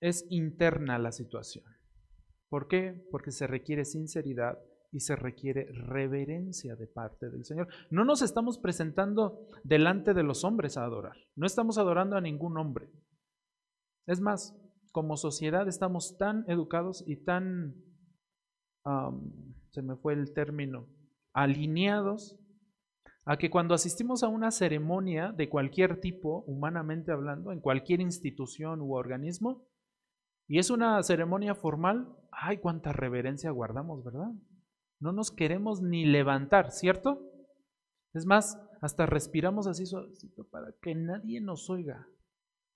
es 0.00 0.26
interna 0.28 0.98
la 0.98 1.12
situación. 1.12 1.64
¿Por 2.48 2.66
qué? 2.66 3.06
Porque 3.12 3.30
se 3.30 3.46
requiere 3.46 3.84
sinceridad 3.84 4.58
y 4.90 5.00
se 5.00 5.16
requiere 5.16 5.70
reverencia 5.72 6.76
de 6.76 6.86
parte 6.86 7.28
del 7.30 7.44
Señor. 7.44 7.68
No 7.90 8.04
nos 8.04 8.22
estamos 8.22 8.58
presentando 8.58 9.46
delante 9.64 10.14
de 10.14 10.22
los 10.22 10.44
hombres 10.44 10.76
a 10.76 10.84
adorar. 10.84 11.16
No 11.36 11.46
estamos 11.46 11.78
adorando 11.78 12.16
a 12.16 12.20
ningún 12.20 12.56
hombre. 12.56 12.90
Es 14.06 14.20
más, 14.20 14.56
como 14.92 15.16
sociedad 15.16 15.68
estamos 15.68 16.16
tan 16.16 16.44
educados 16.48 17.04
y 17.06 17.16
tan, 17.24 17.74
se 19.70 19.82
me 19.82 19.96
fue 19.96 20.14
el 20.14 20.32
término, 20.32 20.88
alineados 21.34 22.40
a 23.26 23.36
que 23.36 23.50
cuando 23.50 23.74
asistimos 23.74 24.22
a 24.22 24.28
una 24.28 24.50
ceremonia 24.50 25.32
de 25.32 25.50
cualquier 25.50 26.00
tipo, 26.00 26.44
humanamente 26.46 27.12
hablando, 27.12 27.52
en 27.52 27.60
cualquier 27.60 28.00
institución 28.00 28.80
u 28.80 28.94
organismo, 28.94 29.68
y 30.46 30.58
es 30.58 30.70
una 30.70 31.02
ceremonia 31.02 31.54
formal, 31.54 32.08
ay, 32.32 32.56
cuánta 32.56 32.90
reverencia 32.94 33.50
guardamos, 33.50 34.02
¿verdad? 34.02 34.30
No 35.00 35.12
nos 35.12 35.30
queremos 35.30 35.80
ni 35.80 36.04
levantar, 36.04 36.72
¿cierto? 36.72 37.22
Es 38.14 38.26
más, 38.26 38.58
hasta 38.80 39.06
respiramos 39.06 39.66
así 39.66 39.84
para 40.50 40.72
que 40.80 40.94
nadie 40.94 41.40
nos 41.40 41.70
oiga. 41.70 42.08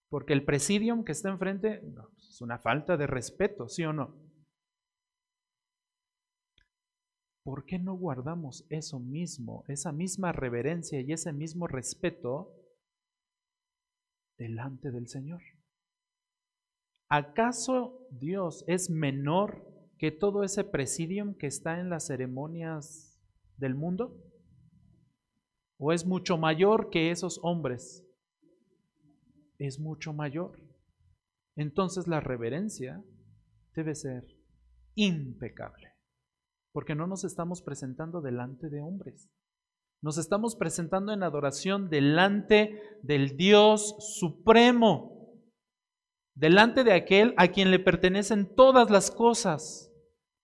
Porque 0.09 0.33
el 0.33 0.45
presidium 0.45 1.05
que 1.05 1.13
está 1.13 1.31
enfrente 1.31 1.81
pues, 1.81 2.29
es 2.29 2.41
una 2.41 2.59
falta 2.59 2.97
de 2.97 3.07
respeto, 3.07 3.69
¿sí 3.69 3.85
o 3.85 3.93
no? 3.93 4.15
¿Por 7.45 7.65
qué 7.65 7.79
no 7.79 7.95
guardamos 7.97 8.67
eso 8.69 9.01
mismo, 9.01 9.65
esa 9.67 9.91
misma 9.91 10.31
reverencia 10.31 11.01
y 11.01 11.13
ese 11.13 11.33
mismo 11.33 11.67
respeto 11.67 12.55
delante 14.39 14.93
del 14.93 15.09
Señor? 15.09 15.43
¿Acaso 17.09 18.07
Dios 18.11 18.65
es 18.69 18.91
menor 18.91 19.72
que 20.03 20.11
todo 20.11 20.43
ese 20.43 20.65
presidium 20.65 21.37
que 21.37 21.47
está 21.47 21.79
en 21.79 21.89
las 21.89 22.09
ceremonias 22.09 23.23
del 23.57 23.77
mundo? 23.77 24.21
¿O 25.79 25.93
es 25.93 26.05
mucho 26.05 26.37
mayor 26.37 26.91
que 26.91 27.13
esos 27.13 27.39
hombres? 27.45 28.05
Es 29.61 29.79
mucho 29.79 30.13
mayor. 30.13 30.61
Entonces 31.55 32.09
la 32.09 32.19
reverencia 32.19 33.01
debe 33.77 33.95
ser 33.95 34.25
impecable 34.97 35.93
porque 36.73 36.97
no 36.97 37.07
nos 37.07 37.23
estamos 37.23 37.63
presentando 37.63 38.21
delante 38.21 38.71
de 38.71 38.81
hombres. 38.81 39.31
Nos 40.03 40.19
estamos 40.19 40.57
presentando 40.57 41.13
en 41.13 41.23
adoración 41.23 41.91
delante 41.91 42.83
del 43.05 43.37
Dios 43.37 43.95
supremo, 44.19 45.33
delante 46.35 46.83
de 46.83 46.93
aquel 46.93 47.35
a 47.37 47.53
quien 47.53 47.71
le 47.71 47.79
pertenecen 47.79 48.53
todas 48.57 48.91
las 48.91 49.13
cosas, 49.13 49.91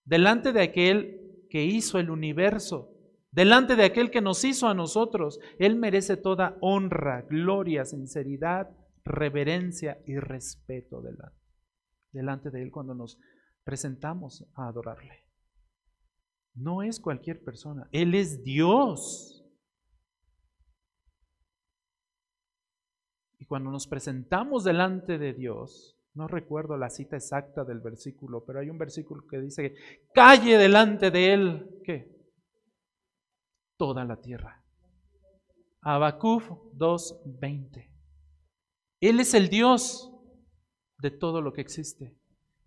delante 0.09 0.55
de 0.55 0.63
aquel 0.63 1.45
que 1.51 1.65
hizo 1.65 1.99
el 1.99 2.11
universo, 2.11 2.95
delante 3.31 3.77
de 3.77 3.85
aquel 3.85 4.11
que 4.11 4.23
nos 4.23 4.43
hizo 4.43 4.67
a 4.67 4.75
nosotros. 4.75 5.39
Él 5.59 5.77
merece 5.77 6.17
toda 6.17 6.57
honra, 6.63 7.27
gloria, 7.29 7.85
sinceridad, 7.85 8.71
reverencia 9.05 10.03
y 10.07 10.19
respeto 10.19 11.03
delante, 11.03 11.39
delante 12.13 12.51
de 12.51 12.63
Él 12.63 12.71
cuando 12.71 12.95
nos 12.95 13.19
presentamos 13.65 14.49
a 14.55 14.69
adorarle. 14.69 15.27
No 16.55 16.83
es 16.83 16.99
cualquier 16.99 17.45
persona, 17.45 17.87
Él 17.93 18.15
es 18.15 18.43
Dios. 18.43 19.47
Y 23.39 23.45
cuando 23.45 23.71
nos 23.71 23.87
presentamos 23.87 24.65
delante 24.65 25.19
de 25.19 25.35
Dios, 25.35 25.98
no 26.19 26.27
recuerdo 26.27 26.77
la 26.77 26.91
cita 26.91 27.15
exacta 27.15 27.65
del 27.65 27.79
versículo, 27.79 28.45
pero 28.45 28.59
hay 28.59 28.69
un 28.69 28.77
versículo 28.77 29.23
que 29.31 29.41
dice, 29.41 29.77
calle 30.13 30.59
delante 30.59 31.13
de 31.13 31.33
Él, 31.33 31.81
¿qué? 31.85 32.11
Toda 33.79 34.05
la 34.05 34.21
tierra. 34.21 34.65
Habacuc 35.81 36.43
2.20. 36.75 37.89
Él 39.01 39.21
es 39.21 39.33
el 39.33 39.49
Dios 39.49 40.13
de 40.99 41.13
todo 41.13 41.41
lo 41.41 41.53
que 41.53 41.61
existe. 41.61 42.19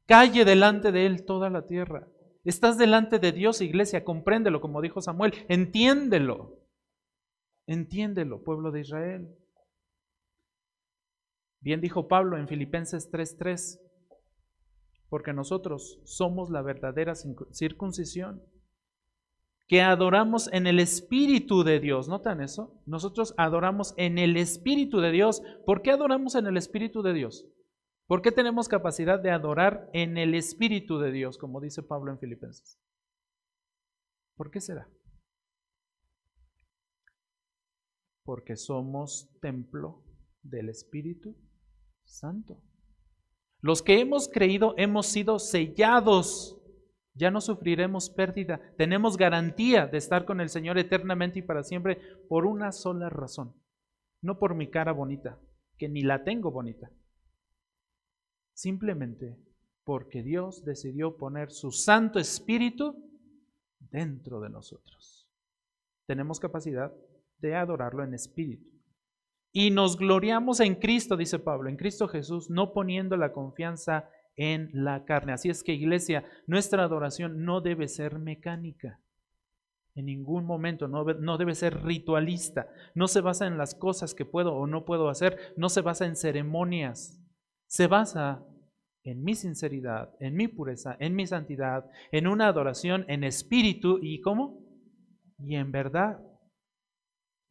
Calle 0.05 0.45
delante 0.45 0.93
de 0.93 1.05
Él 1.05 1.25
toda 1.25 1.49
la 1.49 1.65
tierra. 1.65 2.07
Estás 2.45 2.77
delante 2.77 3.19
de 3.19 3.33
Dios, 3.33 3.59
iglesia, 3.59 4.05
compréndelo, 4.05 4.61
como 4.61 4.81
dijo 4.81 5.01
Samuel, 5.01 5.33
entiéndelo. 5.49 6.57
Entiéndelo, 7.67 8.43
pueblo 8.43 8.71
de 8.71 8.79
Israel. 8.79 9.27
Bien 11.61 11.79
dijo 11.79 12.07
Pablo 12.07 12.37
en 12.37 12.47
Filipenses 12.47 13.09
3:3, 13.11 13.79
porque 15.09 15.31
nosotros 15.31 16.01
somos 16.05 16.49
la 16.49 16.63
verdadera 16.63 17.13
circuncisión, 17.51 18.43
que 19.67 19.81
adoramos 19.81 20.51
en 20.51 20.67
el 20.67 20.79
Espíritu 20.79 21.63
de 21.63 21.79
Dios. 21.79 22.09
¿Notan 22.09 22.41
eso? 22.41 22.81
Nosotros 22.85 23.33
adoramos 23.37 23.93
en 23.95 24.17
el 24.17 24.35
Espíritu 24.35 24.99
de 24.99 25.11
Dios. 25.11 25.41
¿Por 25.65 25.81
qué 25.81 25.91
adoramos 25.91 26.35
en 26.35 26.47
el 26.47 26.57
Espíritu 26.57 27.03
de 27.03 27.13
Dios? 27.13 27.47
¿Por 28.07 28.21
qué 28.21 28.31
tenemos 28.31 28.67
capacidad 28.67 29.19
de 29.19 29.31
adorar 29.31 29.89
en 29.93 30.17
el 30.17 30.33
Espíritu 30.33 30.99
de 30.99 31.11
Dios, 31.11 31.37
como 31.37 31.61
dice 31.61 31.83
Pablo 31.83 32.11
en 32.11 32.19
Filipenses? 32.19 32.77
¿Por 34.35 34.51
qué 34.51 34.59
será? 34.59 34.89
Porque 38.25 38.57
somos 38.57 39.29
templo 39.39 40.03
del 40.41 40.67
Espíritu 40.67 41.37
Santo. 42.11 42.61
Los 43.61 43.81
que 43.81 43.99
hemos 43.99 44.27
creído 44.27 44.73
hemos 44.77 45.07
sido 45.07 45.39
sellados. 45.39 46.57
Ya 47.13 47.29
no 47.29 47.41
sufriremos 47.41 48.09
pérdida. 48.09 48.61
Tenemos 48.77 49.17
garantía 49.17 49.85
de 49.87 49.97
estar 49.97 50.25
con 50.25 50.41
el 50.41 50.49
Señor 50.49 50.77
eternamente 50.77 51.39
y 51.39 51.41
para 51.41 51.63
siempre 51.63 51.99
por 52.29 52.45
una 52.45 52.71
sola 52.71 53.09
razón. 53.09 53.53
No 54.21 54.39
por 54.39 54.55
mi 54.55 54.69
cara 54.69 54.91
bonita, 54.91 55.39
que 55.77 55.89
ni 55.89 56.01
la 56.01 56.23
tengo 56.23 56.51
bonita 56.51 56.91
simplemente 58.61 59.37
porque 59.83 60.21
Dios 60.21 60.63
decidió 60.63 61.17
poner 61.17 61.51
su 61.51 61.71
Santo 61.71 62.19
Espíritu 62.19 62.95
dentro 63.79 64.39
de 64.39 64.49
nosotros. 64.49 65.27
Tenemos 66.05 66.39
capacidad 66.39 66.93
de 67.39 67.55
adorarlo 67.55 68.03
en 68.03 68.13
espíritu. 68.13 68.69
Y 69.53 69.71
nos 69.71 69.97
gloriamos 69.97 70.59
en 70.61 70.75
Cristo, 70.75 71.17
dice 71.17 71.39
Pablo, 71.39 71.69
en 71.69 71.75
Cristo 71.75 72.07
Jesús, 72.07 72.49
no 72.49 72.73
poniendo 72.73 73.17
la 73.17 73.33
confianza 73.33 74.09
en 74.37 74.69
la 74.73 75.03
carne. 75.03 75.33
Así 75.33 75.49
es 75.49 75.63
que, 75.63 75.73
iglesia, 75.73 76.25
nuestra 76.47 76.83
adoración 76.83 77.43
no 77.43 77.59
debe 77.61 77.87
ser 77.87 78.17
mecánica. 78.19 78.99
En 79.93 80.05
ningún 80.05 80.45
momento 80.45 80.87
no, 80.87 81.37
debe 81.37 81.53
ser 81.53 81.83
ritualista. 81.83 82.69
No 82.95 83.09
se 83.09 83.19
basa 83.19 83.45
en 83.45 83.57
las 83.57 83.75
cosas 83.75 84.15
que 84.15 84.23
puedo 84.23 84.53
o 84.53 84.67
no 84.67 84.85
puedo 84.85 85.09
hacer. 85.09 85.37
No 85.57 85.67
se 85.67 85.81
basa 85.81 86.05
en 86.05 86.15
ceremonias. 86.15 87.21
Se 87.67 87.87
basa 87.87 88.45
en 89.03 89.23
mi 89.23 89.35
sinceridad, 89.35 90.15
en 90.19 90.35
mi 90.35 90.47
pureza, 90.47 90.95
en 90.99 91.15
mi 91.15 91.27
santidad, 91.27 91.89
en 92.11 92.27
una 92.27 92.47
adoración 92.47 93.03
en 93.09 93.23
espíritu 93.25 93.99
y 94.01 94.21
cómo? 94.21 94.63
Y 95.39 95.55
en 95.55 95.71
verdad. 95.73 96.19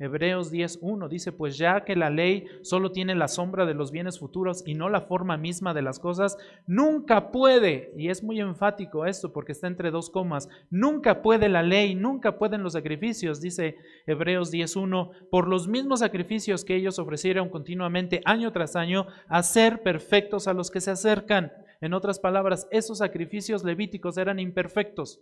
Hebreos 0.01 0.51
10.1 0.51 1.09
dice, 1.09 1.31
pues 1.31 1.59
ya 1.59 1.85
que 1.85 1.95
la 1.95 2.09
ley 2.09 2.47
solo 2.63 2.91
tiene 2.91 3.15
la 3.15 3.29
sombra 3.29 3.67
de 3.67 3.75
los 3.75 3.93
bienes 3.93 4.19
futuros 4.19 4.63
y 4.67 4.75
no 4.75 4.89
la 4.89 5.03
forma 5.03 5.37
misma 5.37 5.75
de 5.75 5.83
las 5.83 6.01
cosas, 6.01 6.39
nunca 6.67 7.31
puede, 7.31 7.93
y 7.97 8.09
es 8.09 8.23
muy 8.23 8.41
enfático 8.41 9.05
esto 9.05 9.33
porque 9.33 9.53
está 9.53 9.67
entre 9.67 9.91
dos 9.91 10.09
comas, 10.09 10.49
nunca 10.71 11.21
puede 11.21 11.51
la 11.51 11.63
ley, 11.63 11.95
nunca 11.95 12.39
pueden 12.39 12.63
los 12.63 12.73
sacrificios, 12.73 13.43
dice 13.43 13.77
Hebreos 14.07 14.51
10.1, 14.51 15.29
por 15.31 15.47
los 15.47 15.69
mismos 15.69 16.01
sacrificios 16.01 16.65
que 16.65 16.77
ellos 16.77 16.99
ofrecieron 16.99 17.51
continuamente 17.51 18.23
año 18.25 18.53
tras 18.53 18.77
año, 18.77 19.07
hacer 19.29 19.83
perfectos 19.83 20.49
a 20.49 20.55
los 20.55 20.71
que 20.71 20.81
se 20.81 20.93
acercan. 20.93 21.53
En 21.83 21.93
otras 21.93 22.19
palabras, 22.19 22.67
esos 22.71 22.99
sacrificios 22.99 23.65
levíticos 23.65 24.17
eran 24.17 24.39
imperfectos. 24.39 25.21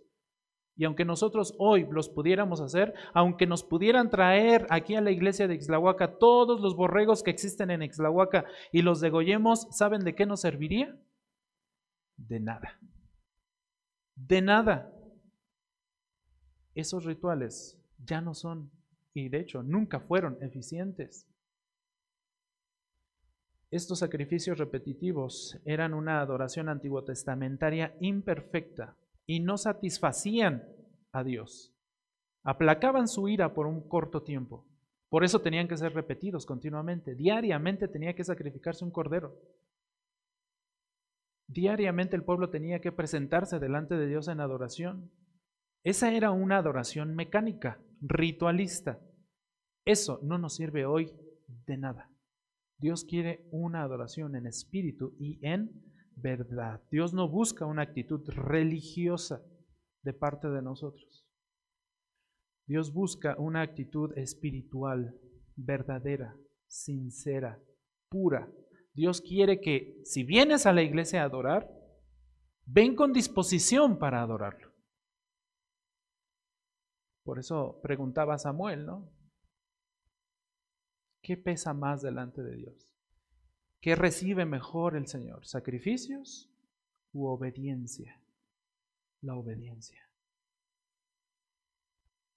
Y 0.79 0.85
aunque 0.85 1.03
nosotros 1.03 1.55
hoy 1.59 1.85
los 1.91 2.07
pudiéramos 2.07 2.61
hacer, 2.61 2.93
aunque 3.13 3.45
nos 3.45 3.65
pudieran 3.65 4.09
traer 4.09 4.65
aquí 4.69 4.95
a 4.95 5.01
la 5.01 5.11
iglesia 5.11 5.45
de 5.45 5.55
Ixlahuaca 5.55 6.17
todos 6.19 6.61
los 6.61 6.73
borregos 6.73 7.21
que 7.21 7.31
existen 7.31 7.69
en 7.69 7.83
Ixlahuaca 7.83 8.45
y 8.71 8.81
los 8.81 9.01
degollemos, 9.01 9.67
¿saben 9.71 10.05
de 10.05 10.15
qué 10.15 10.25
nos 10.25 10.39
serviría? 10.39 10.97
De 12.15 12.39
nada. 12.39 12.79
De 14.15 14.41
nada. 14.41 14.89
Esos 16.75 17.03
rituales 17.03 17.77
ya 17.97 18.21
no 18.21 18.33
son, 18.33 18.71
y 19.13 19.27
de 19.27 19.41
hecho 19.41 19.61
nunca 19.63 19.99
fueron 19.99 20.41
eficientes. 20.41 21.27
Estos 23.69 23.99
sacrificios 23.99 24.57
repetitivos 24.57 25.59
eran 25.65 25.93
una 25.93 26.21
adoración 26.21 26.69
antiguo 26.69 27.03
testamentaria 27.03 27.97
imperfecta 27.99 28.95
y 29.29 29.41
no 29.41 29.59
satisfacían 29.59 30.67
a 31.11 31.23
Dios. 31.23 31.71
Aplacaban 32.43 33.07
su 33.07 33.29
ira 33.29 33.53
por 33.53 33.67
un 33.67 33.87
corto 33.87 34.23
tiempo. 34.23 34.67
Por 35.07 35.23
eso 35.23 35.39
tenían 35.39 35.67
que 35.67 35.77
ser 35.77 35.93
repetidos 35.93 36.47
continuamente. 36.47 37.13
Diariamente 37.13 37.87
tenía 37.87 38.15
que 38.15 38.23
sacrificarse 38.23 38.83
un 38.83 38.89
cordero. 38.89 39.39
Diariamente 41.47 42.15
el 42.15 42.23
pueblo 42.23 42.49
tenía 42.49 42.81
que 42.81 42.91
presentarse 42.91 43.59
delante 43.59 43.97
de 43.97 44.07
Dios 44.07 44.27
en 44.29 44.39
adoración. 44.39 45.11
Esa 45.83 46.11
era 46.11 46.31
una 46.31 46.57
adoración 46.57 47.15
mecánica, 47.15 47.79
ritualista. 48.01 48.99
Eso 49.85 50.19
no 50.23 50.39
nos 50.39 50.55
sirve 50.55 50.87
hoy 50.87 51.13
de 51.67 51.77
nada. 51.77 52.09
Dios 52.79 53.05
quiere 53.05 53.47
una 53.51 53.83
adoración 53.83 54.35
en 54.35 54.47
espíritu 54.47 55.15
y 55.19 55.37
en 55.45 55.88
verdad. 56.21 56.81
Dios 56.91 57.13
no 57.13 57.27
busca 57.27 57.65
una 57.65 57.83
actitud 57.83 58.27
religiosa 58.29 59.43
de 60.03 60.13
parte 60.13 60.49
de 60.49 60.61
nosotros. 60.61 61.25
Dios 62.67 62.93
busca 62.93 63.35
una 63.37 63.61
actitud 63.61 64.15
espiritual, 64.17 65.19
verdadera, 65.55 66.35
sincera, 66.67 67.59
pura. 68.09 68.51
Dios 68.93 69.21
quiere 69.21 69.59
que 69.59 70.01
si 70.03 70.23
vienes 70.23 70.65
a 70.65 70.73
la 70.73 70.81
iglesia 70.81 71.21
a 71.21 71.25
adorar, 71.25 71.69
ven 72.65 72.95
con 72.95 73.11
disposición 73.11 73.97
para 73.97 74.21
adorarlo. 74.21 74.71
Por 77.23 77.39
eso 77.39 77.79
preguntaba 77.81 78.37
Samuel, 78.37 78.85
¿no? 78.85 79.11
¿Qué 81.21 81.37
pesa 81.37 81.73
más 81.73 82.01
delante 82.01 82.41
de 82.41 82.55
Dios? 82.55 82.88
¿Qué 83.81 83.95
recibe 83.95 84.45
mejor 84.45 84.95
el 84.95 85.07
Señor? 85.07 85.45
¿Sacrificios 85.45 86.49
u 87.13 87.27
obediencia? 87.27 88.19
La 89.21 89.35
obediencia. 89.35 90.09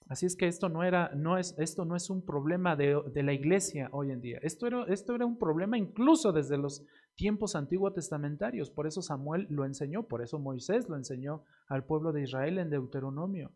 Así 0.08 0.26
es 0.26 0.36
que 0.36 0.46
esto 0.46 0.68
no, 0.68 0.84
era, 0.84 1.10
no 1.14 1.38
es, 1.38 1.54
esto 1.58 1.84
no 1.84 1.96
es 1.96 2.10
un 2.10 2.24
problema 2.24 2.76
de, 2.76 3.00
de, 3.14 3.22
la 3.22 3.32
iglesia 3.32 3.88
hoy 3.92 4.10
en 4.10 4.20
día. 4.20 4.38
Esto 4.42 4.66
era, 4.66 4.84
esto 4.88 5.14
era 5.14 5.24
un 5.24 5.38
problema 5.38 5.78
incluso 5.78 6.32
desde 6.32 6.58
los 6.58 6.84
tiempos 7.14 7.56
antiguos 7.56 7.94
testamentarios. 7.94 8.70
Por 8.70 8.86
eso 8.86 9.00
Samuel 9.00 9.46
lo 9.48 9.64
enseñó, 9.64 10.02
por 10.02 10.22
eso 10.22 10.38
Moisés 10.38 10.88
lo 10.88 10.96
enseñó 10.96 11.44
al 11.66 11.84
pueblo 11.84 12.12
de 12.12 12.22
Israel 12.22 12.58
en 12.58 12.68
Deuteronomio. 12.68 13.52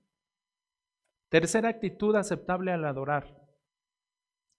Tercera 1.28 1.68
actitud 1.68 2.14
aceptable 2.16 2.72
al 2.72 2.84
adorar. 2.84 3.36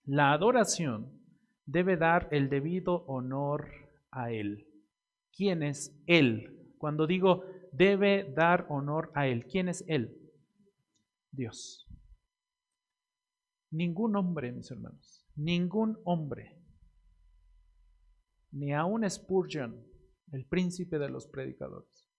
La 0.03 0.34
adoración 0.34 1.16
debe 1.68 1.97
dar 1.97 2.28
el 2.32 2.49
debido 2.49 3.05
honor 3.05 3.70
a 4.09 4.32
Él. 4.32 4.68
¿Quién 5.32 5.61
es 5.61 5.95
Él? 6.07 6.74
Cuando 6.80 7.05
digo 7.05 7.43
debe 7.72 8.34
dar 8.34 8.65
honor 8.70 9.11
a 9.13 9.28
Él, 9.28 9.45
¿quién 9.45 9.70
es 9.70 9.84
Él? 9.88 10.18
Dios. 11.32 11.86
Ningún 13.70 14.15
hombre, 14.15 14.51
mis 14.51 14.72
hermanos, 14.72 15.28
ningún 15.36 15.99
hombre, 16.05 16.57
ni 18.51 18.74
aun 18.74 19.07
Spurgeon, 19.07 19.86
el 20.32 20.45
príncipe 20.47 20.97
de 20.97 21.09
los 21.09 21.28
predicadores, 21.28 22.09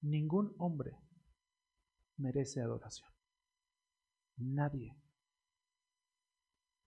ningún 0.00 0.54
hombre 0.58 0.96
merece 2.16 2.62
adoración. 2.62 3.10
Nadie. 4.38 4.96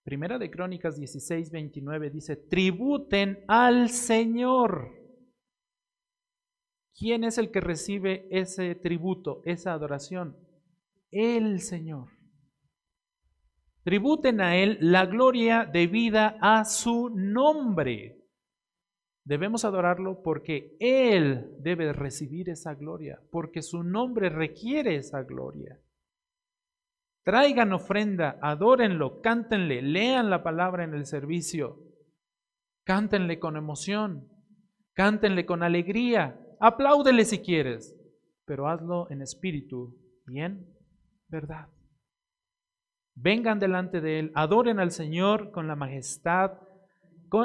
Primera 0.03 0.39
de 0.39 0.49
Crónicas 0.49 0.97
16, 0.97 1.51
29 1.51 2.09
dice, 2.09 2.35
tributen 2.35 3.43
al 3.47 3.89
Señor. 3.89 5.01
¿Quién 6.97 7.23
es 7.23 7.37
el 7.37 7.51
que 7.51 7.61
recibe 7.61 8.27
ese 8.31 8.75
tributo, 8.75 9.41
esa 9.45 9.73
adoración? 9.73 10.37
El 11.11 11.59
Señor. 11.61 12.09
Tributen 13.83 14.41
a 14.41 14.57
Él 14.57 14.77
la 14.81 15.05
gloria 15.05 15.65
debida 15.65 16.37
a 16.41 16.65
su 16.65 17.09
nombre. 17.09 18.17
Debemos 19.23 19.65
adorarlo 19.65 20.21
porque 20.23 20.77
Él 20.79 21.55
debe 21.59 21.93
recibir 21.93 22.49
esa 22.49 22.73
gloria, 22.73 23.21
porque 23.31 23.61
su 23.61 23.83
nombre 23.83 24.29
requiere 24.29 24.95
esa 24.95 25.23
gloria. 25.23 25.79
Traigan 27.23 27.71
ofrenda, 27.73 28.39
adórenlo, 28.41 29.21
cántenle, 29.21 29.81
lean 29.81 30.29
la 30.29 30.43
palabra 30.43 30.83
en 30.83 30.93
el 30.93 31.05
servicio. 31.05 31.77
Cántenle 32.83 33.39
con 33.39 33.57
emoción, 33.57 34.27
cántenle 34.93 35.45
con 35.45 35.61
alegría, 35.61 36.39
apláudele 36.59 37.25
si 37.25 37.39
quieres, 37.39 37.95
pero 38.45 38.67
hazlo 38.67 39.09
en 39.11 39.21
espíritu 39.21 39.95
y 40.27 40.39
en 40.39 40.67
verdad. 41.27 41.69
Vengan 43.13 43.59
delante 43.59 44.01
de 44.01 44.19
Él, 44.19 44.31
adoren 44.33 44.79
al 44.79 44.91
Señor 44.91 45.51
con 45.51 45.67
la 45.67 45.75
majestad, 45.75 46.53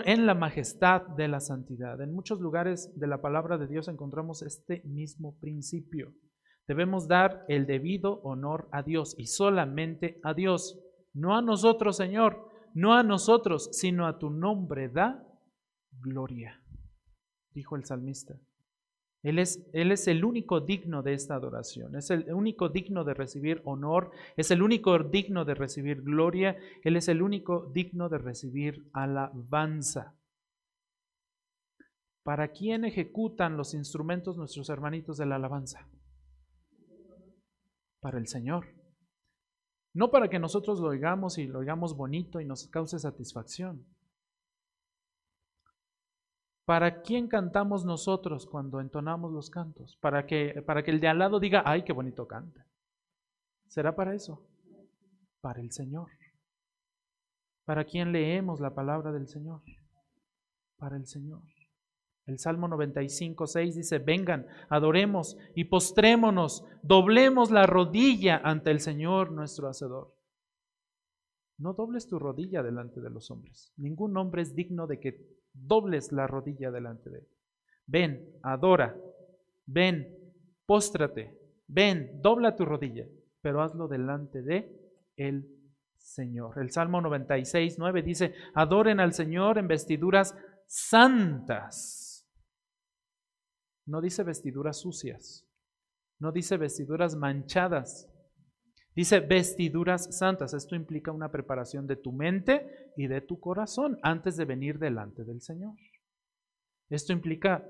en 0.05 0.27
la 0.27 0.35
majestad 0.35 1.03
de 1.03 1.29
la 1.29 1.41
santidad. 1.41 2.01
En 2.01 2.15
muchos 2.15 2.41
lugares 2.41 2.93
de 2.99 3.07
la 3.07 3.21
palabra 3.21 3.59
de 3.59 3.67
Dios 3.67 3.89
encontramos 3.89 4.43
este 4.43 4.83
mismo 4.85 5.39
principio. 5.39 6.13
Debemos 6.69 7.07
dar 7.07 7.45
el 7.49 7.67
debido 7.67 8.21
honor 8.23 8.69
a 8.73 8.83
Dios 8.83 9.15
y 9.19 9.27
solamente 9.27 10.21
a 10.25 10.35
Dios, 10.35 10.79
no 11.15 11.37
a 11.37 11.43
nosotros, 11.43 11.97
Señor, 11.97 12.51
no 12.75 12.95
a 12.95 13.03
nosotros, 13.03 13.71
sino 13.73 14.07
a 14.07 14.19
tu 14.19 14.31
nombre 14.31 14.89
da 14.89 15.25
gloria, 16.01 16.61
dijo 17.53 17.77
el 17.77 17.85
salmista. 17.85 18.39
Él 19.23 19.39
es, 19.39 19.69
él 19.73 19.91
es, 19.91 20.07
el 20.07 20.25
único 20.25 20.61
digno 20.61 21.03
de 21.03 21.15
esta 21.15 21.35
adoración, 21.35 21.97
es 21.97 22.11
el 22.11 22.33
único 22.33 22.69
digno 22.69 23.03
de 23.03 23.15
recibir 23.15 23.61
honor, 23.65 24.13
es 24.37 24.51
el 24.51 24.63
único 24.63 24.99
digno 24.99 25.45
de 25.45 25.55
recibir 25.55 26.03
gloria, 26.03 26.57
Él 26.85 26.97
es 26.97 27.09
el 27.09 27.23
único 27.23 27.71
digno 27.73 28.09
de 28.09 28.19
recibir 28.19 28.89
alabanza. 28.93 30.15
¿Para 32.23 32.53
quién 32.53 32.85
ejecutan 32.85 33.57
los 33.57 33.75
instrumentos 33.75 34.37
nuestros 34.37 34.69
hermanitos 34.69 35.17
de 35.17 35.27
la 35.27 35.37
alabanza? 35.37 35.89
Para 38.07 38.19
el 38.19 38.29
Señor. 38.29 38.69
No 39.93 40.13
para 40.13 40.29
que 40.29 40.39
nosotros 40.39 40.79
lo 40.79 40.91
oigamos 40.91 41.39
y 41.39 41.49
lo 41.49 41.59
oigamos 41.59 41.97
bonito 41.97 42.41
y 42.41 42.45
nos 42.45 42.69
cause 42.69 43.01
satisfacción. 43.01 43.85
¿Para 46.65 47.03
quién 47.03 47.27
cantamos 47.27 47.85
nosotros 47.85 48.47
cuando 48.47 48.81
entonamos 48.81 49.33
los 49.33 49.51
cantos? 49.51 49.99
Para 50.01 50.25
que, 50.25 50.63
para 50.65 50.85
que 50.85 50.93
el 50.93 51.01
de 51.01 51.09
al 51.09 51.19
lado 51.19 51.41
diga, 51.41 51.65
ay, 51.67 51.83
qué 51.83 51.93
bonito 51.93 52.29
canta. 52.29 52.65
¿Será 53.67 53.97
para 53.97 54.15
eso? 54.15 54.47
Para 55.41 55.61
el 55.61 55.73
Señor. 55.73 56.09
¿Para 57.65 57.83
quién 57.87 58.13
leemos 58.13 58.61
la 58.61 58.73
palabra 58.73 59.11
del 59.11 59.27
Señor? 59.27 59.63
Para 60.77 60.97
el 60.97 61.09
Señor. 61.09 61.43
El 62.27 62.41
Salmo 62.41 62.67
95, 62.67 63.47
6 63.47 63.77
dice, 63.77 63.99
vengan, 64.01 64.47
adoremos 64.69 65.37
y 65.55 65.65
postrémonos, 65.65 66.65
doblemos 66.83 67.53
la 67.53 67.67
rodilla 67.67 68.41
ante 68.43 68.73
el 68.73 68.81
Señor 68.81 69.31
nuestro 69.31 69.69
Hacedor. 69.69 70.13
No 71.59 71.73
dobles 71.73 72.09
tu 72.09 72.19
rodilla 72.19 72.65
delante 72.65 73.01
de 73.01 73.11
los 73.11 73.31
hombres. 73.31 73.73
Ningún 73.77 74.17
hombre 74.17 74.43
es 74.43 74.55
digno 74.57 74.89
de 74.89 74.99
que 74.99 75.25
dobles 75.53 76.11
la 76.11 76.27
rodilla 76.27 76.71
delante 76.71 77.11
de 77.11 77.19
él. 77.19 77.29
ven, 77.87 78.39
adora, 78.43 78.97
ven, 79.65 80.09
póstrate, 80.67 81.39
ven, 81.69 82.21
dobla 82.21 82.57
tu 82.57 82.65
rodilla, 82.65 83.07
pero 83.41 83.63
hazlo 83.63 83.87
delante 83.87 84.43
de 84.43 84.77
el 85.17 85.49
Señor. 85.97 86.59
El 86.59 86.73
Salmo 86.73 87.01
96, 87.01 87.77
9 87.79 88.03
dice, 88.03 88.35
adoren 88.55 88.99
al 88.99 89.13
Señor 89.13 89.59
en 89.59 89.69
vestiduras 89.69 90.37
santas. 90.67 92.06
No 93.87 94.01
dice 94.01 94.25
vestiduras 94.25 94.79
sucias, 94.81 95.47
no 96.19 96.33
dice 96.33 96.57
vestiduras 96.57 97.15
manchadas, 97.15 98.09
dice 98.95 99.21
vestiduras 99.21 100.19
santas. 100.19 100.55
Esto 100.55 100.75
implica 100.75 101.13
una 101.13 101.31
preparación 101.31 101.87
de 101.87 101.97
tu 101.97 102.13
mente 102.13 102.93
y 102.97 103.07
de 103.07 103.21
tu 103.21 103.39
corazón 103.39 103.99
antes 104.03 104.37
de 104.37 104.45
venir 104.45 104.79
delante 104.79 105.25
del 105.25 105.41
Señor. 105.41 105.77
Esto 106.89 107.13
implica 107.13 107.65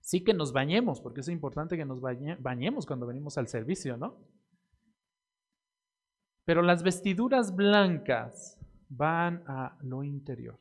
sí 0.00 0.24
que 0.24 0.34
nos 0.34 0.52
bañemos, 0.52 1.00
porque 1.00 1.20
es 1.20 1.28
importante 1.28 1.76
que 1.76 1.84
nos 1.84 2.00
bañemos 2.00 2.86
cuando 2.86 3.06
venimos 3.06 3.38
al 3.38 3.46
servicio, 3.46 3.96
¿no? 3.96 4.18
Pero 6.44 6.60
las 6.62 6.82
vestiduras 6.82 7.54
blancas 7.54 8.58
van 8.88 9.44
a 9.46 9.78
lo 9.80 10.02
interior. 10.02 10.58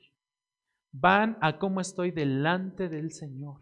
Van 0.91 1.37
a 1.41 1.57
cómo 1.57 1.81
estoy 1.81 2.11
delante 2.11 2.87
del 2.87 3.11
Señor. 3.11 3.61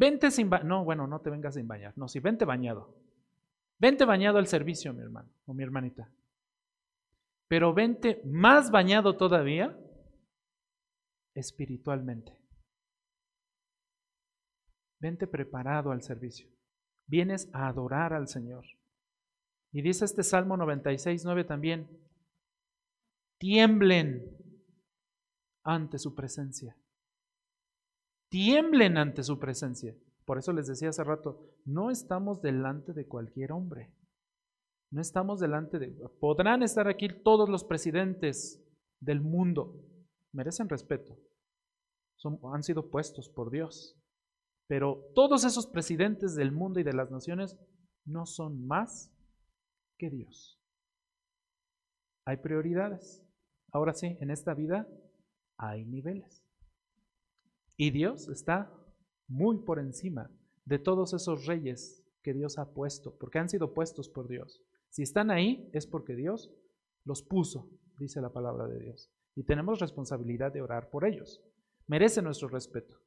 Vente 0.00 0.30
sin 0.30 0.48
bañar. 0.48 0.64
No, 0.64 0.82
bueno, 0.82 1.06
no 1.06 1.20
te 1.20 1.28
vengas 1.28 1.56
sin 1.56 1.68
bañar. 1.68 1.92
No, 1.98 2.08
sí, 2.08 2.20
vente 2.20 2.46
bañado. 2.46 2.96
Vente 3.78 4.06
bañado 4.06 4.38
al 4.38 4.46
servicio, 4.46 4.94
mi 4.94 5.02
hermano 5.02 5.30
o 5.44 5.52
mi 5.52 5.62
hermanita. 5.62 6.10
Pero 7.48 7.74
vente 7.74 8.22
más 8.24 8.70
bañado 8.70 9.18
todavía 9.18 9.78
espiritualmente. 11.34 12.32
Vente 15.00 15.26
preparado 15.26 15.92
al 15.92 16.00
servicio. 16.00 16.48
Vienes 17.06 17.50
a 17.52 17.68
adorar 17.68 18.14
al 18.14 18.26
Señor. 18.26 18.64
Y 19.70 19.82
dice 19.82 20.06
este 20.06 20.22
Salmo 20.22 20.56
96, 20.56 21.26
9 21.26 21.44
también, 21.44 21.86
tiemblen 23.38 24.34
ante 25.62 25.98
su 25.98 26.14
presencia. 26.14 26.74
Tiemblen 28.30 28.96
ante 28.96 29.22
su 29.22 29.38
presencia. 29.38 29.94
Por 30.24 30.38
eso 30.38 30.52
les 30.52 30.68
decía 30.68 30.90
hace 30.90 31.02
rato, 31.02 31.40
no 31.64 31.90
estamos 31.90 32.40
delante 32.40 32.92
de 32.92 33.06
cualquier 33.06 33.52
hombre. 33.52 33.92
No 34.92 35.00
estamos 35.00 35.40
delante 35.40 35.78
de... 35.78 35.90
Podrán 36.20 36.62
estar 36.62 36.88
aquí 36.88 37.08
todos 37.22 37.48
los 37.48 37.64
presidentes 37.64 38.64
del 39.00 39.20
mundo. 39.20 39.84
Merecen 40.32 40.68
respeto. 40.68 41.18
Han 42.52 42.62
sido 42.62 42.90
puestos 42.90 43.28
por 43.28 43.50
Dios. 43.50 43.96
Pero 44.68 45.10
todos 45.16 45.44
esos 45.44 45.66
presidentes 45.66 46.36
del 46.36 46.52
mundo 46.52 46.78
y 46.78 46.84
de 46.84 46.92
las 46.92 47.10
naciones 47.10 47.56
no 48.04 48.26
son 48.26 48.66
más 48.66 49.12
que 49.98 50.10
Dios. 50.10 50.60
Hay 52.24 52.36
prioridades. 52.36 53.24
Ahora 53.72 53.94
sí, 53.94 54.16
en 54.20 54.30
esta 54.30 54.54
vida 54.54 54.86
hay 55.56 55.84
niveles. 55.84 56.44
Y 57.80 57.92
Dios 57.92 58.28
está 58.28 58.70
muy 59.26 59.56
por 59.64 59.78
encima 59.78 60.30
de 60.66 60.78
todos 60.78 61.14
esos 61.14 61.46
reyes 61.46 62.04
que 62.22 62.34
Dios 62.34 62.58
ha 62.58 62.74
puesto, 62.74 63.16
porque 63.16 63.38
han 63.38 63.48
sido 63.48 63.72
puestos 63.72 64.10
por 64.10 64.28
Dios. 64.28 64.62
Si 64.90 65.02
están 65.02 65.30
ahí 65.30 65.70
es 65.72 65.86
porque 65.86 66.14
Dios 66.14 66.52
los 67.06 67.22
puso, 67.22 67.70
dice 67.98 68.20
la 68.20 68.34
palabra 68.34 68.66
de 68.66 68.78
Dios. 68.80 69.10
Y 69.34 69.44
tenemos 69.44 69.78
responsabilidad 69.78 70.52
de 70.52 70.60
orar 70.60 70.90
por 70.90 71.06
ellos. 71.06 71.42
Merece 71.86 72.20
nuestro 72.20 72.48
respeto. 72.48 72.98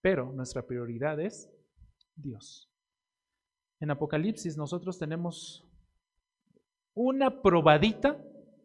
Pero 0.00 0.32
nuestra 0.32 0.66
prioridad 0.66 1.20
es 1.20 1.48
Dios. 2.16 2.68
En 3.78 3.92
Apocalipsis 3.92 4.56
nosotros 4.56 4.98
tenemos 4.98 5.64
una 6.94 7.42
probadita 7.42 8.20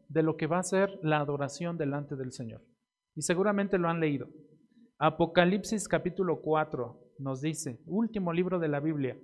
de 0.10 0.24
lo 0.24 0.38
que 0.38 0.48
va 0.48 0.58
a 0.58 0.64
ser 0.64 1.00
la 1.04 1.20
adoración 1.20 1.78
delante 1.78 2.16
del 2.16 2.32
Señor. 2.32 2.64
Y 3.16 3.22
seguramente 3.22 3.78
lo 3.78 3.90
han 3.90 4.00
leído. 4.00 4.28
Apocalipsis 4.98 5.88
capítulo 5.88 6.42
4 6.42 7.00
nos 7.20 7.42
dice, 7.42 7.80
último 7.86 8.34
libro 8.34 8.60
de 8.60 8.68
la 8.68 8.80
Biblia. 8.80 9.18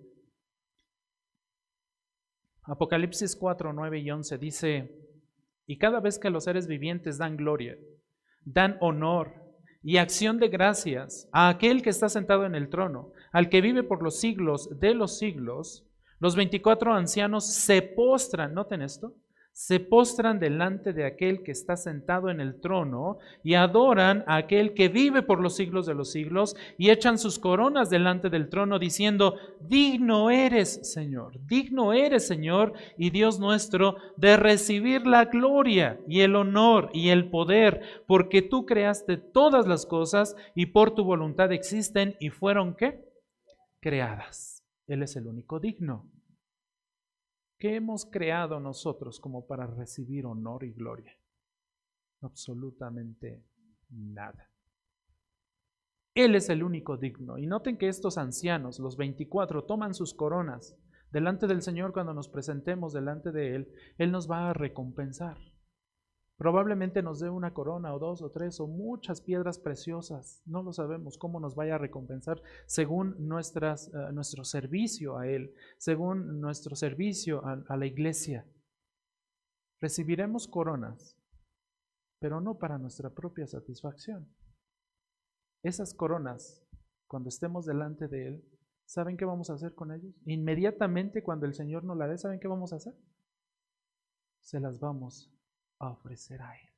Apocalipsis 2.64 3.36
4, 3.36 3.74
9 3.74 4.00
y 4.00 4.12
11 4.12 4.38
dice, 4.38 4.96
y 5.66 5.78
cada 5.78 6.00
vez 6.00 6.20
que 6.20 6.30
los 6.30 6.44
seres 6.44 6.68
vivientes 6.68 7.18
dan 7.18 7.36
gloria, 7.36 7.78
dan 8.46 8.78
honor 8.80 9.34
y 9.82 9.98
acción 9.98 10.40
de 10.40 10.50
gracias 10.50 11.30
a 11.32 11.50
aquel 11.50 11.82
que 11.82 11.90
está 11.90 12.10
sentado 12.10 12.46
en 12.46 12.56
el 12.56 12.70
trono, 12.70 13.12
al 13.32 13.50
que 13.50 13.62
vive 13.62 13.84
por 13.84 14.04
los 14.04 14.20
siglos 14.20 14.80
de 14.80 14.94
los 14.94 15.18
siglos, 15.18 15.88
los 16.20 16.36
24 16.36 16.94
ancianos 16.94 17.48
se 17.48 17.82
postran, 17.82 18.54
noten 18.54 18.82
esto, 18.82 19.16
se 19.52 19.80
postran 19.80 20.40
delante 20.40 20.94
de 20.94 21.06
aquel 21.06 21.44
que 21.44 21.52
está 21.52 21.76
sentado 21.76 22.30
en 22.30 22.40
el 22.40 22.62
trono 22.62 23.18
y 23.44 23.56
adoran 23.56 24.24
a 24.26 24.38
aquel 24.38 24.74
que 24.74 24.88
vive 24.88 25.22
por 25.22 25.42
los 25.42 25.58
siglos 25.58 25.86
de 25.86 25.94
los 25.94 26.12
siglos 26.12 26.56
y 26.78 26.90
echan 26.92 27.18
sus 27.18 27.40
coronas 27.40 27.90
delante 27.90 28.30
del 28.30 28.48
trono 28.48 28.80
diciendo, 28.80 29.36
digno 29.60 30.30
eres, 30.30 30.92
Señor, 30.94 31.40
digno 31.46 31.92
eres, 31.92 32.26
Señor, 32.26 32.74
y 32.98 33.10
Dios 33.10 33.40
nuestro, 33.40 33.98
de 34.16 34.38
recibir 34.38 35.06
la 35.06 35.26
gloria 35.26 36.00
y 36.08 36.22
el 36.22 36.36
honor 36.36 36.90
y 36.94 37.10
el 37.10 37.30
poder, 37.30 37.82
porque 38.08 38.42
tú 38.42 38.66
creaste 38.66 39.18
todas 39.18 39.68
las 39.68 39.86
cosas 39.86 40.36
y 40.56 40.68
por 40.68 40.96
tu 40.96 41.04
voluntad 41.04 41.52
existen 41.52 42.16
y 42.20 42.30
fueron 42.30 42.76
qué? 42.76 43.04
Creadas. 43.82 44.64
Él 44.88 45.04
es 45.04 45.16
el 45.16 45.28
único 45.28 45.60
digno. 45.60 46.10
¿Qué 47.60 47.76
hemos 47.76 48.06
creado 48.06 48.62
nosotros 48.62 49.20
como 49.20 49.46
para 49.46 49.68
recibir 49.68 50.26
honor 50.26 50.64
y 50.64 50.72
gloria? 50.72 51.12
Absolutamente 52.22 53.44
nada. 53.90 54.50
Él 56.16 56.36
es 56.36 56.50
el 56.50 56.64
único 56.64 56.96
digno. 56.96 57.38
Y 57.38 57.48
noten 57.48 57.78
que 57.78 57.90
estos 57.90 58.18
ancianos, 58.18 58.80
los 58.80 58.96
24, 58.96 59.66
toman 59.66 59.94
sus 59.94 60.14
coronas 60.14 60.78
delante 61.12 61.48
del 61.48 61.62
Señor 61.62 61.92
cuando 61.92 62.14
nos 62.14 62.30
presentemos 62.30 62.94
delante 62.94 63.34
de 63.34 63.56
Él. 63.56 63.74
Él 63.98 64.12
nos 64.12 64.32
va 64.32 64.50
a 64.50 64.54
recompensar. 64.54 65.38
Probablemente 66.40 67.04
nos 67.04 67.20
dé 67.20 67.30
una 67.30 67.54
corona 67.54 67.94
o 67.94 68.00
dos 68.00 68.22
o 68.22 68.32
tres 68.32 68.62
o 68.62 68.68
muchas 68.68 69.20
piedras 69.20 69.60
preciosas. 69.60 70.42
No 70.46 70.64
lo 70.64 70.72
sabemos 70.72 71.18
cómo 71.18 71.42
nos 71.42 71.54
vaya 71.54 71.76
a 71.76 71.78
recompensar 71.78 72.42
según 72.66 73.12
eh, 73.12 74.12
nuestro 74.14 74.46
servicio 74.46 75.18
a 75.18 75.28
Él, 75.28 75.54
según 75.78 76.40
nuestro 76.40 76.78
servicio 76.78 77.46
a, 77.46 77.62
a 77.68 77.76
la 77.76 77.86
iglesia. 77.86 78.48
Recibiremos 79.82 80.48
coronas, 80.48 81.18
pero 82.20 82.40
no 82.40 82.58
para 82.58 82.78
nuestra 82.78 83.10
propia 83.10 83.46
satisfacción. 83.46 84.34
Esas 85.62 85.94
coronas, 85.94 86.66
cuando 87.08 87.28
estemos 87.28 87.66
delante 87.66 88.08
de 88.08 88.28
Él, 88.28 88.46
¿saben 88.86 89.18
qué 89.18 89.26
vamos 89.26 89.50
a 89.50 89.56
hacer 89.56 89.76
con 89.76 89.92
ellos? 89.92 90.16
Inmediatamente 90.26 91.22
cuando 91.22 91.46
el 91.46 91.54
Señor 91.54 91.84
nos 91.84 91.98
la 91.98 92.08
dé, 92.08 92.18
¿saben 92.18 92.40
qué 92.40 92.48
vamos 92.48 92.72
a 92.72 92.78
hacer? 92.78 92.96
Se 94.40 94.62
las 94.62 94.80
vamos 94.80 95.36
a 95.80 95.90
ofrecer 95.90 96.42
a 96.42 96.56
Él. 96.56 96.70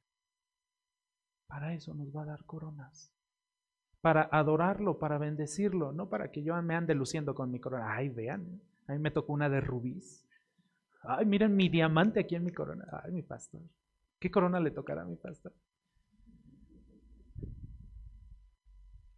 Para 1.47 1.73
eso 1.73 1.93
nos 1.93 2.15
va 2.15 2.23
a 2.23 2.27
dar 2.27 2.45
coronas. 2.45 3.11
Para 3.99 4.29
adorarlo, 4.31 4.99
para 4.99 5.17
bendecirlo, 5.17 5.91
no 5.91 6.09
para 6.09 6.31
que 6.31 6.43
yo 6.43 6.59
me 6.61 6.75
ande 6.75 6.95
luciendo 6.95 7.35
con 7.35 7.51
mi 7.51 7.59
corona. 7.59 7.93
Ay, 7.95 8.09
vean, 8.09 8.61
a 8.87 8.93
mí 8.93 8.99
me 8.99 9.11
tocó 9.11 9.33
una 9.33 9.49
de 9.49 9.61
rubíes. 9.61 10.25
Ay, 11.03 11.25
miren 11.25 11.55
mi 11.55 11.69
diamante 11.69 12.19
aquí 12.19 12.35
en 12.35 12.43
mi 12.43 12.51
corona. 12.51 12.85
Ay, 13.03 13.11
mi 13.11 13.21
pastor. 13.21 13.61
¿Qué 14.19 14.31
corona 14.31 14.59
le 14.59 14.71
tocará 14.71 15.01
a 15.01 15.05
mi 15.05 15.17
pastor? 15.17 15.53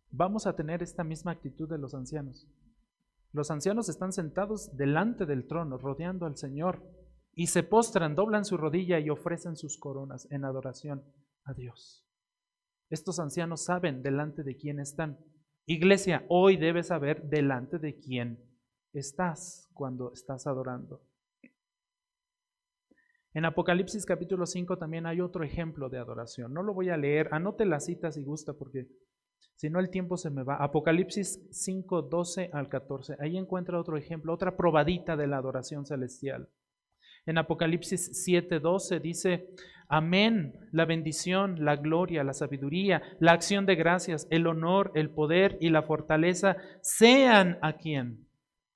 Vamos 0.09 0.47
a 0.47 0.55
tener 0.55 0.83
esta 0.83 1.03
misma 1.03 1.31
actitud 1.31 1.67
de 1.67 1.77
los 1.77 1.93
ancianos. 1.93 2.47
Los 3.31 3.49
ancianos 3.49 3.89
están 3.89 4.13
sentados 4.13 4.77
delante 4.77 5.25
del 5.25 5.47
trono, 5.47 5.77
rodeando 5.77 6.25
al 6.25 6.37
Señor, 6.37 6.83
y 7.35 7.47
se 7.47 7.63
postran, 7.63 8.15
doblan 8.15 8.45
su 8.45 8.57
rodilla 8.57 8.99
y 8.99 9.09
ofrecen 9.09 9.55
sus 9.55 9.77
coronas 9.77 10.27
en 10.31 10.45
adoración 10.45 11.03
a 11.43 11.53
Dios. 11.53 12.05
Estos 12.89 13.19
ancianos 13.19 13.63
saben 13.63 14.03
delante 14.03 14.43
de 14.43 14.55
quién 14.55 14.79
están. 14.79 15.17
Iglesia, 15.65 16.25
hoy 16.29 16.57
debes 16.57 16.87
saber 16.87 17.23
delante 17.23 17.79
de 17.79 17.97
quién 17.97 18.39
estás 18.93 19.69
cuando 19.73 20.13
estás 20.13 20.45
adorando. 20.45 21.01
En 23.33 23.45
Apocalipsis 23.45 24.05
capítulo 24.05 24.45
5 24.45 24.77
también 24.77 25.07
hay 25.07 25.19
otro 25.19 25.43
ejemplo 25.43 25.89
de 25.89 25.97
adoración. 25.97 26.53
No 26.53 26.61
lo 26.61 26.75
voy 26.75 26.89
a 26.89 26.97
leer, 26.97 27.29
anote 27.31 27.65
la 27.65 27.79
cita 27.79 28.11
si 28.11 28.23
gusta 28.23 28.53
porque 28.53 28.87
si 29.55 29.71
no 29.71 29.79
el 29.79 29.89
tiempo 29.89 30.17
se 30.17 30.29
me 30.29 30.43
va. 30.43 30.57
Apocalipsis 30.57 31.47
5, 31.49 32.03
12 32.03 32.51
al 32.53 32.69
14. 32.69 33.17
Ahí 33.19 33.37
encuentra 33.37 33.79
otro 33.79 33.97
ejemplo, 33.97 34.33
otra 34.33 34.55
probadita 34.55 35.15
de 35.17 35.25
la 35.25 35.37
adoración 35.37 35.87
celestial. 35.87 36.47
En 37.25 37.37
Apocalipsis 37.37 38.27
7:12 38.27 38.99
dice, 38.99 39.49
amén, 39.87 40.67
la 40.71 40.85
bendición, 40.85 41.63
la 41.63 41.75
gloria, 41.75 42.23
la 42.23 42.33
sabiduría, 42.33 43.01
la 43.19 43.33
acción 43.33 43.65
de 43.65 43.75
gracias, 43.75 44.27
el 44.29 44.47
honor, 44.47 44.91
el 44.95 45.09
poder 45.09 45.57
y 45.61 45.69
la 45.69 45.83
fortaleza 45.83 46.57
sean 46.81 47.59
a 47.61 47.77
quien, 47.77 48.27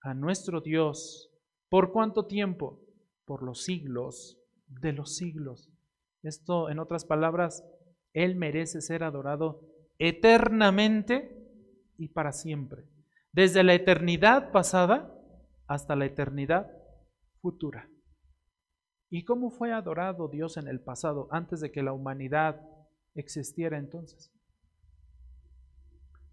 a 0.01 0.13
nuestro 0.13 0.61
Dios. 0.61 1.31
¿Por 1.69 1.91
cuánto 1.91 2.25
tiempo? 2.25 2.79
Por 3.25 3.43
los 3.43 3.63
siglos 3.63 4.39
de 4.67 4.93
los 4.93 5.15
siglos. 5.15 5.69
Esto, 6.23 6.69
en 6.69 6.79
otras 6.79 7.05
palabras, 7.05 7.65
Él 8.13 8.35
merece 8.35 8.81
ser 8.81 9.03
adorado 9.03 9.61
eternamente 9.99 11.35
y 11.97 12.09
para 12.09 12.31
siempre. 12.31 12.83
Desde 13.31 13.63
la 13.63 13.73
eternidad 13.73 14.51
pasada 14.51 15.13
hasta 15.67 15.95
la 15.95 16.05
eternidad 16.05 16.71
futura. 17.41 17.89
¿Y 19.09 19.23
cómo 19.23 19.51
fue 19.51 19.71
adorado 19.71 20.27
Dios 20.27 20.57
en 20.57 20.67
el 20.67 20.81
pasado, 20.81 21.27
antes 21.31 21.61
de 21.61 21.71
que 21.71 21.83
la 21.83 21.93
humanidad 21.93 22.61
existiera 23.15 23.77
entonces? 23.77 24.31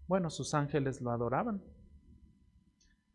Bueno, 0.07 0.29
sus 0.29 0.53
ángeles 0.53 1.01
lo 1.01 1.11
adoraban. 1.11 1.63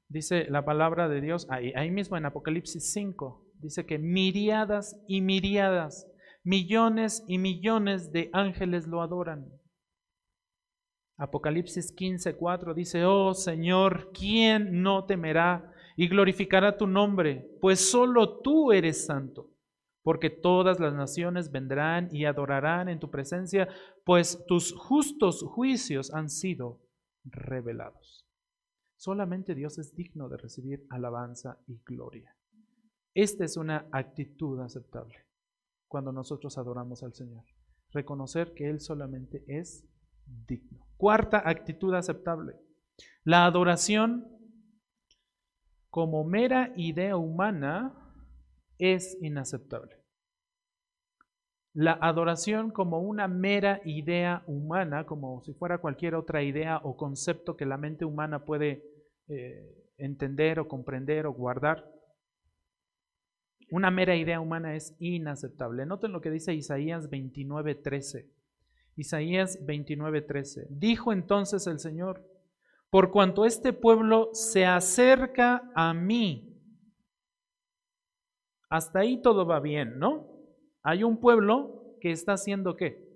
Dice 0.09 0.47
la 0.51 0.65
palabra 0.65 1.09
de 1.09 1.21
Dios, 1.21 1.47
ahí, 1.51 1.91
mismo 1.91 2.17
en 2.17 2.27
Apocalipsis 2.27 2.93
5, 2.93 3.47
dice 3.61 3.87
que 3.87 3.99
miriadas 3.99 4.97
y 5.07 5.21
miriadas, 5.21 6.11
millones 6.43 7.23
y 7.29 7.39
millones 7.39 8.11
de 8.11 8.29
ángeles 8.33 8.89
lo 8.89 9.03
adoran. 9.03 9.47
Apocalipsis 11.17 11.93
15, 11.93 12.35
4 12.35 12.75
dice, 12.75 13.05
oh 13.05 13.35
Señor, 13.35 14.11
¿quién 14.13 14.83
no 14.83 15.05
temerá 15.05 15.71
y 16.01 16.09
glorificará 16.09 16.79
tu 16.79 16.87
nombre? 16.87 17.47
Pues 17.61 17.91
solo 17.91 18.39
tú 18.41 18.73
eres 18.73 19.05
santo, 19.05 19.51
porque 20.03 20.31
todas 20.31 20.81
las 20.81 20.95
naciones 20.95 21.53
vendrán 21.53 22.09
y 22.11 22.25
adorarán 22.25 22.89
en 22.89 22.99
tu 22.99 23.11
presencia, 23.11 23.69
pues 24.07 24.43
tus 24.47 24.73
justos 24.73 25.43
juicios 25.43 26.11
han 26.15 26.31
sido 26.31 26.81
revelados. 27.25 28.27
Solamente 28.97 29.55
Dios 29.55 29.77
es 29.77 29.95
digno 29.95 30.31
de 30.31 30.39
recibir 30.39 30.87
alabanza 30.89 31.59
y 31.67 31.83
gloria. 31.85 32.35
Esta 33.13 33.45
es 33.45 33.59
una 33.59 33.87
actitud 33.93 34.59
aceptable 34.61 35.19
cuando 35.87 36.13
nosotros 36.13 36.57
adoramos 36.57 37.03
al 37.03 37.13
Señor. 37.13 37.45
Reconocer 37.91 38.55
que 38.55 38.71
Él 38.71 38.81
solamente 38.81 39.45
es 39.49 39.87
digno. 40.47 40.79
Cuarta 40.97 41.43
actitud 41.45 41.93
aceptable. 41.93 42.55
La 43.23 43.45
adoración 43.45 44.40
como 45.91 46.25
mera 46.25 46.73
idea 46.77 47.17
humana 47.17 47.95
es 48.79 49.19
inaceptable. 49.21 49.97
La 51.73 51.93
adoración 51.93 52.71
como 52.71 53.01
una 53.01 53.29
mera 53.29 53.81
idea 53.85 54.43
humana, 54.47 55.05
como 55.07 55.41
si 55.43 55.53
fuera 55.53 55.79
cualquier 55.79 56.15
otra 56.15 56.43
idea 56.43 56.81
o 56.83 56.97
concepto 56.97 57.57
que 57.57 57.67
la 57.67 57.77
mente 57.77 58.05
humana 58.05 58.45
puede 58.45 58.83
eh, 59.29 59.77
entender 59.97 60.59
o 60.59 60.67
comprender 60.67 61.27
o 61.27 61.33
guardar, 61.33 61.89
una 63.71 63.93
mera 63.93 64.17
idea 64.17 64.41
humana 64.41 64.75
es 64.75 64.97
inaceptable. 64.99 65.87
Noten 65.87 66.11
lo 66.11 66.21
que 66.21 66.31
dice 66.31 66.55
Isaías 66.55 67.09
29:13. 67.09 68.29
Isaías 68.97 69.65
29:13. 69.65 70.67
Dijo 70.71 71.13
entonces 71.13 71.69
el 71.69 71.79
Señor, 71.79 72.25
por 72.91 73.13
cuanto 73.13 73.45
este 73.45 73.73
pueblo 73.73 74.31
se 74.33 74.67
acerca 74.67 75.71
a 75.75 75.95
mí. 75.95 76.47
Hasta 78.69 79.01
ahí 79.01 79.23
todo 79.23 79.47
va 79.47 79.61
bien, 79.61 79.99
¿no? 79.99 80.29
Hay 80.83 81.05
un 81.05 81.21
pueblo 81.21 81.97
que 82.01 82.11
está 82.11 82.33
haciendo 82.33 82.77
qué? 82.77 83.09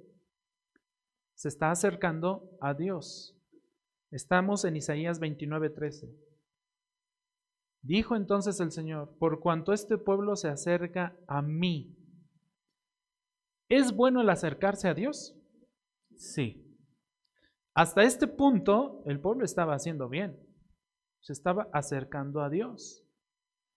Se 1.35 1.49
está 1.49 1.70
acercando 1.70 2.57
a 2.61 2.75
Dios. 2.75 3.37
Estamos 4.11 4.64
en 4.64 4.77
Isaías 4.77 5.20
29:13. 5.20 6.09
Dijo 7.83 8.16
entonces 8.16 8.61
el 8.61 8.70
Señor, 8.70 9.16
por 9.18 9.41
cuanto 9.41 9.72
este 9.72 9.99
pueblo 9.99 10.37
se 10.37 10.49
acerca 10.49 11.16
a 11.27 11.43
mí. 11.43 11.97
¿Es 13.68 13.95
bueno 13.95 14.20
el 14.20 14.31
acercarse 14.31 14.89
a 14.89 14.95
Dios? 14.95 15.37
Sí. 16.16 16.64
Hasta 17.75 18.03
este 18.03 18.27
punto 18.27 19.03
el 19.07 19.20
pueblo 19.20 19.45
estaba 19.45 19.75
haciendo 19.75 20.09
bien. 20.09 20.39
Se 21.20 21.33
estaba 21.33 21.68
acercando 21.72 22.41
a 22.41 22.49
Dios. 22.49 23.05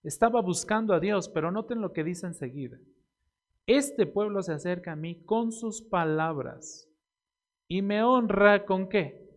Estaba 0.02 0.40
buscando 0.40 0.94
a 0.94 1.00
Dios, 1.00 1.28
pero 1.28 1.50
noten 1.50 1.80
lo 1.80 1.92
que 1.92 2.04
dice 2.04 2.26
enseguida. 2.26 2.78
Este 3.66 4.06
pueblo 4.06 4.42
se 4.42 4.52
acerca 4.52 4.92
a 4.92 4.96
mí 4.96 5.24
con 5.24 5.52
sus 5.52 5.82
palabras 5.82 6.88
y 7.66 7.82
me 7.82 8.02
honra 8.02 8.64
con 8.64 8.88
qué? 8.88 9.28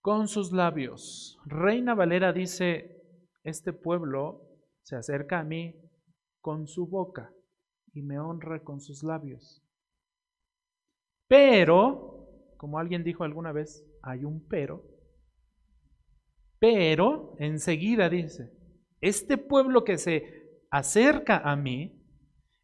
con 0.00 0.28
sus 0.28 0.52
labios. 0.52 1.38
Reina 1.44 1.94
Valera 1.94 2.32
dice, 2.32 3.02
este 3.44 3.72
pueblo 3.72 4.42
se 4.82 4.96
acerca 4.96 5.40
a 5.40 5.44
mí 5.44 5.76
con 6.40 6.66
su 6.66 6.86
boca 6.86 7.32
y 7.92 8.02
me 8.02 8.18
honra 8.18 8.62
con 8.62 8.80
sus 8.80 9.02
labios. 9.02 9.62
Pero, 11.28 12.19
como 12.60 12.78
alguien 12.78 13.02
dijo 13.02 13.24
alguna 13.24 13.52
vez, 13.52 13.82
hay 14.02 14.26
un 14.26 14.46
pero. 14.46 14.84
Pero, 16.58 17.34
enseguida 17.38 18.10
dice, 18.10 18.52
este 19.00 19.38
pueblo 19.38 19.82
que 19.82 19.96
se 19.96 20.60
acerca 20.70 21.38
a 21.38 21.56
mí, 21.56 21.98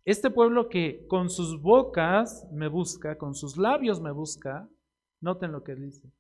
este 0.05 0.31
pueblo 0.31 0.69
que 0.69 1.07
con 1.09 1.31
sus 1.31 1.63
bocas 1.63 2.47
me 2.53 2.69
busca, 2.69 3.17
con 3.17 3.35
sus 3.35 3.57
labios 3.57 4.03
me 4.03 4.13
busca, 4.13 4.69
noten 5.23 5.51
lo 5.51 5.65
que 5.65 5.75
dice, 5.75 6.13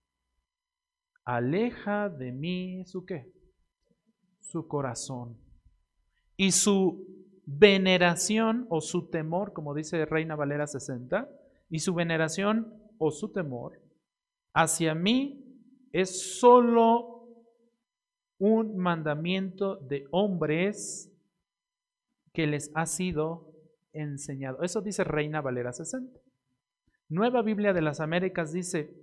aleja 1.27 2.09
de 2.09 2.33
mí 2.33 2.83
su 2.87 3.05
qué? 3.05 3.31
Su 4.41 4.67
corazón. 4.69 5.37
Y 6.39 6.53
su 6.53 7.05
veneración 7.45 8.67
o 8.71 8.81
su 8.81 9.11
temor, 9.11 9.53
como 9.53 9.75
dice 9.75 10.07
Reina 10.07 10.35
Valera 10.35 10.67
60, 10.67 11.29
y 11.69 11.81
su 11.81 11.93
veneración 11.93 12.86
o 12.99 13.11
su 13.11 13.33
temor 13.33 13.81
hacia 14.55 14.95
mí 14.95 15.43
es 15.93 16.39
solo 16.39 17.17
un 18.39 18.77
mandamiento 18.77 19.77
de 19.77 20.07
hombres 20.11 21.13
que 22.33 22.47
les 22.47 22.71
ha 22.75 22.87
sido 22.87 23.53
enseñado. 23.93 24.63
Eso 24.63 24.83
dice 24.83 25.05
Reina 25.05 25.41
Valera 25.41 25.73
60. 25.73 26.21
Nueva 27.09 27.43
Biblia 27.43 27.73
de 27.73 27.83
las 27.83 28.01
Américas 28.01 28.53
dice, 28.53 28.95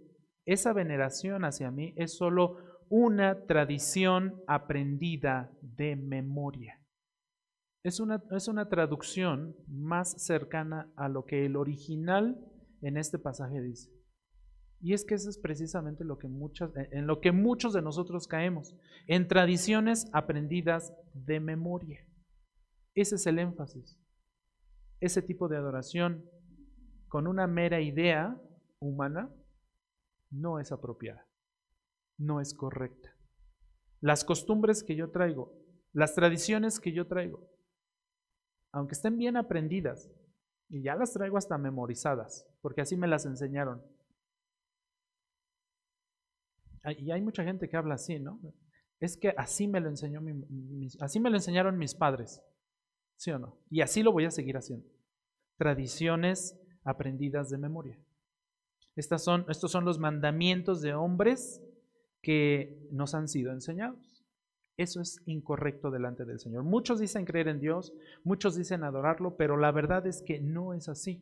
esa 0.45 0.73
veneración 0.73 1.45
hacia 1.45 1.71
mí 1.71 1.93
es 1.97 2.15
solo 2.15 2.57
una 2.89 3.45
tradición 3.45 4.41
aprendida 4.47 5.51
de 5.61 5.95
memoria. 5.95 6.79
Es 7.83 7.99
una, 7.99 8.23
es 8.31 8.47
una 8.47 8.69
traducción 8.69 9.55
más 9.67 10.23
cercana 10.23 10.91
a 10.95 11.09
lo 11.09 11.25
que 11.25 11.45
el 11.45 11.55
original 11.55 12.37
en 12.83 12.97
este 12.97 13.17
pasaje 13.17 13.61
dice. 13.61 13.89
Y 14.81 14.93
es 14.93 15.05
que 15.05 15.15
eso 15.15 15.29
es 15.29 15.37
precisamente 15.37 16.03
lo 16.03 16.17
que 16.17 16.27
muchas, 16.27 16.71
en 16.91 17.07
lo 17.07 17.21
que 17.21 17.31
muchos 17.31 17.73
de 17.73 17.81
nosotros 17.81 18.27
caemos, 18.27 18.75
en 19.07 19.29
tradiciones 19.29 20.07
aprendidas 20.11 20.93
de 21.13 21.39
memoria. 21.39 22.05
Ese 22.93 23.15
es 23.15 23.25
el 23.25 23.39
énfasis. 23.39 23.97
Ese 24.99 25.21
tipo 25.21 25.47
de 25.47 25.55
adoración 25.55 26.29
con 27.07 27.27
una 27.27 27.47
mera 27.47 27.79
idea 27.79 28.37
humana 28.79 29.33
no 30.29 30.59
es 30.59 30.71
apropiada, 30.73 31.25
no 32.17 32.41
es 32.41 32.53
correcta. 32.53 33.15
Las 34.01 34.25
costumbres 34.25 34.83
que 34.83 34.97
yo 34.97 35.11
traigo, 35.11 35.53
las 35.93 36.13
tradiciones 36.13 36.81
que 36.81 36.91
yo 36.91 37.07
traigo, 37.07 37.47
aunque 38.73 38.95
estén 38.95 39.17
bien 39.17 39.37
aprendidas, 39.37 40.09
y 40.73 40.81
ya 40.81 40.95
las 40.95 41.13
traigo 41.13 41.37
hasta 41.37 41.57
memorizadas, 41.59 42.47
porque 42.61 42.81
así 42.81 42.97
me 42.97 43.07
las 43.07 43.27
enseñaron. 43.27 43.83
Y 46.97 47.11
hay 47.11 47.21
mucha 47.21 47.43
gente 47.43 47.69
que 47.69 47.77
habla 47.77 47.93
así, 47.93 48.17
¿no? 48.19 48.41
Es 48.99 49.15
que 49.15 49.35
así 49.37 49.67
me 49.67 49.79
lo 49.79 49.89
enseñó 49.89 50.19
así 50.99 51.19
me 51.19 51.29
lo 51.29 51.37
enseñaron 51.37 51.77
mis 51.77 51.93
padres. 51.93 52.41
¿Sí 53.17 53.29
o 53.29 53.37
no? 53.37 53.59
Y 53.69 53.81
así 53.81 54.01
lo 54.01 54.11
voy 54.11 54.25
a 54.25 54.31
seguir 54.31 54.57
haciendo. 54.57 54.89
Tradiciones 55.57 56.59
aprendidas 56.83 57.51
de 57.51 57.59
memoria 57.59 57.99
son, 59.17 59.45
estos 59.49 59.71
son 59.71 59.85
los 59.85 59.99
mandamientos 59.99 60.81
de 60.81 60.93
hombres 60.95 61.61
que 62.21 62.87
nos 62.91 63.13
han 63.13 63.27
sido 63.27 63.51
enseñados. 63.51 64.12
Eso 64.77 65.01
es 65.01 65.21
incorrecto 65.25 65.91
delante 65.91 66.25
del 66.25 66.39
Señor. 66.39 66.63
Muchos 66.63 66.99
dicen 66.99 67.25
creer 67.25 67.47
en 67.47 67.59
Dios, 67.59 67.93
muchos 68.23 68.55
dicen 68.55 68.83
adorarlo, 68.83 69.35
pero 69.37 69.57
la 69.57 69.71
verdad 69.71 70.05
es 70.07 70.23
que 70.23 70.39
no 70.39 70.73
es 70.73 70.89
así. 70.89 71.21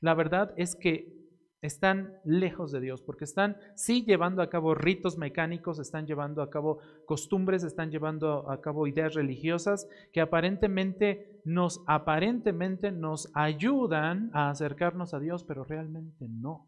La 0.00 0.14
verdad 0.14 0.54
es 0.56 0.74
que 0.74 1.18
están 1.60 2.14
lejos 2.24 2.70
de 2.70 2.80
Dios, 2.80 3.02
porque 3.02 3.24
están 3.24 3.56
sí 3.74 4.04
llevando 4.04 4.42
a 4.42 4.48
cabo 4.48 4.74
ritos 4.74 5.18
mecánicos, 5.18 5.78
están 5.80 6.06
llevando 6.06 6.40
a 6.40 6.50
cabo 6.50 6.78
costumbres, 7.04 7.64
están 7.64 7.90
llevando 7.90 8.48
a 8.50 8.60
cabo 8.60 8.86
ideas 8.86 9.14
religiosas 9.14 9.88
que 10.12 10.20
aparentemente 10.20 11.40
nos 11.44 11.82
aparentemente 11.86 12.92
nos 12.92 13.30
ayudan 13.34 14.30
a 14.32 14.50
acercarnos 14.50 15.14
a 15.14 15.18
Dios, 15.18 15.44
pero 15.44 15.64
realmente 15.64 16.28
no. 16.28 16.66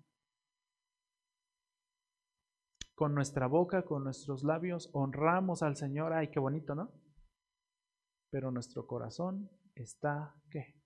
Con 3.01 3.15
nuestra 3.15 3.47
boca, 3.47 3.87
con 3.87 4.05
nuestros 4.05 4.45
labios 4.45 4.91
honramos 4.93 5.63
al 5.63 5.75
Señor, 5.75 6.13
ay, 6.13 6.29
qué 6.29 6.39
bonito, 6.39 6.75
¿no? 6.75 6.93
Pero 8.31 8.51
nuestro 8.51 8.87
corazón 8.87 9.49
está 9.75 10.35
¿qué? 10.51 10.79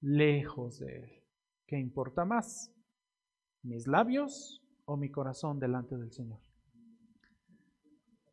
Lejos 0.00 0.78
de 0.78 1.00
él. 1.00 1.24
¿Qué 1.66 1.78
importa 1.78 2.24
más? 2.24 2.74
mis 3.62 3.86
labios 3.86 4.64
o 4.86 4.96
mi 4.96 5.10
corazón 5.10 5.58
delante 5.58 5.98
del 5.98 6.12
Señor? 6.12 6.40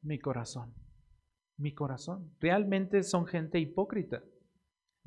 Mi 0.01 0.17
corazón. 0.17 0.73
Mi 1.57 1.73
corazón. 1.73 2.33
Realmente 2.39 3.03
son 3.03 3.25
gente 3.25 3.59
hipócrita. 3.59 4.23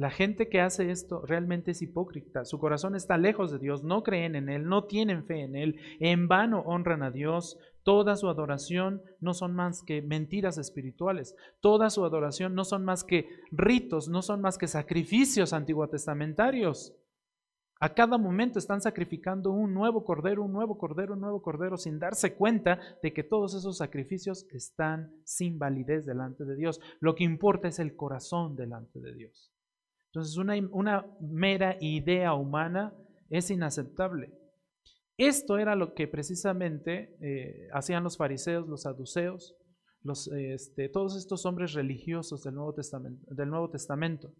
La 0.03 0.11
gente 0.11 0.49
que 0.49 0.61
hace 0.61 0.91
esto 0.91 1.25
realmente 1.25 1.71
es 1.71 1.81
hipócrita. 1.81 2.45
Su 2.45 2.59
corazón 2.59 2.97
está 2.97 3.17
lejos 3.17 3.53
de 3.53 3.61
Dios, 3.61 3.85
no 3.85 4.03
creen 4.03 4.35
en 4.35 4.49
Él, 4.49 4.69
no 4.69 4.87
tienen 4.87 5.25
fe 5.25 5.43
en 5.43 5.55
Él, 5.55 5.77
en 6.01 6.27
vano 6.27 6.59
honran 6.67 7.05
a 7.05 7.13
Dios. 7.13 7.57
Toda 7.85 8.17
su 8.17 8.29
adoración 8.29 9.01
no 9.21 9.33
son 9.33 9.55
más 9.55 9.85
que 9.85 10.03
mentiras 10.03 10.59
espirituales. 10.59 11.37
Toda 11.61 11.89
su 11.89 12.05
adoración 12.05 12.57
no 12.57 12.65
son 12.65 12.85
más 12.85 13.05
que 13.05 13.29
ritos, 13.53 14.09
no 14.09 14.23
son 14.23 14.41
más 14.41 14.59
que 14.59 14.67
sacrificios 14.67 15.53
antiguotestamentarios. 15.53 16.97
A 17.79 17.95
cada 17.95 18.19
momento 18.19 18.59
están 18.59 18.81
sacrificando 18.81 19.53
un 19.53 19.73
nuevo 19.73 20.05
cordero, 20.05 20.43
un 20.43 20.53
nuevo 20.53 20.79
cordero, 20.79 21.15
un 21.15 21.21
nuevo 21.21 21.41
cordero, 21.43 21.77
sin 21.77 22.01
darse 22.01 22.35
cuenta 22.35 22.81
de 23.05 23.13
que 23.13 23.23
todos 23.23 23.55
esos 23.55 23.77
sacrificios 23.77 24.49
están 24.51 25.15
sin 25.23 25.61
validez 25.61 26.07
delante 26.07 26.45
de 26.45 26.57
Dios. 26.57 26.81
Lo 26.99 27.15
que 27.15 27.23
importa 27.23 27.69
es 27.69 27.79
el 27.79 27.95
corazón 27.95 28.57
delante 28.57 28.99
de 28.99 29.15
Dios. 29.15 29.53
Entonces, 30.13 30.37
una, 30.37 31.07
mera 31.21 31.79
idea 31.81 32.35
humana 32.35 32.95
es 33.31 33.51
inaceptable. 33.51 34.31
Esto 35.17 35.57
era 35.57 35.75
lo 35.75 35.95
que 35.95 36.07
precisamente 36.07 37.17
eh, 37.23 37.69
hacían 37.73 38.05
los 38.05 38.19
fariseos, 38.19 38.69
los 38.69 38.83
saduceos, 38.83 39.57
este, 40.37 40.91
todos 40.91 41.17
estos 41.17 41.47
hombres 41.47 41.73
religiosos 41.73 42.43
del 42.43 42.57
Nuevo 42.57 42.75
Testamento. 42.75 43.25
Del 43.35 43.49
Nuevo 43.49 43.71
Testamento 43.71 44.35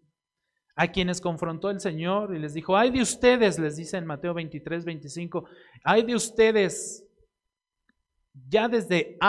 a 0.75 0.87
quienes 0.87 1.21
confrontó 1.21 1.69
el 1.69 1.79
Señor 1.79 2.35
y 2.35 2.39
les 2.39 2.55
dijo, 2.55 2.75
ay 2.75 2.89
de 2.89 3.01
ustedes, 3.01 3.59
les 3.59 3.75
dice 3.75 3.95
en 3.97 4.07
Mateo 4.07 4.33
23, 4.33 4.85
25, 4.85 5.45
ay 5.83 6.03
de 6.03 6.15
ustedes. 6.15 7.07
Ya 8.47 8.67
desde, 8.67 9.19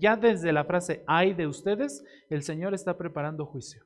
ya 0.00 0.16
desde 0.16 0.52
la 0.52 0.64
frase 0.64 1.04
ay 1.06 1.34
de 1.34 1.46
ustedes, 1.46 2.02
el 2.28 2.42
Señor 2.42 2.74
está 2.74 2.98
preparando 2.98 3.46
juicio 3.46 3.84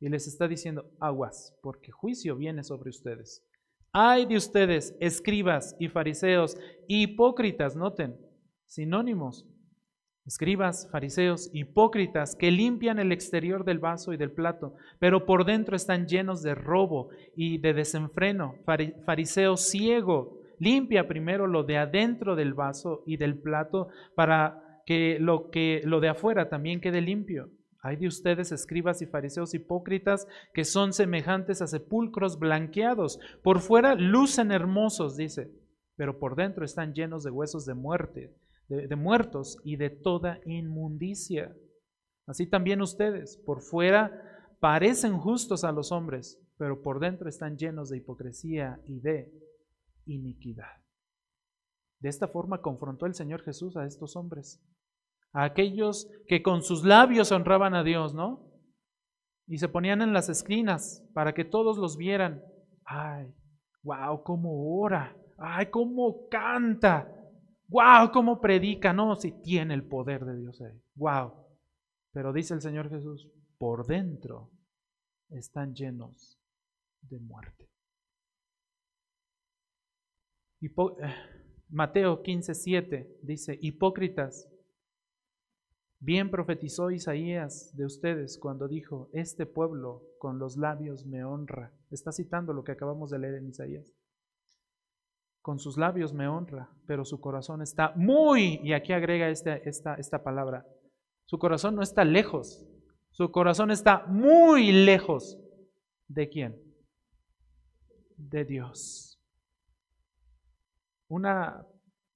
y 0.00 0.08
les 0.08 0.26
está 0.26 0.48
diciendo 0.48 0.90
aguas, 0.98 1.56
porque 1.62 1.92
juicio 1.92 2.34
viene 2.36 2.64
sobre 2.64 2.90
ustedes. 2.90 3.46
Ay 3.92 4.24
de 4.26 4.36
ustedes, 4.36 4.96
escribas 5.00 5.76
y 5.78 5.88
fariseos, 5.88 6.56
hipócritas, 6.88 7.76
noten, 7.76 8.16
sinónimos, 8.66 9.46
escribas, 10.24 10.88
fariseos, 10.90 11.50
hipócritas, 11.52 12.36
que 12.36 12.50
limpian 12.50 12.98
el 12.98 13.12
exterior 13.12 13.64
del 13.64 13.78
vaso 13.78 14.12
y 14.12 14.16
del 14.16 14.32
plato, 14.32 14.74
pero 14.98 15.26
por 15.26 15.44
dentro 15.44 15.76
están 15.76 16.06
llenos 16.06 16.42
de 16.42 16.54
robo 16.54 17.10
y 17.34 17.58
de 17.58 17.74
desenfreno. 17.74 18.54
Fariseo 19.04 19.56
ciego, 19.56 20.40
limpia 20.58 21.08
primero 21.08 21.46
lo 21.46 21.64
de 21.64 21.78
adentro 21.78 22.36
del 22.36 22.54
vaso 22.54 23.02
y 23.06 23.16
del 23.16 23.38
plato 23.40 23.88
para 24.14 24.82
que 24.86 25.18
lo, 25.18 25.50
que 25.50 25.82
lo 25.84 26.00
de 26.00 26.08
afuera 26.08 26.48
también 26.48 26.80
quede 26.80 27.00
limpio. 27.00 27.50
Hay 27.82 27.96
de 27.96 28.06
ustedes, 28.06 28.52
escribas 28.52 29.00
y 29.02 29.06
fariseos 29.06 29.54
hipócritas, 29.54 30.26
que 30.52 30.64
son 30.64 30.92
semejantes 30.92 31.62
a 31.62 31.66
sepulcros 31.66 32.38
blanqueados. 32.38 33.18
Por 33.42 33.60
fuera 33.60 33.94
lucen 33.94 34.52
hermosos, 34.52 35.16
dice, 35.16 35.50
pero 35.96 36.18
por 36.18 36.36
dentro 36.36 36.64
están 36.64 36.92
llenos 36.92 37.24
de 37.24 37.30
huesos 37.30 37.64
de 37.64 37.74
muerte 37.74 38.34
de, 38.70 38.96
muertos 38.96 39.58
y 39.64 39.76
de 39.76 39.90
toda 39.90 40.40
inmundicia. 40.46 41.56
Así 42.26 42.46
también 42.46 42.80
ustedes, 42.80 43.36
por 43.38 43.62
fuera 43.62 44.56
parecen 44.60 45.18
justos 45.18 45.64
a 45.64 45.72
los 45.72 45.90
hombres, 45.90 46.38
pero 46.56 46.82
por 46.82 47.00
dentro 47.00 47.28
están 47.28 47.56
llenos 47.56 47.90
de 47.90 47.96
hipocresía 47.96 48.80
y 48.86 49.00
de 49.00 49.32
iniquidad. 50.06 50.84
De 51.98 52.08
esta 52.08 52.28
forma 52.28 52.62
confrontó 52.62 53.06
el 53.06 53.14
Señor 53.14 53.42
Jesús 53.42 53.76
a 53.76 53.86
estos 53.86 54.16
hombres, 54.16 54.62
a 55.32 55.44
aquellos 55.44 56.08
que 56.26 56.42
con 56.42 56.62
sus 56.62 56.84
labios 56.84 57.32
honraban 57.32 57.74
a 57.74 57.84
Dios, 57.84 58.14
¿no? 58.14 58.48
Y 59.46 59.58
se 59.58 59.68
ponían 59.68 60.02
en 60.02 60.12
las 60.12 60.28
esquinas 60.28 61.04
para 61.14 61.34
que 61.34 61.44
todos 61.44 61.76
los 61.78 61.96
vieran. 61.96 62.42
Ay, 62.84 63.32
wow, 63.82 64.22
cómo 64.22 64.80
ora, 64.80 65.16
ay, 65.38 65.66
cómo 65.66 66.28
canta, 66.28 67.20
¡Wow! 67.70 68.10
¿Cómo 68.12 68.40
predica? 68.40 68.92
No, 68.92 69.14
si 69.14 69.30
tiene 69.42 69.74
el 69.74 69.86
poder 69.86 70.24
de 70.24 70.36
Dios 70.36 70.60
ahí. 70.60 70.76
¡Wow! 70.96 71.32
Pero 72.12 72.32
dice 72.32 72.52
el 72.54 72.60
Señor 72.60 72.90
Jesús, 72.90 73.30
por 73.58 73.86
dentro 73.86 74.50
están 75.28 75.72
llenos 75.72 76.36
de 77.02 77.20
muerte. 77.20 77.70
Eh, 80.62 80.68
Mateo 81.68 82.22
15, 82.22 82.54
7 82.54 83.18
dice, 83.22 83.56
hipócritas, 83.62 84.49
bien 86.00 86.30
profetizó 86.30 86.90
Isaías 86.90 87.70
de 87.76 87.84
ustedes 87.84 88.38
cuando 88.38 88.66
dijo, 88.66 89.08
este 89.12 89.46
pueblo 89.46 90.02
con 90.18 90.38
los 90.38 90.56
labios 90.56 91.06
me 91.06 91.24
honra. 91.24 91.72
Está 91.90 92.10
citando 92.10 92.52
lo 92.52 92.64
que 92.64 92.72
acabamos 92.72 93.10
de 93.10 93.18
leer 93.18 93.34
en 93.36 93.48
Isaías 93.48 93.94
con 95.42 95.58
sus 95.58 95.76
labios 95.76 96.12
me 96.12 96.28
honra, 96.28 96.70
pero 96.86 97.04
su 97.04 97.20
corazón 97.20 97.62
está 97.62 97.92
muy, 97.96 98.60
y 98.62 98.72
aquí 98.72 98.92
agrega 98.92 99.28
esta, 99.28 99.56
esta, 99.56 99.94
esta 99.94 100.22
palabra, 100.22 100.66
su 101.24 101.38
corazón 101.38 101.74
no 101.76 101.82
está 101.82 102.04
lejos, 102.04 102.66
su 103.10 103.30
corazón 103.30 103.70
está 103.70 104.06
muy 104.06 104.72
lejos. 104.72 105.38
¿De 106.08 106.28
quién? 106.28 106.60
De 108.16 108.44
Dios. 108.44 109.20
Una 111.08 111.66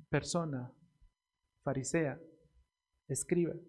persona 0.08 0.72
farisea, 1.62 2.20
escribe, 3.08 3.60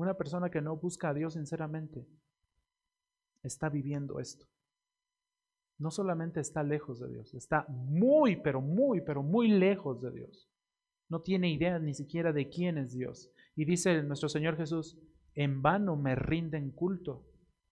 una 0.00 0.14
persona 0.14 0.50
que 0.50 0.60
no 0.60 0.76
busca 0.76 1.10
a 1.10 1.14
Dios 1.14 1.34
sinceramente, 1.34 2.06
está 3.42 3.68
viviendo 3.68 4.20
esto 4.20 4.46
no 5.80 5.90
solamente 5.90 6.40
está 6.40 6.62
lejos 6.62 7.00
de 7.00 7.08
Dios, 7.08 7.34
está 7.34 7.66
muy, 7.68 8.36
pero 8.36 8.60
muy, 8.60 9.00
pero 9.00 9.22
muy 9.22 9.48
lejos 9.48 10.02
de 10.02 10.12
Dios. 10.12 10.48
No 11.08 11.22
tiene 11.22 11.50
idea 11.50 11.78
ni 11.78 11.94
siquiera 11.94 12.32
de 12.32 12.50
quién 12.50 12.76
es 12.76 12.92
Dios. 12.92 13.32
Y 13.56 13.64
dice 13.64 14.02
nuestro 14.02 14.28
Señor 14.28 14.56
Jesús, 14.56 14.98
en 15.34 15.62
vano 15.62 15.96
me 15.96 16.14
rinden 16.14 16.70
culto, 16.70 17.26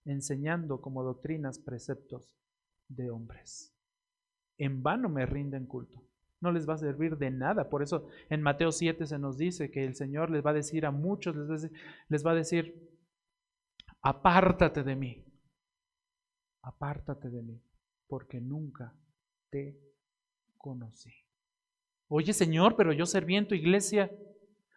enseñando 0.06 0.80
como 0.80 1.04
doctrinas 1.04 1.58
preceptos 1.58 2.34
de 2.88 3.10
hombres. 3.10 3.76
En 4.56 4.82
vano 4.82 5.10
me 5.10 5.26
rinden 5.26 5.66
culto. 5.66 6.02
No 6.41 6.53
les 6.53 6.68
va 6.68 6.74
a 6.74 6.78
servir 6.78 7.16
de 7.16 7.30
nada. 7.30 7.68
Por 7.68 7.82
eso 7.82 8.09
en 8.28 8.43
Mateo 8.43 8.70
7 8.70 9.07
se 9.07 9.18
nos 9.18 9.36
dice 9.36 9.70
que 9.70 9.84
el 9.84 9.95
Señor 9.95 10.30
les 10.30 10.45
va 10.45 10.51
a 10.51 10.55
decir 10.55 10.86
a 10.86 10.91
muchos, 10.91 11.34
les 11.36 11.49
va 11.49 11.55
a 11.55 11.57
decir, 11.57 11.72
les 12.09 12.26
va 12.26 12.30
a 12.30 12.34
decir 12.34 12.89
apártate 14.03 14.82
de 14.82 14.95
mí, 14.95 15.24
apártate 16.62 17.28
de 17.28 17.43
mí 17.43 17.62
porque 18.07 18.41
nunca 18.41 18.95
te 19.51 19.78
conocí. 20.57 21.12
Oye 22.09 22.32
Señor, 22.32 22.74
pero 22.76 22.93
yo 22.93 23.07
serví 23.07 23.36
en 23.36 23.47
tu 23.47 23.55
iglesia. 23.55 24.11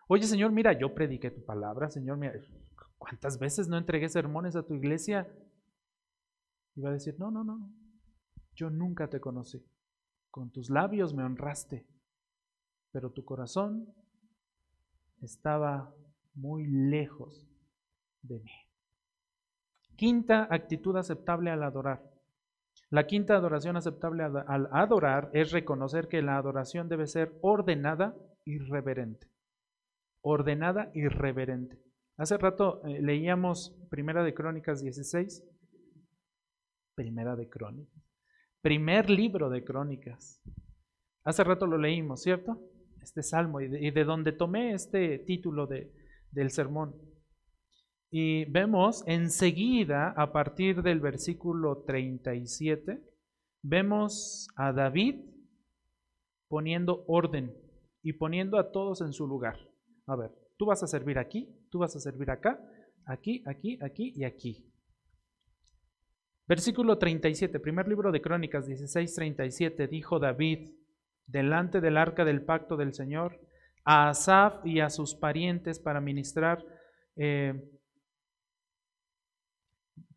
Oye 0.07 0.23
Señor, 0.23 0.51
mira, 0.51 0.73
yo 0.73 0.93
prediqué 0.93 1.31
tu 1.31 1.43
palabra, 1.45 1.89
Señor, 1.89 2.17
mira, 2.17 2.33
¿cuántas 2.97 3.39
veces 3.39 3.67
no 3.67 3.77
entregué 3.77 4.09
sermones 4.09 4.55
a 4.55 4.63
tu 4.63 4.73
iglesia? 4.73 5.31
Y 6.75 6.81
va 6.81 6.89
a 6.89 6.93
decir, 6.93 7.15
no, 7.17 7.31
no, 7.31 7.43
no, 7.43 7.69
yo 8.55 8.69
nunca 8.69 9.09
te 9.09 9.19
conocí. 9.19 9.65
Con 10.31 10.49
tus 10.49 10.69
labios 10.69 11.13
me 11.13 11.23
honraste, 11.23 11.85
pero 12.91 13.11
tu 13.11 13.25
corazón 13.25 13.93
estaba 15.21 15.93
muy 16.33 16.65
lejos 16.65 17.47
de 18.21 18.39
mí. 18.39 18.51
Quinta 19.97 20.47
actitud 20.49 20.95
aceptable 20.95 21.51
al 21.51 21.61
adorar. 21.63 22.01
La 22.89 23.07
quinta 23.07 23.35
adoración 23.35 23.75
aceptable 23.77 24.23
al 24.23 24.69
adorar 24.71 25.29
es 25.33 25.51
reconocer 25.51 26.07
que 26.07 26.21
la 26.21 26.37
adoración 26.37 26.89
debe 26.89 27.07
ser 27.07 27.37
ordenada 27.41 28.15
y 28.45 28.57
reverente. 28.57 29.27
Ordenada 30.21 30.91
y 30.93 31.07
reverente. 31.07 31.79
Hace 32.17 32.37
rato 32.37 32.81
eh, 32.85 33.01
leíamos 33.01 33.75
Primera 33.89 34.23
de 34.23 34.33
Crónicas 34.33 34.81
16. 34.81 35.43
Primera 36.95 37.35
de 37.35 37.49
Crónicas. 37.49 38.10
Primer 38.61 39.09
libro 39.09 39.49
de 39.49 39.63
Crónicas. 39.63 40.39
Hace 41.23 41.43
rato 41.43 41.65
lo 41.65 41.79
leímos, 41.79 42.21
¿cierto? 42.21 42.61
Este 43.01 43.23
salmo 43.23 43.59
y 43.59 43.67
de, 43.67 44.03
donde 44.03 44.31
tomé 44.33 44.73
este 44.73 45.17
título 45.17 45.65
de, 45.65 45.91
del 46.31 46.51
sermón. 46.51 46.95
Y 48.11 48.45
vemos 48.45 49.03
enseguida, 49.07 50.13
a 50.15 50.31
partir 50.31 50.83
del 50.83 50.99
versículo 50.99 51.83
37, 51.87 53.01
vemos 53.63 54.47
a 54.55 54.73
David 54.73 55.21
poniendo 56.47 57.03
orden 57.07 57.55
y 58.03 58.13
poniendo 58.13 58.59
a 58.59 58.71
todos 58.71 59.01
en 59.01 59.13
su 59.13 59.25
lugar. 59.25 59.57
A 60.05 60.15
ver, 60.15 60.31
tú 60.57 60.67
vas 60.67 60.83
a 60.83 60.87
servir 60.87 61.17
aquí, 61.17 61.49
tú 61.71 61.79
vas 61.79 61.95
a 61.95 61.99
servir 61.99 62.29
acá, 62.29 62.59
aquí, 63.05 63.43
aquí, 63.47 63.79
aquí 63.81 64.13
y 64.15 64.23
aquí. 64.23 64.70
Versículo 66.51 66.97
37, 66.97 67.61
primer 67.61 67.87
libro 67.87 68.11
de 68.11 68.19
Crónicas 68.19 68.67
16, 68.67 69.15
37, 69.15 69.87
dijo 69.87 70.19
David, 70.19 70.71
delante 71.25 71.79
del 71.79 71.95
arca 71.95 72.25
del 72.25 72.43
pacto 72.43 72.75
del 72.75 72.93
Señor, 72.93 73.39
a 73.85 74.09
Asaf 74.09 74.65
y 74.65 74.81
a 74.81 74.89
sus 74.89 75.15
parientes 75.15 75.79
para 75.79 76.01
ministrar, 76.01 76.61
eh, 77.15 77.53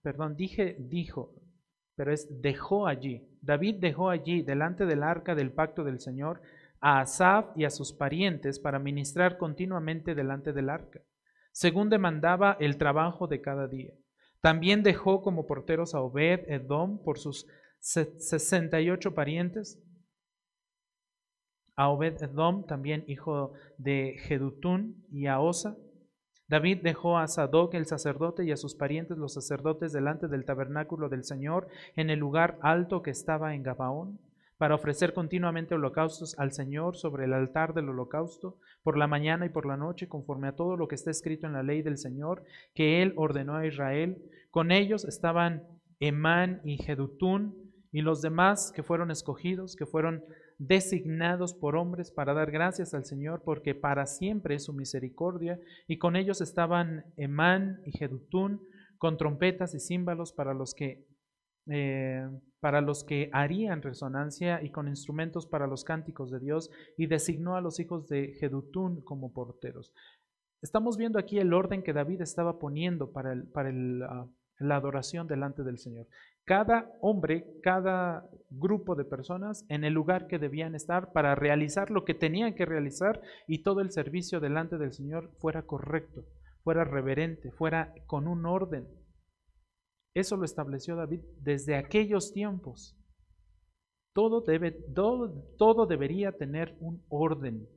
perdón, 0.03 0.35
dije, 0.35 0.75
dijo, 0.81 1.37
pero 1.95 2.13
es 2.13 2.27
dejó 2.43 2.89
allí. 2.89 3.29
David 3.41 3.77
dejó 3.77 4.11
allí, 4.11 4.43
delante 4.43 4.87
del 4.87 5.05
arca 5.05 5.37
del 5.37 5.53
pacto 5.53 5.85
del 5.85 6.01
Señor, 6.01 6.43
a 6.81 6.99
Asaf 6.99 7.57
y 7.57 7.65
a 7.65 7.71
sus 7.71 7.93
parientes 7.93 8.59
para 8.59 8.81
ministrar 8.81 9.39
continuamente 9.39 10.17
delante 10.17 10.53
del 10.53 10.69
arca, 10.69 10.99
según 11.53 11.91
demandaba 11.91 12.57
el 12.59 12.77
trabajo 12.77 13.29
de 13.29 13.41
cada 13.41 13.69
día. 13.69 13.93
También 14.45 14.83
dejó 14.83 15.23
como 15.23 15.47
porteros 15.47 15.95
a 15.95 16.03
Obed, 16.03 16.41
Edom, 16.49 17.03
por 17.03 17.19
sus 17.19 17.47
sesenta 17.81 18.79
y 18.79 18.91
ocho 18.91 19.15
parientes, 19.15 19.83
a 21.77 21.89
Obed 21.89 22.23
Edom, 22.23 22.67
también 22.67 23.05
hijo 23.07 23.55
de 23.79 24.19
Jedutún, 24.19 25.07
y 25.11 25.29
a 25.29 25.41
Osa. 25.41 25.79
David 26.47 26.81
dejó 26.83 27.17
a 27.17 27.27
Sadoc 27.27 27.73
el 27.73 27.87
sacerdote 27.87 28.45
y 28.45 28.53
a 28.53 28.59
sus 28.59 28.75
parientes 28.75 29.17
los 29.17 29.33
sacerdotes 29.33 29.95
delante 29.95 30.29
del 30.29 30.45
tabernáculo 30.45 31.09
del 31.09 31.25
Señor 31.25 31.69
en 31.97 32.11
el 32.11 32.19
lugar 32.19 32.59
alto 32.61 33.01
que 33.01 33.13
estaba 33.13 33.55
en 33.55 33.63
Gabaón, 33.63 34.21
para 34.59 34.75
ofrecer 34.75 35.13
continuamente 35.13 35.75
holocaustos 35.75 36.39
al 36.39 36.53
Señor 36.53 36.97
sobre 36.97 37.25
el 37.25 37.33
altar 37.33 37.75
del 37.75 37.89
holocausto, 37.89 38.59
por 38.83 38.97
la 38.97 39.07
mañana 39.07 39.47
y 39.47 39.49
por 39.49 39.67
la 39.67 39.77
noche, 39.77 40.09
conforme 40.09 40.49
a 40.49 40.57
todo 40.57 40.77
lo 40.77 40.89
que 40.89 40.95
está 40.95 41.11
escrito 41.11 41.47
en 41.47 41.55
la 41.55 41.63
ley 41.63 41.83
del 41.83 41.99
Señor, 41.99 42.45
que 42.75 43.03
él 43.03 43.15
ordenó 43.17 43.57
a 43.57 43.67
Israel. 43.67 44.23
Con 44.51 44.71
ellos 44.71 45.05
estaban 45.05 45.67
Emán 46.01 46.61
y 46.65 46.77
Jedutún 46.77 47.73
y 47.93 48.03
los 48.03 48.23
demás 48.23 48.73
que 48.75 48.83
fueron 48.83 49.11
escogidos, 49.11 49.77
que 49.77 49.87
fueron 49.87 50.25
designados 50.59 51.55
por 51.55 51.77
hombres 51.77 52.11
para 52.11 52.35
dar 52.35 52.51
gracias 52.51 52.95
al 52.95 53.05
Señor, 53.05 53.43
porque 53.45 53.75
para 53.75 54.07
siempre 54.07 54.57
es 54.57 54.65
su 54.65 54.73
misericordia. 54.73 55.59
Y 55.87 55.99
con 55.99 56.17
ellos 56.17 56.41
estaban 56.41 57.05
Emán 57.17 57.81
y 57.87 57.97
Jedutún, 57.97 58.61
con 58.99 59.17
trompetas 59.17 59.75
y 59.75 59.81
címbalos 59.81 60.33
para 60.33 60.55
los 60.55 60.75
que 60.75 61.07
eh, 61.67 62.29
para 62.65 62.81
los 62.81 63.05
que 63.05 63.29
harían 63.35 63.83
resonancia 63.83 64.63
y 64.63 64.71
con 64.71 64.89
instrumentos 64.89 65.47
para 65.47 65.67
los 65.67 65.85
cánticos 65.85 66.31
de 66.31 66.41
Dios, 66.41 66.71
y 66.97 67.09
designó 67.09 67.57
a 67.57 67.61
los 67.61 67.79
hijos 67.79 68.09
de 68.09 68.39
Jedutún 68.41 69.03
como 69.03 69.35
porteros. 69.35 69.93
Estamos 70.63 70.97
viendo 70.97 71.19
aquí 71.19 71.39
el 71.39 71.53
orden 71.53 71.83
que 71.83 71.93
David 71.93 72.23
estaba 72.23 72.59
poniendo 72.59 73.13
para, 73.13 73.35
ah, 74.09 74.27
la 74.61 74.77
adoración 74.77 75.27
delante 75.27 75.63
del 75.63 75.77
Señor 75.77 76.07
cada 76.47 76.91
hombre, 77.03 77.45
cada 77.63 78.31
grupo 78.49 78.95
de 78.95 79.05
personas 79.05 79.67
en 79.69 79.85
el 79.85 79.93
lugar 79.93 80.27
que 80.27 80.39
debían 80.39 80.75
estar 80.75 81.13
para 81.13 81.35
realizar 81.35 81.91
lo 81.91 82.07
que 82.07 82.15
tenían 82.15 82.55
que 82.55 82.65
realizar 82.65 83.21
y 83.47 83.63
todo 83.63 83.83
el 83.83 83.91
servicio 83.91 84.41
delante 84.41 84.79
del 84.79 84.95
Señor 84.95 85.31
fuera 85.37 85.65
correcto, 85.67 86.25
fuera 86.63 86.85
reverente, 86.85 87.51
fuera 87.51 87.93
con 88.07 88.27
un 88.27 88.47
orden. 88.47 88.89
Eso 90.15 90.37
lo 90.37 90.45
estableció 90.45 90.95
David 90.95 91.21
desde 91.41 91.75
aquellos 91.77 92.33
tiempos. 92.33 92.97
Todo, 94.15 94.43
debe, 94.43 94.71
todo, 94.71 95.45
todo 95.59 95.87
debería 95.87 96.33
tener 96.33 96.77
un 96.81 97.05
orden 97.09 97.69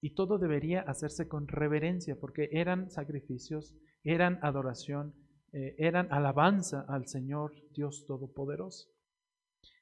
y 0.00 0.14
todo 0.14 0.38
debería 0.38 0.82
hacerse 0.82 1.26
con 1.26 1.48
reverencia 1.48 2.16
porque 2.20 2.48
eran 2.52 2.88
sacrificios, 2.90 3.74
eran 4.04 4.38
adoración, 4.42 5.14
eh, 5.52 5.74
eran 5.78 6.12
alabanza 6.12 6.84
al 6.88 7.08
Señor 7.08 7.52
Dios 7.72 8.04
Todopoderoso. 8.06 8.88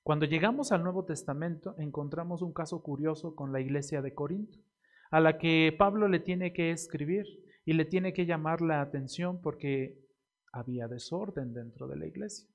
Cuando 0.03 0.25
llegamos 0.25 0.73
al 0.73 0.83
Nuevo 0.83 1.05
Testamento 1.05 1.75
encontramos 1.79 2.41
un 2.41 2.55
caso 2.55 2.83
curioso 2.83 3.35
con 3.35 3.53
la 3.53 3.61
iglesia 3.61 4.01
de 4.01 4.14
Corinto, 4.14 4.59
a 5.11 5.21
la 5.21 5.37
que 5.37 5.75
Pablo 5.77 6.09
le 6.09 6.21
tiene 6.21 6.53
que 6.55 6.71
escribir 6.71 7.27
y 7.66 7.75
le 7.75 7.85
tiene 7.85 8.14
que 8.14 8.25
llamar 8.25 8.62
la 8.62 8.81
atención 8.81 9.41
porque 9.43 9.99
había 10.53 10.89
desorden 10.89 11.53
dentro 11.53 11.87
de 11.89 11.97
la 11.97 12.07
iglesia. 12.07 12.49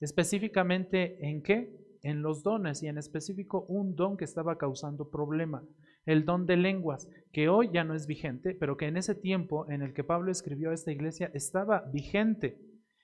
Específicamente 0.00 1.24
en 1.28 1.42
qué? 1.42 1.76
En 2.02 2.22
los 2.22 2.42
dones 2.42 2.82
y 2.82 2.86
en 2.86 2.98
específico 2.98 3.64
un 3.68 3.94
don 3.96 4.16
que 4.16 4.24
estaba 4.24 4.56
causando 4.56 5.10
problema 5.10 5.62
el 6.08 6.24
don 6.24 6.46
de 6.46 6.56
lenguas, 6.56 7.06
que 7.32 7.50
hoy 7.50 7.68
ya 7.70 7.84
no 7.84 7.94
es 7.94 8.06
vigente, 8.06 8.54
pero 8.54 8.78
que 8.78 8.86
en 8.86 8.96
ese 8.96 9.14
tiempo 9.14 9.70
en 9.70 9.82
el 9.82 9.92
que 9.92 10.04
Pablo 10.04 10.32
escribió 10.32 10.70
a 10.70 10.74
esta 10.74 10.90
iglesia 10.90 11.30
estaba 11.34 11.82
vigente. 11.92 12.58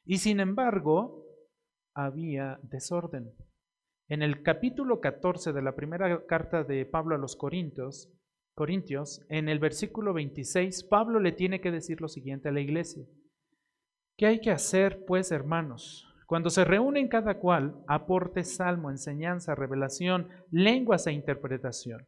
Y 0.07 0.19
sin 0.19 0.41
embargo, 0.41 1.23
había 1.95 2.59
desorden. 2.63 3.31
En 4.09 4.23
el 4.23 4.43
capítulo 4.43 5.01
14 5.01 5.53
de 5.53 5.61
la 5.61 5.77
primera 5.77 6.25
carta 6.25 6.65
de 6.65 6.87
Pablo 6.87 7.15
a 7.15 7.19
los 7.19 7.37
Corintios, 7.37 8.11
Corintios, 8.55 9.21
en 9.29 9.51
el 9.51 9.59
versículo 9.59 10.15
26, 10.15 10.85
Pablo 10.85 11.21
le 11.21 11.33
tiene 11.33 11.61
que 11.61 11.71
decir 11.71 12.01
lo 12.01 12.09
siguiente 12.09 12.49
a 12.49 12.53
la 12.53 12.61
iglesia. 12.61 13.05
¿Qué 14.17 14.27
hay 14.27 14.41
que 14.41 14.53
hacer, 14.53 15.05
pues, 15.07 15.33
hermanos? 15.33 16.07
Cuando 16.27 16.49
se 16.49 16.65
reúnen 16.65 17.09
cada 17.09 17.39
cual, 17.39 17.83
aporte 17.89 18.45
salmo, 18.45 18.91
enseñanza, 18.91 19.57
revelación, 19.57 20.29
lenguas 20.51 21.07
e 21.09 21.13
interpretación. 21.13 22.07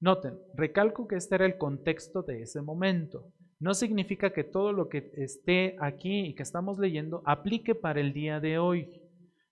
Noten, 0.00 0.38
recalco 0.54 1.06
que 1.06 1.16
este 1.16 1.36
era 1.36 1.46
el 1.46 1.56
contexto 1.56 2.22
de 2.22 2.42
ese 2.42 2.60
momento. 2.60 3.32
No 3.60 3.74
significa 3.74 4.32
que 4.32 4.44
todo 4.44 4.72
lo 4.72 4.88
que 4.88 5.10
esté 5.14 5.76
aquí 5.80 6.26
y 6.26 6.34
que 6.34 6.42
estamos 6.42 6.78
leyendo 6.78 7.22
aplique 7.24 7.74
para 7.74 8.00
el 8.00 8.12
día 8.12 8.40
de 8.40 8.58
hoy. 8.58 8.88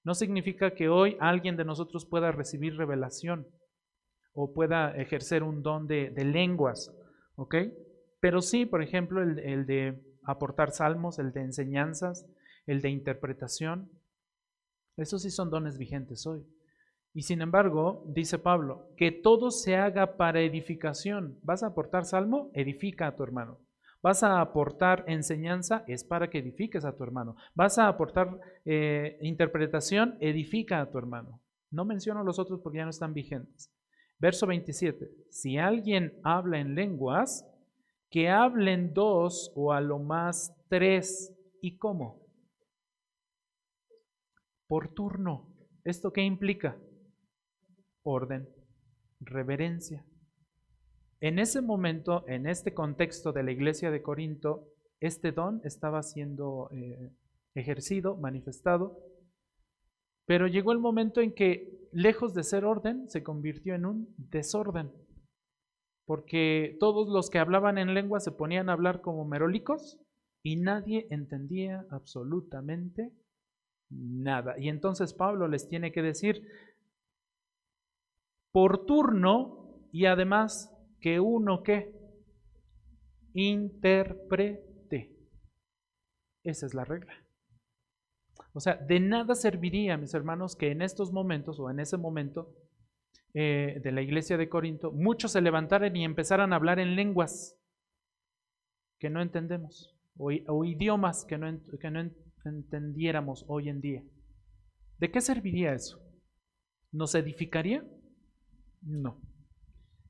No 0.04 0.14
significa 0.14 0.72
que 0.72 0.88
hoy 0.88 1.16
alguien 1.20 1.56
de 1.56 1.64
nosotros 1.64 2.04
pueda 2.04 2.32
recibir 2.32 2.76
revelación 2.76 3.46
o 4.34 4.52
pueda 4.52 4.96
ejercer 4.96 5.42
un 5.42 5.62
don 5.62 5.86
de, 5.86 6.12
lenguas, 6.16 6.92
¿ok? 7.36 7.56
Pero 8.20 8.42
sí, 8.42 8.66
por 8.66 8.82
ejemplo, 8.82 9.22
el, 9.22 9.38
el 9.38 9.66
de 9.66 10.00
aportar 10.26 10.72
salmos, 10.72 11.18
el 11.18 11.32
de 11.32 11.40
enseñanzas, 11.40 12.26
el 12.66 12.82
de 12.82 12.90
interpretación, 12.90 13.90
esos 14.96 15.22
sí 15.22 15.30
son 15.30 15.50
dones 15.50 15.78
vigentes 15.78 16.26
hoy. 16.26 16.46
Y 17.12 17.22
sin 17.22 17.40
embargo, 17.40 18.04
dice 18.08 18.38
Pablo, 18.38 18.90
que 18.96 19.10
todo 19.10 19.50
se 19.50 19.76
haga 19.76 20.16
para 20.16 20.40
edificación. 20.40 21.38
¿Vas 21.42 21.62
a 21.62 21.68
aportar 21.68 22.04
salmo? 22.04 22.50
Edifica 22.54 23.06
a 23.06 23.16
tu 23.16 23.22
hermano. 23.22 23.58
¿Vas 24.02 24.22
a 24.22 24.40
aportar 24.40 25.04
enseñanza? 25.06 25.84
Es 25.86 26.04
para 26.04 26.28
que 26.28 26.38
edifiques 26.38 26.84
a 26.84 26.94
tu 26.94 27.02
hermano. 27.04 27.36
¿Vas 27.54 27.78
a 27.78 27.88
aportar 27.88 28.38
eh, 28.64 29.18
interpretación? 29.22 30.16
Edifica 30.20 30.80
a 30.80 30.90
tu 30.90 30.98
hermano. 30.98 31.40
No 31.70 31.84
menciono 31.84 32.22
los 32.22 32.38
otros 32.38 32.60
porque 32.60 32.78
ya 32.78 32.84
no 32.84 32.90
están 32.90 33.14
vigentes. 33.14 33.72
Verso 34.18 34.46
27. 34.46 35.10
Si 35.30 35.58
alguien 35.58 36.18
habla 36.22 36.58
en 36.58 36.74
lenguas, 36.74 37.46
que 38.16 38.30
hablen 38.30 38.94
dos 38.94 39.52
o 39.54 39.74
a 39.74 39.82
lo 39.82 39.98
más 39.98 40.56
tres. 40.70 41.36
¿Y 41.60 41.76
cómo? 41.76 42.26
Por 44.66 44.94
turno. 44.94 45.54
¿Esto 45.84 46.14
qué 46.14 46.22
implica? 46.22 46.80
orden, 48.04 48.48
reverencia. 49.20 50.02
En 51.20 51.38
ese 51.38 51.60
momento, 51.60 52.26
en 52.26 52.46
este 52.46 52.72
contexto 52.72 53.32
de 53.32 53.42
la 53.42 53.52
iglesia 53.52 53.90
de 53.90 54.00
Corinto, 54.00 54.66
este 54.98 55.30
don 55.32 55.60
estaba 55.62 56.02
siendo 56.02 56.70
eh, 56.72 57.12
ejercido, 57.54 58.16
manifestado, 58.16 58.98
pero 60.24 60.46
llegó 60.46 60.72
el 60.72 60.78
momento 60.78 61.20
en 61.20 61.34
que, 61.34 61.86
lejos 61.92 62.32
de 62.32 62.44
ser 62.44 62.64
orden, 62.64 63.10
se 63.10 63.22
convirtió 63.22 63.74
en 63.74 63.84
un 63.84 64.14
desorden, 64.16 64.90
porque 66.06 66.76
todos 66.80 67.08
los 67.08 67.28
que 67.28 67.38
hablaban 67.38 67.78
en 67.78 67.92
lengua 67.92 68.20
se 68.20 68.32
ponían 68.32 68.70
a 68.70 68.72
hablar 68.72 69.02
como 69.02 69.24
merólicos 69.24 69.98
y 70.42 70.56
nadie 70.56 71.08
entendía 71.10 71.84
absolutamente 71.90 73.12
nada. 73.90 74.54
Y 74.58 74.68
entonces 74.68 75.12
Pablo 75.12 75.48
les 75.48 75.68
tiene 75.68 75.90
que 75.92 76.02
decir, 76.02 76.46
por 78.52 78.86
turno 78.86 79.88
y 79.92 80.06
además 80.06 80.72
que 81.00 81.20
uno 81.20 81.62
que 81.62 81.92
interprete. 83.34 85.14
Esa 86.44 86.66
es 86.66 86.74
la 86.74 86.84
regla. 86.84 87.12
O 88.52 88.60
sea, 88.60 88.76
de 88.76 89.00
nada 89.00 89.34
serviría, 89.34 89.96
mis 89.98 90.14
hermanos, 90.14 90.56
que 90.56 90.70
en 90.70 90.80
estos 90.80 91.12
momentos 91.12 91.58
o 91.60 91.68
en 91.68 91.80
ese 91.80 91.98
momento 91.98 92.54
eh, 93.38 93.80
de 93.82 93.92
la 93.92 94.00
iglesia 94.00 94.38
de 94.38 94.48
Corinto, 94.48 94.92
muchos 94.92 95.32
se 95.32 95.42
levantaron 95.42 95.94
y 95.94 96.06
empezaron 96.06 96.54
a 96.54 96.56
hablar 96.56 96.78
en 96.78 96.96
lenguas 96.96 97.54
que 98.98 99.10
no 99.10 99.20
entendemos, 99.20 99.94
o, 100.16 100.64
idiomas 100.64 101.26
que 101.26 101.36
no, 101.36 101.60
que 101.78 101.90
no 101.90 102.10
entendiéramos 102.46 103.44
hoy 103.46 103.68
en 103.68 103.82
día. 103.82 104.02
¿De 104.96 105.10
qué 105.10 105.20
serviría 105.20 105.74
eso? 105.74 106.00
¿Nos 106.92 107.14
edificaría? 107.14 107.84
No. 108.80 109.20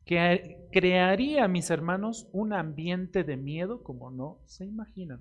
¿Que 0.05 0.69
crearía, 0.71 1.49
mis 1.49 1.69
hermanos, 1.71 2.29
un 2.31 2.53
ambiente 2.53 3.25
de 3.25 3.37
miedo 3.37 3.83
como 3.83 4.13
no 4.13 4.39
se 4.45 4.67
imaginan? 4.67 5.21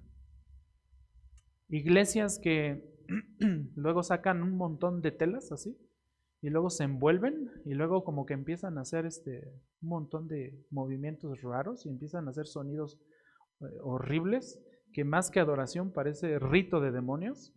Iglesias 1.69 2.37
que 2.37 2.87
luego 3.75 4.03
sacan 4.03 4.43
un 4.43 4.57
montón 4.57 5.01
de 5.01 5.11
telas 5.11 5.51
así 5.51 5.75
y 6.45 6.51
luego 6.51 6.69
se 6.69 6.83
envuelven 6.83 7.49
y 7.65 7.73
luego 7.73 8.03
como 8.03 8.27
que 8.27 8.35
empiezan 8.35 8.77
a 8.77 8.81
hacer 8.81 9.07
este 9.07 9.51
un 9.81 9.89
montón 9.89 10.27
de 10.27 10.63
movimientos 10.69 11.41
raros 11.41 11.87
y 11.87 11.89
empiezan 11.89 12.27
a 12.27 12.29
hacer 12.29 12.45
sonidos 12.45 12.99
eh, 13.61 13.65
horribles 13.81 14.63
que 14.93 15.03
más 15.03 15.31
que 15.31 15.39
adoración 15.39 15.91
parece 15.91 16.37
rito 16.37 16.81
de 16.81 16.91
demonios. 16.91 17.51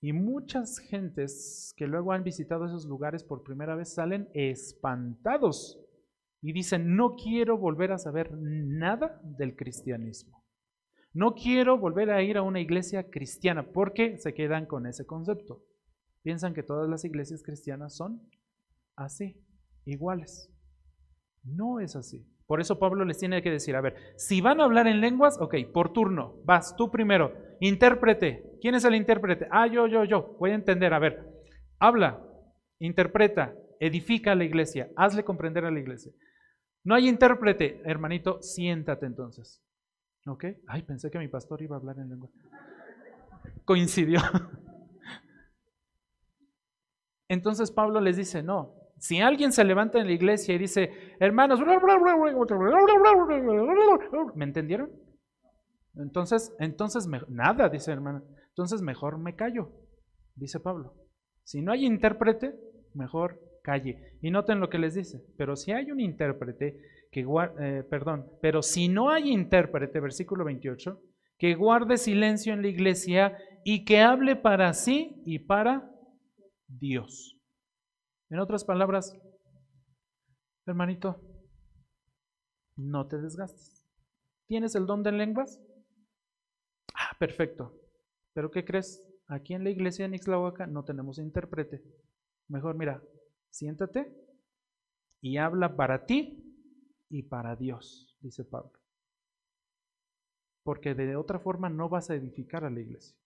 Y 0.00 0.14
muchas 0.14 0.78
gentes 0.78 1.74
que 1.76 1.86
luego 1.86 2.12
han 2.12 2.24
visitado 2.24 2.64
esos 2.64 2.86
lugares 2.86 3.24
por 3.24 3.42
primera 3.42 3.74
vez 3.74 3.92
salen 3.92 4.30
espantados 4.32 5.78
y 6.40 6.54
dicen, 6.54 6.96
no 6.96 7.14
quiero 7.14 7.58
volver 7.58 7.92
a 7.92 7.98
saber 7.98 8.32
nada 8.32 9.20
del 9.22 9.54
cristianismo. 9.54 10.42
No 11.12 11.34
quiero 11.34 11.76
volver 11.76 12.10
a 12.10 12.22
ir 12.22 12.38
a 12.38 12.42
una 12.42 12.60
iglesia 12.60 13.10
cristiana 13.10 13.70
porque 13.70 14.16
se 14.16 14.32
quedan 14.32 14.64
con 14.64 14.86
ese 14.86 15.04
concepto. 15.04 15.62
Piensan 16.22 16.54
que 16.54 16.62
todas 16.62 16.88
las 16.88 17.04
iglesias 17.04 17.42
cristianas 17.42 17.96
son 17.96 18.22
así, 18.96 19.40
iguales. 19.84 20.50
No 21.42 21.80
es 21.80 21.96
así. 21.96 22.26
Por 22.46 22.60
eso 22.60 22.78
Pablo 22.78 23.04
les 23.04 23.18
tiene 23.18 23.42
que 23.42 23.50
decir, 23.50 23.74
a 23.76 23.80
ver, 23.80 23.96
si 24.16 24.40
van 24.40 24.60
a 24.60 24.64
hablar 24.64 24.86
en 24.86 25.00
lenguas, 25.00 25.38
ok, 25.40 25.54
por 25.72 25.92
turno, 25.92 26.36
vas 26.44 26.76
tú 26.76 26.90
primero, 26.90 27.32
intérprete. 27.60 28.58
¿Quién 28.60 28.74
es 28.74 28.84
el 28.84 28.94
intérprete? 28.94 29.48
Ah, 29.50 29.66
yo, 29.66 29.86
yo, 29.86 30.04
yo. 30.04 30.36
Voy 30.38 30.50
a 30.50 30.54
entender, 30.54 30.92
a 30.92 30.98
ver, 30.98 31.26
habla, 31.78 32.22
interpreta, 32.78 33.54
edifica 33.80 34.32
a 34.32 34.34
la 34.34 34.44
iglesia, 34.44 34.90
hazle 34.96 35.24
comprender 35.24 35.64
a 35.64 35.70
la 35.70 35.80
iglesia. 35.80 36.12
No 36.84 36.94
hay 36.94 37.08
intérprete, 37.08 37.80
hermanito, 37.84 38.42
siéntate 38.42 39.06
entonces. 39.06 39.62
¿Ok? 40.26 40.44
Ay, 40.66 40.82
pensé 40.82 41.10
que 41.10 41.18
mi 41.18 41.28
pastor 41.28 41.62
iba 41.62 41.76
a 41.76 41.78
hablar 41.78 41.98
en 41.98 42.10
lengua. 42.10 42.30
Coincidió. 43.64 44.20
Entonces 47.32 47.70
Pablo 47.70 47.98
les 47.98 48.18
dice, 48.18 48.42
no, 48.42 48.74
si 48.98 49.22
alguien 49.22 49.52
se 49.52 49.64
levanta 49.64 49.98
en 49.98 50.06
la 50.06 50.12
iglesia 50.12 50.54
y 50.54 50.58
dice, 50.58 50.90
hermanos, 51.18 51.60
¿me 54.34 54.44
entendieron? 54.44 54.90
Entonces, 55.94 56.54
entonces, 56.58 57.08
nada, 57.30 57.70
dice 57.70 57.90
hermano. 57.90 58.22
Entonces 58.48 58.82
mejor 58.82 59.16
me 59.16 59.34
callo, 59.34 59.70
dice 60.34 60.60
Pablo. 60.60 60.94
Si 61.42 61.62
no 61.62 61.72
hay 61.72 61.86
intérprete, 61.86 62.54
mejor 62.92 63.40
calle. 63.62 64.18
Y 64.20 64.30
noten 64.30 64.60
lo 64.60 64.68
que 64.68 64.78
les 64.78 64.94
dice, 64.94 65.24
pero 65.38 65.56
si 65.56 65.72
hay 65.72 65.90
un 65.90 66.00
intérprete 66.00 66.76
que 67.10 67.24
eh, 67.60 67.82
perdón, 67.88 68.26
pero 68.42 68.60
si 68.60 68.88
no 68.88 69.08
hay 69.08 69.32
intérprete, 69.32 70.00
versículo 70.00 70.44
28, 70.44 71.00
que 71.38 71.54
guarde 71.54 71.96
silencio 71.96 72.52
en 72.52 72.60
la 72.60 72.68
iglesia 72.68 73.38
y 73.64 73.86
que 73.86 74.02
hable 74.02 74.36
para 74.36 74.74
sí 74.74 75.22
y 75.24 75.38
para 75.38 75.91
Dios. 76.78 77.38
En 78.30 78.38
otras 78.38 78.64
palabras, 78.64 79.14
hermanito, 80.66 81.20
no 82.76 83.06
te 83.06 83.18
desgastes. 83.18 83.84
¿Tienes 84.46 84.74
el 84.74 84.86
don 84.86 85.02
de 85.02 85.12
lenguas? 85.12 85.60
Ah, 86.94 87.16
perfecto. 87.18 87.78
Pero 88.32 88.50
¿qué 88.50 88.64
crees? 88.64 89.06
Aquí 89.28 89.54
en 89.54 89.64
la 89.64 89.70
iglesia 89.70 90.08
de 90.08 90.16
Ixlahuaca 90.16 90.66
no 90.66 90.84
tenemos 90.84 91.18
intérprete. 91.18 91.82
Mejor 92.48 92.76
mira, 92.76 93.02
siéntate 93.50 94.14
y 95.20 95.36
habla 95.36 95.76
para 95.76 96.06
ti 96.06 96.42
y 97.08 97.22
para 97.22 97.56
Dios, 97.56 98.16
dice 98.20 98.44
Pablo. 98.44 98.72
Porque 100.64 100.94
de 100.94 101.16
otra 101.16 101.38
forma 101.38 101.68
no 101.68 101.88
vas 101.88 102.10
a 102.10 102.14
edificar 102.14 102.64
a 102.64 102.70
la 102.70 102.80
iglesia. 102.80 103.16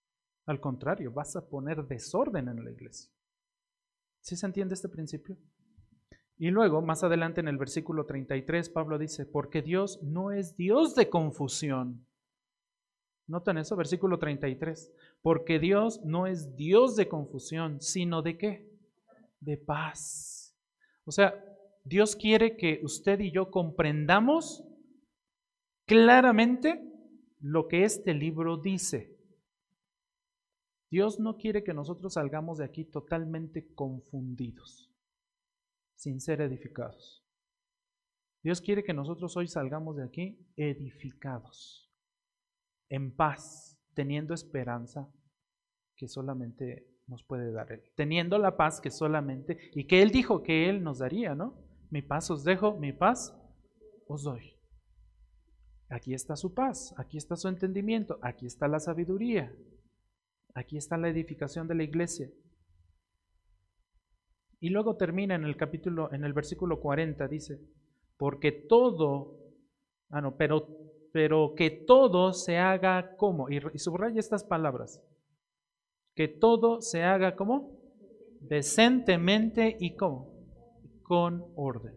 Al 0.47 0.61
contrario, 0.61 1.13
vas 1.13 1.37
a 1.37 1.49
poner 1.49 1.87
desorden 1.87 2.49
en 2.49 2.65
la 2.65 2.71
iglesia. 2.71 3.11
¿Sí 4.27 4.35
se 4.35 4.47
entiende 4.47 4.75
este 4.75 4.89
principio? 4.89 5.37
Y 6.37 6.51
luego, 6.51 6.83
más 6.83 7.05
adelante 7.05 7.41
en 7.41 7.49
el 7.49 7.59
versículo 7.59 8.07
33, 8.07 8.69
Pablo 8.71 8.99
dice, 8.99 9.25
porque 9.25 9.63
Dios 9.63 10.03
no 10.03 10.33
es 10.33 10.57
Dios 10.57 10.97
de 10.97 11.09
confusión. 11.09 12.07
¿Notan 13.29 13.59
eso? 13.59 13.77
Versículo 13.77 14.19
33. 14.19 14.93
Porque 15.23 15.59
Dios 15.59 16.01
no 16.05 16.27
es 16.27 16.57
Dios 16.57 16.97
de 16.97 17.09
confusión, 17.09 17.81
sino 17.81 18.21
de 18.23 18.37
qué? 18.37 18.77
de 19.41 19.57
paz. 19.57 20.55
O 21.05 21.13
sea, 21.13 21.35
Dios 21.85 22.17
quiere 22.17 22.57
que 22.57 22.81
usted 22.83 23.21
y 23.21 23.31
yo 23.31 23.51
comprendamos 23.51 24.65
claramente 25.87 26.83
lo 27.41 27.69
que 27.69 27.85
este 27.85 28.13
libro 28.13 28.57
dice. 28.57 29.16
Dios 30.91 31.19
no 31.19 31.37
quiere 31.37 31.65
que 31.65 31.75
nosotros 31.75 32.15
salgamos 32.15 32.59
de 32.59 32.65
aquí 32.65 32.85
totalmente 32.85 33.73
confundidos, 33.75 34.93
sin 35.97 36.21
ser 36.21 36.41
edificados. 36.41 37.25
Dios 38.43 38.61
quiere 38.61 38.85
que 38.85 38.95
nosotros 38.95 39.37
hoy 39.37 39.49
salgamos 39.49 39.97
de 39.97 40.05
aquí 40.05 40.39
edificados, 40.57 41.93
en 42.89 43.15
paz, 43.15 43.77
teniendo 43.95 44.35
esperanza 44.35 45.13
que 45.97 46.07
solamente 46.07 46.87
nos 47.09 47.25
puede 47.25 47.51
dar 47.51 47.73
Él, 47.73 47.83
teniendo 47.97 48.39
la 48.39 48.57
paz 48.57 48.81
que 48.81 48.91
solamente, 48.91 49.71
y 49.75 49.87
que 49.87 50.03
Él 50.03 50.11
dijo 50.11 50.43
que 50.43 50.69
Él 50.69 50.85
nos 50.85 50.99
daría, 50.99 51.35
¿no? 51.35 51.57
Mi 51.91 52.03
paz 52.03 52.31
os 52.31 52.45
dejo, 52.45 52.77
mi 52.77 52.93
paz 52.93 53.37
os 54.07 54.23
doy. 54.23 54.53
Aquí 55.89 56.15
está 56.15 56.37
su 56.37 56.55
paz, 56.55 56.95
aquí 56.99 57.17
está 57.17 57.37
su 57.37 57.49
entendimiento, 57.49 58.19
aquí 58.23 58.47
está 58.47 58.69
la 58.69 58.81
sabiduría, 58.81 59.53
aquí 60.57 60.79
está 60.79 60.97
la 60.97 61.09
edificación 61.09 61.69
de 61.69 61.75
la 61.75 61.85
iglesia. 61.85 62.29
Y 64.59 64.71
luego 64.71 64.97
termina 64.97 65.35
en 65.35 65.45
el 65.45 65.57
capítulo, 65.57 66.13
en 66.13 66.25
el 66.25 66.33
versículo 66.33 66.81
40, 66.81 67.29
dice, 67.29 67.61
porque 68.17 68.53
todo, 68.53 69.39
ah 70.09 70.23
no, 70.23 70.37
pero, 70.37 70.67
pero 71.13 71.55
que 71.55 71.71
todo 71.71 72.33
se 72.33 72.57
haga 72.57 73.17
como, 73.17 73.51
y, 73.51 73.59
y 73.75 73.79
subraya 73.79 74.19
estas 74.19 74.45
palabras, 74.45 75.03
que 76.15 76.27
todo 76.27 76.81
se 76.81 77.03
haga 77.03 77.37
como 77.37 77.79
decentemente 78.41 79.77
y 79.79 79.95
como 79.95 80.35
con 81.03 81.45
orden. 81.55 81.95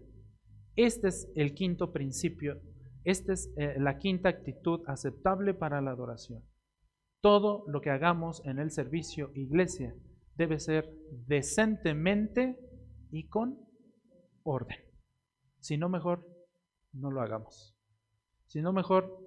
Este 0.75 1.07
es 1.07 1.31
el 1.35 1.53
quinto 1.53 1.93
principio, 1.93 2.59
esta 3.05 3.31
es 3.31 3.53
eh, 3.55 3.75
la 3.79 3.97
quinta 3.97 4.27
actitud 4.27 4.81
aceptable 4.85 5.53
para 5.53 5.79
la 5.79 5.91
adoración. 5.91 6.43
Todo 7.21 7.65
lo 7.67 7.81
que 7.81 7.89
hagamos 7.89 8.45
en 8.45 8.59
el 8.59 8.71
servicio 8.71 9.31
iglesia 9.33 9.93
debe 10.35 10.59
ser 10.59 10.89
decentemente 11.27 12.57
y 13.11 13.27
con 13.27 13.59
orden. 14.43 14.77
Si 15.59 15.77
no, 15.77 15.89
mejor 15.89 16.25
no 16.93 17.11
lo 17.11 17.21
hagamos. 17.21 17.75
Si 18.45 18.61
no, 18.61 18.71
mejor 18.71 19.19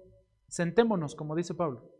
sentémonos, 0.47 1.15
como 1.15 1.35
dice 1.35 1.53
Pablo, 1.53 1.91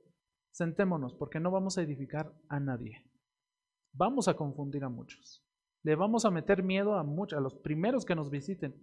sentémonos 0.52 1.14
porque 1.14 1.40
no 1.40 1.52
vamos 1.52 1.78
a 1.78 1.84
edificar 1.84 2.34
a 2.50 2.60
nadie. 2.60 3.06
Vamos 3.94 4.28
a 4.28 4.36
confundir 4.36 4.84
a 4.84 4.90
muchos. 4.90 5.46
Le 5.84 5.96
vamos 5.96 6.26
a 6.26 6.32
meter 6.32 6.64
miedo 6.64 6.96
a 6.96 7.04
muchos, 7.04 7.38
a 7.38 7.42
los 7.42 7.56
primeros 7.56 8.06
que 8.06 8.16
nos 8.16 8.32
visiten. 8.32 8.76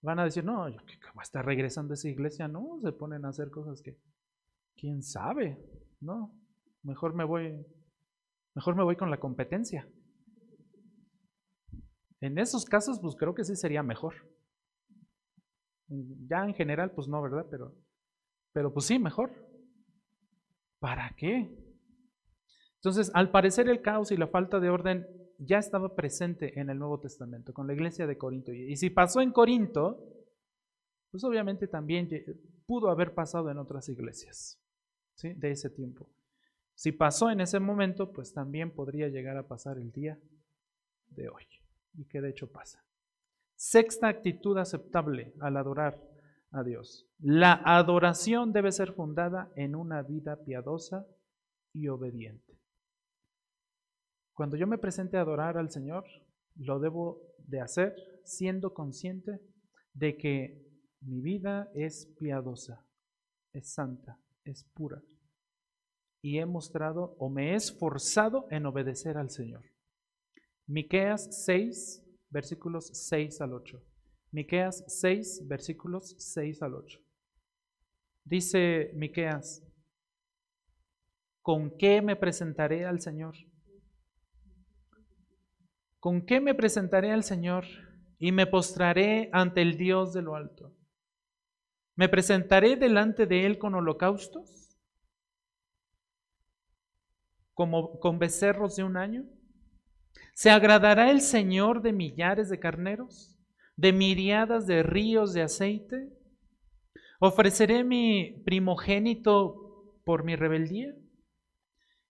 Van 0.00 0.18
a 0.20 0.24
decir, 0.24 0.44
no, 0.44 0.68
yo 0.68 0.78
que 0.86 0.94
va 1.08 1.20
a 1.20 1.22
estar 1.22 1.44
regresando 1.44 1.92
a 1.92 1.94
esa 1.94 2.08
iglesia, 2.08 2.48
no, 2.48 2.78
se 2.80 2.92
ponen 2.92 3.24
a 3.24 3.28
hacer 3.28 3.50
cosas 3.50 3.82
que, 3.82 3.98
quién 4.76 5.02
sabe, 5.02 5.58
no, 6.00 6.34
mejor 6.82 7.14
me 7.14 7.24
voy, 7.24 7.66
mejor 8.54 8.76
me 8.76 8.84
voy 8.84 8.96
con 8.96 9.10
la 9.10 9.18
competencia. 9.18 9.88
En 12.20 12.38
esos 12.38 12.64
casos, 12.64 13.00
pues 13.00 13.14
creo 13.16 13.34
que 13.34 13.44
sí 13.44 13.56
sería 13.56 13.82
mejor. 13.82 14.14
Ya 15.88 16.44
en 16.44 16.54
general, 16.54 16.92
pues 16.92 17.08
no, 17.08 17.22
¿verdad? 17.22 17.46
Pero, 17.50 17.74
pero 18.52 18.72
pues 18.72 18.86
sí, 18.86 18.98
mejor. 18.98 19.30
¿Para 20.80 21.14
qué? 21.16 21.48
Entonces, 22.76 23.10
al 23.14 23.30
parecer 23.30 23.68
el 23.68 23.80
caos 23.82 24.12
y 24.12 24.16
la 24.16 24.28
falta 24.28 24.60
de 24.60 24.70
orden 24.70 25.06
ya 25.38 25.58
estaba 25.58 25.94
presente 25.94 26.58
en 26.60 26.70
el 26.70 26.78
Nuevo 26.78 27.00
Testamento, 27.00 27.52
con 27.52 27.66
la 27.66 27.74
iglesia 27.74 28.06
de 28.06 28.18
Corinto. 28.18 28.52
Y 28.52 28.76
si 28.76 28.90
pasó 28.90 29.20
en 29.20 29.32
Corinto, 29.32 30.04
pues 31.10 31.24
obviamente 31.24 31.68
también 31.68 32.08
pudo 32.66 32.90
haber 32.90 33.14
pasado 33.14 33.50
en 33.50 33.58
otras 33.58 33.88
iglesias 33.88 34.60
de 35.22 35.50
ese 35.50 35.70
tiempo. 35.70 36.08
Si 36.74 36.92
pasó 36.92 37.30
en 37.30 37.40
ese 37.40 37.58
momento, 37.58 38.12
pues 38.12 38.32
también 38.32 38.70
podría 38.70 39.08
llegar 39.08 39.36
a 39.36 39.48
pasar 39.48 39.78
el 39.78 39.90
día 39.90 40.18
de 41.08 41.28
hoy, 41.28 41.44
y 41.94 42.04
que 42.04 42.20
de 42.20 42.30
hecho 42.30 42.50
pasa. 42.52 42.84
Sexta 43.56 44.06
actitud 44.06 44.56
aceptable 44.58 45.34
al 45.40 45.56
adorar 45.56 46.00
a 46.52 46.62
Dios. 46.62 47.08
La 47.18 47.54
adoración 47.64 48.52
debe 48.52 48.70
ser 48.70 48.92
fundada 48.92 49.50
en 49.56 49.74
una 49.74 50.02
vida 50.02 50.36
piadosa 50.44 51.04
y 51.72 51.88
obediente. 51.88 52.56
Cuando 54.32 54.56
yo 54.56 54.68
me 54.68 54.78
presente 54.78 55.16
a 55.16 55.22
adorar 55.22 55.58
al 55.58 55.70
Señor, 55.70 56.04
lo 56.54 56.78
debo 56.78 57.20
de 57.38 57.60
hacer 57.60 57.96
siendo 58.24 58.72
consciente 58.72 59.40
de 59.94 60.16
que 60.16 60.64
mi 61.00 61.20
vida 61.20 61.68
es 61.74 62.06
piadosa, 62.18 62.84
es 63.52 63.72
santa, 63.72 64.20
es 64.50 64.64
pura. 64.74 65.02
Y 66.20 66.38
he 66.38 66.46
mostrado 66.46 67.16
o 67.18 67.28
me 67.28 67.52
he 67.52 67.54
esforzado 67.54 68.46
en 68.50 68.66
obedecer 68.66 69.16
al 69.16 69.30
Señor. 69.30 69.64
Miqueas 70.66 71.44
6, 71.44 72.04
versículos 72.30 72.90
6 72.92 73.40
al 73.40 73.54
8. 73.54 73.82
Miqueas 74.32 74.84
6, 74.86 75.46
versículos 75.46 76.14
6 76.18 76.62
al 76.62 76.74
8. 76.74 76.98
Dice 78.24 78.90
Miqueas, 78.94 79.64
¿con 81.40 81.76
qué 81.78 82.02
me 82.02 82.16
presentaré 82.16 82.84
al 82.84 83.00
Señor? 83.00 83.36
¿Con 85.98 86.26
qué 86.26 86.40
me 86.40 86.54
presentaré 86.54 87.10
al 87.10 87.24
Señor 87.24 87.64
y 88.18 88.32
me 88.32 88.46
postraré 88.46 89.30
ante 89.32 89.62
el 89.62 89.78
Dios 89.78 90.12
de 90.12 90.22
lo 90.22 90.36
alto? 90.36 90.77
¿Me 91.98 92.08
presentaré 92.08 92.76
delante 92.76 93.26
de 93.26 93.44
Él 93.44 93.58
con 93.58 93.74
holocaustos? 93.74 94.78
¿Como 97.54 97.98
con 97.98 98.20
becerros 98.20 98.76
de 98.76 98.84
un 98.84 98.96
año? 98.96 99.24
¿Se 100.32 100.48
agradará 100.48 101.10
el 101.10 101.20
Señor 101.20 101.82
de 101.82 101.92
millares 101.92 102.50
de 102.50 102.60
carneros? 102.60 103.36
¿De 103.74 103.92
miriadas 103.92 104.68
de 104.68 104.84
ríos 104.84 105.32
de 105.32 105.42
aceite? 105.42 106.16
¿Ofreceré 107.18 107.82
mi 107.82 108.44
primogénito 108.44 109.96
por 110.04 110.22
mi 110.22 110.36
rebeldía? 110.36 110.94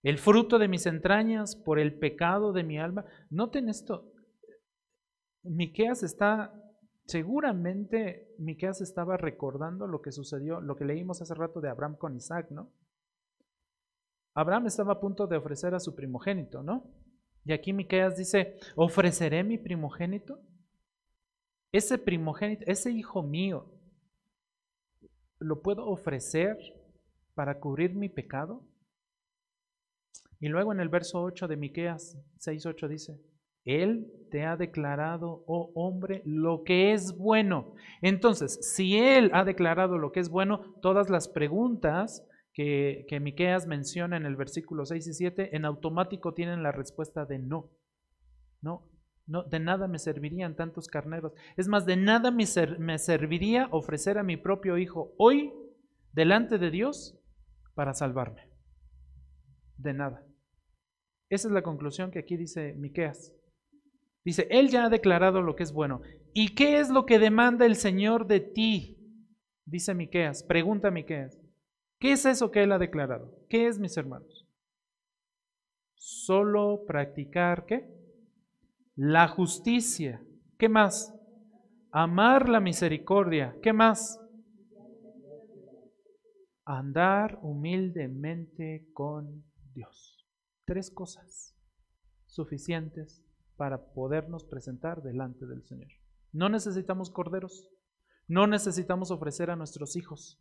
¿El 0.03 0.19
fruto 0.19 0.59
de 0.59 0.69
mis 0.69 0.85
entrañas 0.85 1.57
por 1.57 1.79
el 1.79 1.99
pecado 1.99 2.53
de 2.53 2.63
mi 2.63 2.79
alma? 2.79 3.07
Noten 3.31 3.71
esto. 3.71 4.13
Miqueas 5.45 6.03
está 6.03 6.53
seguramente 7.09 8.35
Miqueas 8.39 8.83
estaba 8.83 9.17
recordando 9.17 9.87
lo 9.87 10.03
que 10.03 10.13
sucedió, 10.13 10.61
lo 10.61 10.77
que 10.77 10.85
leímos 10.85 11.23
hace 11.23 11.35
rato 11.35 11.61
de 11.61 11.71
Abraham 11.71 11.97
con 11.97 12.15
Isaac, 12.15 12.51
¿no? 12.51 12.71
Abraham 14.35 14.67
estaba 14.67 14.93
a 14.93 15.01
punto 15.01 15.27
de 15.27 15.39
ofrecer 15.39 15.75
a 15.75 15.81
su 15.81 15.97
primogénito, 15.97 16.63
¿no? 16.63 16.85
Y 17.45 17.53
aquí 17.53 17.73
Miqueas 17.73 18.19
dice, 18.19 18.59
"¿Ofreceré 18.77 19.43
mi 19.43 19.57
primogénito?" 19.57 20.41
Ese 21.73 21.97
primogénito, 21.97 22.65
ese 22.67 22.91
hijo 22.91 23.23
mío, 23.23 23.75
¿lo 25.39 25.63
puedo 25.63 25.87
ofrecer 25.87 26.59
para 27.35 27.59
cubrir 27.59 27.95
mi 27.95 28.11
pecado? 28.11 28.67
Y 30.41 30.49
luego 30.49 30.73
en 30.73 30.81
el 30.81 30.91
verso 30.91 31.23
8 31.23 31.49
de 31.49 31.57
Miqueas 31.57 32.19
6:8 32.39 32.87
dice, 32.87 33.19
él 33.65 34.11
te 34.31 34.45
ha 34.45 34.57
declarado, 34.57 35.45
oh 35.47 35.73
hombre, 35.75 36.23
lo 36.25 36.63
que 36.65 36.93
es 36.93 37.17
bueno. 37.17 37.75
Entonces, 38.03 38.59
si 38.75 38.99
Él 38.99 39.31
ha 39.33 39.45
declarado 39.45 39.99
lo 39.99 40.13
que 40.13 40.21
es 40.21 40.29
bueno, 40.29 40.75
todas 40.83 41.11
las 41.11 41.29
preguntas 41.29 42.27
que, 42.53 43.05
que 43.09 43.21
Miqueas 43.21 43.67
menciona 43.67 44.17
en 44.17 44.27
el 44.27 44.37
versículo 44.37 44.85
6 44.85 45.07
y 45.07 45.13
7, 45.15 45.57
en 45.57 45.65
automático 45.65 46.35
tienen 46.35 46.63
la 46.63 46.73
respuesta 46.73 47.25
de 47.25 47.39
no. 47.39 47.71
No, 48.61 48.89
no, 49.27 49.45
de 49.45 49.61
nada 49.61 49.87
me 49.87 49.99
servirían 49.99 50.57
tantos 50.57 50.89
carneros. 50.89 51.33
Es 51.57 51.69
más, 51.69 51.87
de 51.87 51.97
nada 51.97 52.31
me, 52.31 52.45
me 52.79 52.99
serviría 52.99 53.69
ofrecer 53.71 54.19
a 54.19 54.23
mi 54.23 54.37
propio 54.37 54.79
hijo 54.79 55.15
hoy 55.19 55.53
delante 56.13 56.59
de 56.59 56.71
Dios 56.71 57.19
para 57.75 57.95
salvarme. 57.95 58.49
De 59.77 59.93
nada. 59.93 60.27
Esa 61.29 61.49
es 61.49 61.53
la 61.53 61.63
conclusión 61.63 62.11
que 62.11 62.19
aquí 62.19 62.37
dice 62.37 62.75
Miqueas. 62.75 63.38
Dice, 64.29 64.47
Él 64.51 64.69
ya 64.69 64.85
ha 64.85 64.89
declarado 64.91 65.41
lo 65.41 65.57
que 65.57 65.63
es 65.63 65.73
bueno. 65.73 66.03
¿Y 66.35 66.55
qué 66.55 66.81
es 66.81 66.91
lo 66.91 67.07
que 67.07 67.19
demanda 67.19 67.65
el 67.65 67.77
Señor 67.77 68.27
de 68.27 68.41
ti? 68.41 68.99
Dice 69.65 69.95
Miqueas, 69.95 70.43
pregunta 70.43 70.91
Miqueas. 70.91 71.41
¿Qué 71.99 72.13
es 72.13 72.27
eso 72.27 72.51
que 72.51 72.63
Él 72.63 72.73
ha 72.73 72.79
declarado? 72.79 73.35
¿Qué 73.49 73.69
es, 73.69 73.79
mis 73.79 73.97
hermanos? 73.97 74.47
Solo 75.95 76.85
practicar, 76.87 77.65
¿qué? 77.65 77.89
La 78.97 79.29
justicia. 79.29 80.23
¿Qué 80.59 80.69
más? 80.69 81.15
Amar 81.91 82.51
la 82.51 82.61
misericordia. 82.61 83.57
¿Qué 83.63 83.73
más? 83.73 84.21
Andar 86.67 87.39
humildemente 87.41 88.91
con 88.93 89.43
Dios. 89.73 90.19
Tres 90.67 90.91
cosas 90.91 91.57
suficientes 92.27 93.25
para 93.59 93.93
podernos 93.93 94.45
presentar 94.45 95.03
delante 95.03 95.45
del 95.45 95.65
Señor. 95.65 95.91
No 96.33 96.49
necesitamos 96.49 97.11
corderos, 97.11 97.69
no 98.29 98.47
necesitamos 98.47 99.11
ofrecer 99.11 99.51
a 99.51 99.57
nuestros 99.57 99.97
hijos. 99.97 100.41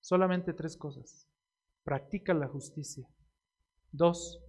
Solamente 0.00 0.52
tres 0.52 0.76
cosas. 0.76 1.26
Practica 1.84 2.34
la 2.34 2.48
justicia. 2.48 3.08
Dos, 3.92 4.44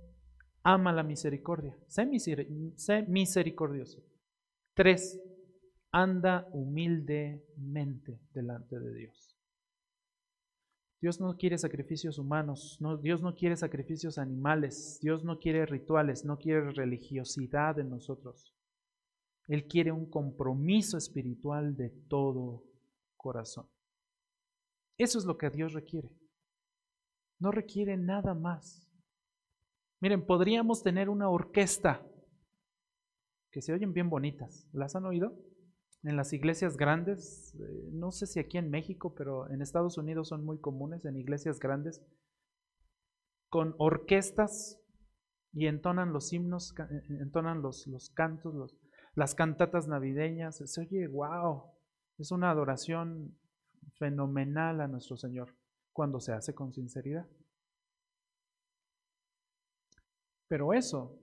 ama 0.61 0.91
la 0.91 1.03
misericordia. 1.03 1.77
Sé, 1.87 2.05
misericordioso. 3.07 4.03
Tres, 4.73 5.17
anda 5.91 6.49
humildemente 6.51 8.19
delante 8.33 8.77
de 8.77 8.93
Dios. 8.93 9.36
Dios 10.99 11.19
no 11.19 11.37
quiere 11.37 11.57
sacrificios 11.57 12.17
humanos, 12.17 12.77
no, 12.79 12.97
Dios 12.97 13.21
no 13.21 13.35
quiere 13.35 13.55
sacrificios 13.55 14.17
animales, 14.17 14.99
Dios 15.01 15.23
no 15.23 15.37
quiere 15.37 15.65
rituales, 15.65 16.25
no 16.25 16.37
quiere 16.37 16.71
religiosidad 16.71 17.79
en 17.79 17.89
nosotros. 17.89 18.55
Él 19.47 19.67
quiere 19.67 19.91
un 19.91 20.09
compromiso 20.09 20.97
espiritual 20.97 21.77
de 21.77 21.89
todo 22.09 22.63
corazón. 23.15 23.67
Eso 24.97 25.19
es 25.19 25.25
lo 25.25 25.37
que 25.37 25.49
Dios 25.49 25.73
requiere. 25.73 26.09
No 27.39 27.51
requiere 27.51 27.95
nada 27.95 28.33
más. 28.33 28.89
Miren, 30.01 30.25
podríamos 30.25 30.81
tener 30.81 31.09
una 31.09 31.29
orquesta 31.29 32.05
que 33.51 33.61
se 33.61 33.73
oyen 33.73 33.93
bien 33.93 34.09
bonitas. 34.09 34.67
¿Las 34.73 34.95
han 34.95 35.05
oído? 35.05 35.37
En 36.07 36.15
las 36.15 36.31
iglesias 36.31 36.77
grandes, 36.77 37.53
eh, 37.59 37.89
no 37.91 38.11
sé 38.11 38.27
si 38.27 38.39
aquí 38.39 38.57
en 38.57 38.69
México, 38.69 39.13
pero 39.13 39.49
en 39.49 39.61
Estados 39.61 39.97
Unidos 39.97 40.29
son 40.29 40.45
muy 40.45 40.57
comunes 40.57 41.03
en 41.03 41.17
iglesias 41.17 41.59
grandes, 41.59 42.01
con 43.49 43.75
orquestas 43.77 44.79
y 45.51 45.67
entonan 45.67 46.13
los 46.13 46.31
himnos, 46.31 46.73
eh, 46.79 46.83
eh, 46.89 47.17
entonan 47.19 47.61
los, 47.61 47.87
los 47.87 48.09
cantos, 48.11 48.73
las 49.15 49.35
cantatas 49.35 49.89
navideñas. 49.89 50.61
Se 50.63 50.79
oye, 50.81 51.07
wow, 51.07 51.73
es 52.17 52.31
una 52.31 52.51
adoración 52.51 53.37
fenomenal 53.99 54.79
a 54.79 54.87
nuestro 54.87 55.17
Señor 55.17 55.57
cuando 55.91 56.21
se 56.21 56.31
hace 56.31 56.55
con 56.55 56.71
sinceridad. 56.71 57.27
Pero 60.47 60.71
eso 60.71 61.19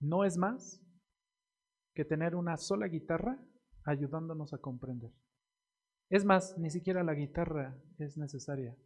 no 0.00 0.24
es 0.24 0.36
más 0.36 0.82
que 1.94 2.04
tener 2.04 2.34
una 2.34 2.58
sola 2.58 2.88
guitarra 2.88 3.42
ayudándonos 3.86 4.52
a 4.52 4.58
comprender. 4.58 5.12
Es 6.10 6.24
más, 6.24 6.56
ni 6.58 6.70
siquiera 6.70 7.02
la 7.02 7.14
guitarra 7.14 7.80
es 7.98 8.16
necesaria 8.18 8.76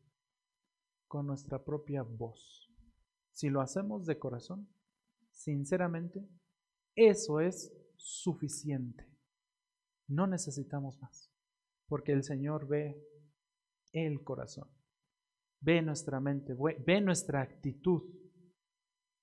con 1.09 1.27
nuestra 1.27 1.65
propia 1.65 2.03
voz. 2.03 2.71
Si 3.33 3.49
lo 3.49 3.61
hacemos 3.61 4.07
de 4.07 4.19
corazón, 4.19 4.69
sinceramente, 5.31 6.27
eso 6.95 7.41
es 7.41 7.73
suficiente. 7.97 9.07
No 10.07 10.27
necesitamos 10.27 11.01
más, 11.01 11.33
porque 11.87 12.13
el 12.13 12.23
Señor 12.23 12.69
ve 12.69 13.03
el 13.93 14.23
corazón, 14.23 14.69
ve 15.61 15.83
nuestra 15.83 16.21
mente, 16.21 16.55
ve 16.87 17.01
nuestra 17.01 17.43
actitud, 17.43 18.03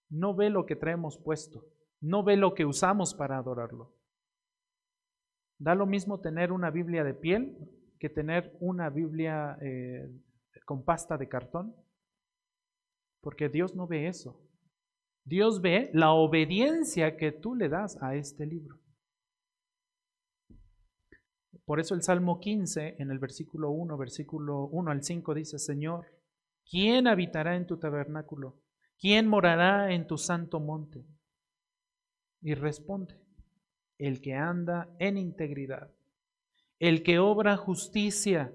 no 0.09 0.35
ve 0.35 0.49
lo 0.49 0.65
que 0.65 0.75
traemos 0.75 1.17
puesto, 1.17 1.65
no 1.99 2.23
ve 2.23 2.37
lo 2.37 2.53
que 2.53 2.65
usamos 2.65 3.13
para 3.13 3.37
adorarlo. 3.37 3.96
Da 5.59 5.75
lo 5.75 5.85
mismo 5.85 6.19
tener 6.19 6.51
una 6.51 6.69
Biblia 6.69 7.03
de 7.03 7.13
piel 7.13 7.57
que 7.99 8.09
tener 8.09 8.55
una 8.59 8.89
Biblia 8.89 9.57
eh, 9.61 10.07
con 10.65 10.83
pasta 10.83 11.17
de 11.17 11.27
cartón, 11.27 11.75
porque 13.21 13.49
Dios 13.49 13.75
no 13.75 13.87
ve 13.87 14.07
eso. 14.07 14.39
Dios 15.25 15.61
ve 15.61 15.89
la 15.93 16.11
obediencia 16.11 17.17
que 17.17 17.31
tú 17.31 17.55
le 17.55 17.69
das 17.69 18.01
a 18.01 18.15
este 18.15 18.45
libro. 18.45 18.79
Por 21.65 21.81
eso 21.81 21.95
el 21.95 22.01
Salmo 22.01 22.39
15, 22.39 22.95
en 22.99 23.11
el 23.11 23.19
versículo 23.19 23.71
1, 23.71 23.97
versículo 23.97 24.67
1 24.67 24.91
al 24.91 25.03
5, 25.03 25.33
dice, 25.33 25.59
Señor, 25.59 26.05
¿quién 26.69 27.07
habitará 27.07 27.57
en 27.57 27.67
tu 27.67 27.77
tabernáculo? 27.77 28.61
¿Quién 28.97 29.27
morará 29.27 29.91
en 29.91 30.07
tu 30.07 30.17
santo 30.17 30.61
monte? 30.61 31.05
Y 32.41 32.53
responde, 32.53 33.19
el 33.97 34.21
que 34.21 34.33
anda 34.33 34.89
en 34.99 35.17
integridad, 35.17 35.91
el 36.79 37.03
que 37.03 37.19
obra 37.19 37.57
justicia 37.57 38.53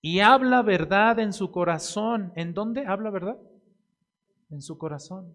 y 0.00 0.20
habla 0.20 0.62
verdad 0.62 1.18
en 1.18 1.32
su 1.32 1.50
corazón. 1.50 2.32
¿En 2.36 2.54
dónde 2.54 2.86
habla 2.86 3.10
verdad? 3.10 3.38
En 4.50 4.62
su 4.62 4.78
corazón. 4.78 5.34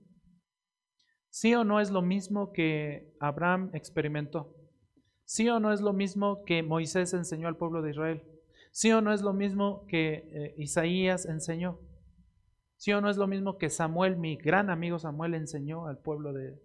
¿Sí 1.29 1.53
o 1.55 1.65
no 1.65 1.81
es 1.81 1.91
lo 1.91 2.01
mismo 2.01 2.53
que 2.53 3.13
Abraham 3.19 3.69
experimentó? 3.73 4.55
¿Sí 5.25 5.49
o 5.49 5.59
no 5.59 5.73
es 5.73 5.81
lo 5.81 5.93
mismo 5.93 6.43
que 6.45 6.63
Moisés 6.63 7.13
enseñó 7.13 7.49
al 7.49 7.57
pueblo 7.57 7.81
de 7.81 7.91
Israel? 7.91 8.23
¿Sí 8.71 8.91
o 8.91 9.01
no 9.01 9.11
es 9.11 9.21
lo 9.21 9.33
mismo 9.33 9.85
que 9.87 10.29
eh, 10.31 10.55
Isaías 10.57 11.25
enseñó? 11.25 11.79
¿Sí 12.77 12.93
o 12.93 13.01
no 13.01 13.09
es 13.09 13.17
lo 13.17 13.27
mismo 13.27 13.57
que 13.57 13.69
Samuel, 13.69 14.15
mi 14.15 14.37
gran 14.37 14.69
amigo 14.69 14.99
Samuel, 14.99 15.33
enseñó 15.33 15.87
al 15.87 15.99
pueblo 15.99 16.33
de 16.33 16.59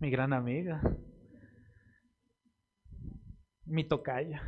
mi 0.00 0.10
gran 0.10 0.32
amiga? 0.32 0.82
Mi 3.66 3.84
tocaya. 3.84 4.42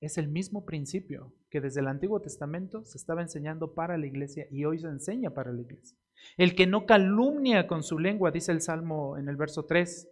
Es 0.00 0.18
el 0.18 0.28
mismo 0.28 0.64
principio 0.64 1.32
que 1.48 1.60
desde 1.60 1.80
el 1.80 1.86
Antiguo 1.86 2.20
Testamento 2.20 2.84
se 2.84 2.98
estaba 2.98 3.22
enseñando 3.22 3.74
para 3.74 3.96
la 3.96 4.06
iglesia 4.06 4.46
y 4.50 4.64
hoy 4.64 4.78
se 4.80 4.88
enseña 4.88 5.30
para 5.30 5.52
la 5.52 5.60
iglesia. 5.62 5.96
El 6.36 6.54
que 6.54 6.66
no 6.66 6.86
calumnia 6.86 7.66
con 7.66 7.82
su 7.82 7.98
lengua, 7.98 8.30
dice 8.30 8.52
el 8.52 8.60
Salmo 8.60 9.16
en 9.16 9.28
el 9.28 9.36
verso 9.36 9.64
3, 9.64 10.08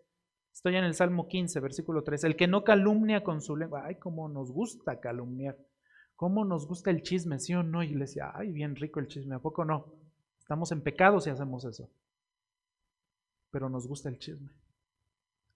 Estoy 0.53 0.77
en 0.77 0.85
el 0.85 0.95
Salmo 0.95 1.29
15, 1.29 1.61
versículo 1.61 2.03
3. 2.03 2.25
El 2.25 2.37
que 2.37 2.49
no 2.49 2.65
calumnia 2.65 3.23
con 3.23 3.41
su 3.41 3.57
lengua. 3.57 3.85
Ay, 3.87 3.97
cómo 3.97 4.29
nos 4.29 4.53
gusta 4.53 5.01
calumniar. 5.01 5.57
Cómo 6.17 6.45
nos 6.45 6.67
gusta 6.67 6.91
el 6.91 7.03
chisme, 7.03 7.39
¿sí 7.39 7.55
o 7.55 7.63
no, 7.63 7.83
iglesia? 7.83 8.33
Ay, 8.35 8.53
bien 8.53 8.77
rico 8.77 9.01
el 9.01 9.09
chisme. 9.09 9.37
¿A 9.37 9.39
poco 9.39 9.65
no? 9.65 9.95
Estamos 10.39 10.71
en 10.73 10.83
pecado 10.83 11.21
si 11.21 11.31
hacemos 11.31 11.65
eso. 11.65 11.89
Pero 13.51 13.71
nos 13.71 13.87
gusta 13.87 14.09
el 14.09 14.19
chisme. 14.19 14.51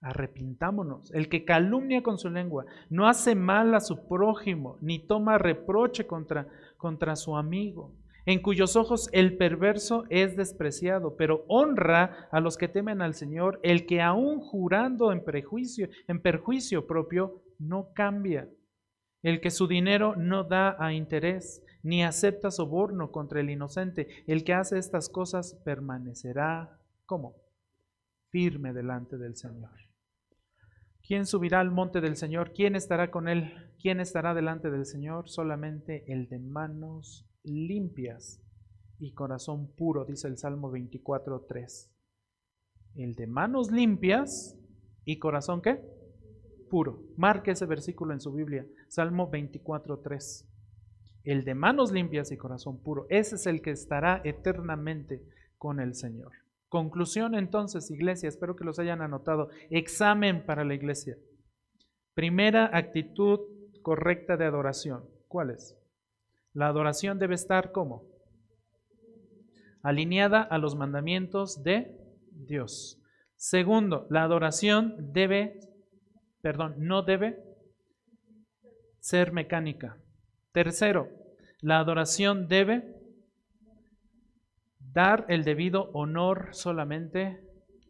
Arrepintámonos. 0.04 1.12
El 1.12 1.28
que 1.28 1.44
calumnia 1.44 2.02
con 2.02 2.18
su 2.18 2.30
lengua 2.30 2.66
no 2.90 3.08
hace 3.08 3.34
mal 3.34 3.74
a 3.74 3.80
su 3.80 4.06
prójimo, 4.06 4.78
ni 4.80 4.98
toma 4.98 5.38
reproche 5.38 6.06
contra, 6.06 6.46
contra 6.76 7.16
su 7.16 7.36
amigo 7.36 7.92
en 8.26 8.40
cuyos 8.40 8.76
ojos 8.76 9.08
el 9.12 9.36
perverso 9.36 10.04
es 10.08 10.36
despreciado, 10.36 11.16
pero 11.16 11.44
honra 11.48 12.28
a 12.30 12.40
los 12.40 12.56
que 12.56 12.68
temen 12.68 13.02
al 13.02 13.14
Señor, 13.14 13.60
el 13.62 13.86
que 13.86 14.00
aún 14.00 14.40
jurando 14.40 15.12
en 15.12 15.24
prejuicio, 15.24 15.88
en 16.08 16.20
perjuicio 16.20 16.86
propio, 16.86 17.42
no 17.58 17.92
cambia, 17.94 18.48
el 19.22 19.40
que 19.40 19.50
su 19.50 19.66
dinero 19.66 20.16
no 20.16 20.44
da 20.44 20.76
a 20.78 20.92
interés, 20.92 21.62
ni 21.82 22.02
acepta 22.02 22.50
soborno 22.50 23.10
contra 23.10 23.40
el 23.40 23.50
inocente, 23.50 24.08
el 24.26 24.42
que 24.42 24.54
hace 24.54 24.78
estas 24.78 25.08
cosas 25.08 25.54
permanecerá, 25.64 26.78
¿cómo? 27.04 27.36
Firme 28.30 28.72
delante 28.72 29.18
del 29.18 29.36
Señor. 29.36 29.83
¿Quién 31.06 31.26
subirá 31.26 31.60
al 31.60 31.70
monte 31.70 32.00
del 32.00 32.16
Señor? 32.16 32.52
¿Quién 32.54 32.76
estará 32.76 33.10
con 33.10 33.28
él? 33.28 33.52
¿Quién 33.78 34.00
estará 34.00 34.32
delante 34.32 34.70
del 34.70 34.86
Señor? 34.86 35.28
Solamente 35.28 36.10
el 36.10 36.28
de 36.30 36.38
manos 36.38 37.28
limpias 37.42 38.40
y 38.98 39.12
corazón 39.12 39.70
puro, 39.76 40.06
dice 40.06 40.28
el 40.28 40.38
Salmo 40.38 40.72
24.3. 40.72 41.90
El 42.94 43.14
de 43.16 43.26
manos 43.26 43.70
limpias 43.70 44.58
y 45.04 45.18
corazón 45.18 45.60
qué? 45.60 45.78
Puro. 46.70 47.02
Marque 47.18 47.50
ese 47.50 47.66
versículo 47.66 48.14
en 48.14 48.20
su 48.20 48.32
Biblia, 48.32 48.66
Salmo 48.88 49.30
24.3. 49.30 50.46
El 51.24 51.44
de 51.44 51.54
manos 51.54 51.92
limpias 51.92 52.32
y 52.32 52.38
corazón 52.38 52.82
puro. 52.82 53.04
Ese 53.10 53.34
es 53.34 53.46
el 53.46 53.60
que 53.60 53.72
estará 53.72 54.22
eternamente 54.24 55.22
con 55.58 55.80
el 55.80 55.94
Señor. 55.94 56.43
Conclusión 56.74 57.36
entonces, 57.36 57.88
iglesia, 57.92 58.28
espero 58.28 58.56
que 58.56 58.64
los 58.64 58.80
hayan 58.80 59.00
anotado. 59.00 59.48
Examen 59.70 60.44
para 60.44 60.64
la 60.64 60.74
iglesia. 60.74 61.16
Primera 62.14 62.68
actitud 62.76 63.38
correcta 63.80 64.36
de 64.36 64.46
adoración. 64.46 65.08
¿Cuál 65.28 65.50
es? 65.50 65.78
La 66.52 66.66
adoración 66.66 67.20
debe 67.20 67.36
estar 67.36 67.70
como? 67.70 68.08
Alineada 69.84 70.42
a 70.42 70.58
los 70.58 70.74
mandamientos 70.74 71.62
de 71.62 71.96
Dios. 72.32 73.00
Segundo, 73.36 74.08
la 74.10 74.24
adoración 74.24 75.12
debe, 75.12 75.60
perdón, 76.42 76.74
no 76.78 77.04
debe 77.04 77.38
ser 78.98 79.30
mecánica. 79.30 79.96
Tercero, 80.50 81.08
la 81.60 81.78
adoración 81.78 82.48
debe 82.48 83.03
dar 84.94 85.26
el 85.28 85.42
debido 85.44 85.90
honor 85.92 86.50
solamente 86.52 87.40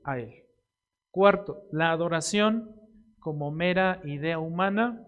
a 0.05 0.19
Él. 0.19 0.45
Cuarto, 1.11 1.65
la 1.71 1.93
adoración 1.93 2.75
como 3.21 3.51
mera 3.51 4.01
idea 4.05 4.39
humana 4.39 5.07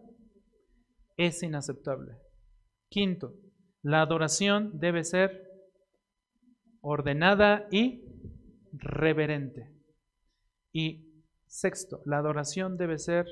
es 1.16 1.42
inaceptable. 1.42 2.18
Quinto, 2.88 3.34
la 3.82 4.02
adoración 4.02 4.78
debe 4.78 5.04
ser 5.04 5.42
ordenada 6.80 7.66
y 7.70 8.04
reverente. 8.72 9.72
Y 10.72 11.24
sexto, 11.46 12.02
la 12.04 12.18
adoración 12.18 12.76
debe 12.76 12.98
ser 12.98 13.26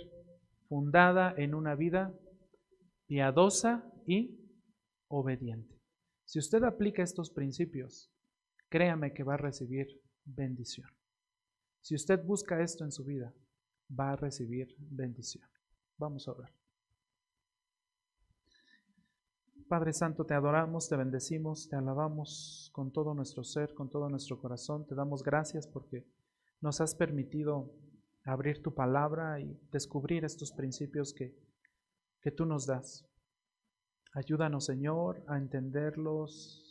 fundada 0.68 1.34
en 1.36 1.54
una 1.54 1.74
vida 1.74 2.14
piadosa 3.06 3.84
y 4.06 4.40
obediente. 5.08 5.78
Si 6.24 6.38
usted 6.38 6.64
aplica 6.64 7.02
estos 7.02 7.30
principios, 7.30 8.13
créame 8.74 9.12
que 9.12 9.22
va 9.22 9.34
a 9.34 9.36
recibir 9.36 9.86
bendición. 10.24 10.88
Si 11.80 11.94
usted 11.94 12.24
busca 12.24 12.60
esto 12.60 12.82
en 12.82 12.90
su 12.90 13.04
vida, 13.04 13.32
va 13.88 14.10
a 14.10 14.16
recibir 14.16 14.74
bendición. 14.80 15.48
Vamos 15.96 16.26
a 16.26 16.32
orar. 16.32 16.52
Padre 19.68 19.92
Santo, 19.92 20.26
te 20.26 20.34
adoramos, 20.34 20.88
te 20.88 20.96
bendecimos, 20.96 21.68
te 21.68 21.76
alabamos 21.76 22.68
con 22.72 22.90
todo 22.90 23.14
nuestro 23.14 23.44
ser, 23.44 23.74
con 23.74 23.88
todo 23.90 24.08
nuestro 24.08 24.40
corazón. 24.40 24.84
Te 24.88 24.96
damos 24.96 25.22
gracias 25.22 25.68
porque 25.68 26.04
nos 26.60 26.80
has 26.80 26.96
permitido 26.96 27.72
abrir 28.24 28.60
tu 28.60 28.74
palabra 28.74 29.38
y 29.38 29.56
descubrir 29.70 30.24
estos 30.24 30.50
principios 30.50 31.14
que, 31.14 31.32
que 32.20 32.32
tú 32.32 32.44
nos 32.44 32.66
das. 32.66 33.06
Ayúdanos, 34.14 34.64
Señor, 34.64 35.22
a 35.28 35.38
entenderlos, 35.38 36.63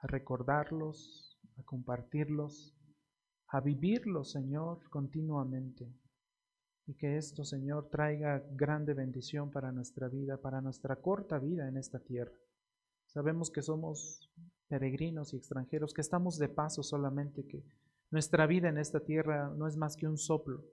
a 0.00 0.06
recordarlos, 0.06 1.38
a 1.58 1.62
compartirlos, 1.64 2.74
a 3.48 3.60
vivirlos, 3.60 4.32
Señor, 4.32 4.88
continuamente. 4.90 5.92
Y 6.86 6.94
que 6.94 7.16
esto, 7.16 7.44
Señor, 7.44 7.90
traiga 7.90 8.42
grande 8.52 8.94
bendición 8.94 9.50
para 9.50 9.72
nuestra 9.72 10.08
vida, 10.08 10.40
para 10.40 10.60
nuestra 10.60 10.96
corta 10.96 11.38
vida 11.38 11.68
en 11.68 11.76
esta 11.76 11.98
tierra. 11.98 12.32
Sabemos 13.06 13.50
que 13.50 13.62
somos 13.62 14.30
peregrinos 14.68 15.32
y 15.32 15.36
extranjeros, 15.36 15.92
que 15.92 16.00
estamos 16.00 16.38
de 16.38 16.48
paso 16.48 16.82
solamente, 16.82 17.46
que 17.46 17.64
nuestra 18.10 18.46
vida 18.46 18.68
en 18.68 18.78
esta 18.78 19.00
tierra 19.00 19.50
no 19.56 19.66
es 19.66 19.76
más 19.76 19.96
que 19.96 20.06
un 20.06 20.18
soplo. 20.18 20.64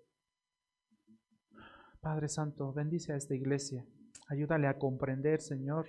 Padre 1.99 2.29
Santo, 2.29 2.71
bendice 2.71 3.13
a 3.13 3.17
esta 3.17 3.35
iglesia, 3.35 3.85
ayúdale 4.27 4.67
a 4.67 4.77
comprender, 4.77 5.41
Señor, 5.41 5.87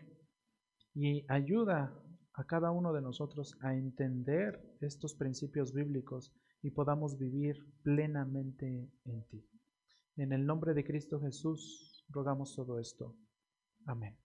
y 0.94 1.24
ayuda 1.28 1.94
a 2.36 2.44
cada 2.44 2.70
uno 2.70 2.92
de 2.92 3.00
nosotros 3.00 3.56
a 3.62 3.74
entender 3.74 4.76
estos 4.80 5.14
principios 5.14 5.72
bíblicos 5.72 6.32
y 6.62 6.70
podamos 6.70 7.18
vivir 7.18 7.56
plenamente 7.82 8.90
en 9.04 9.24
ti. 9.28 9.44
En 10.16 10.32
el 10.32 10.46
nombre 10.46 10.74
de 10.74 10.84
Cristo 10.84 11.20
Jesús 11.20 12.04
rogamos 12.10 12.54
todo 12.54 12.78
esto. 12.78 13.16
Amén. 13.86 14.16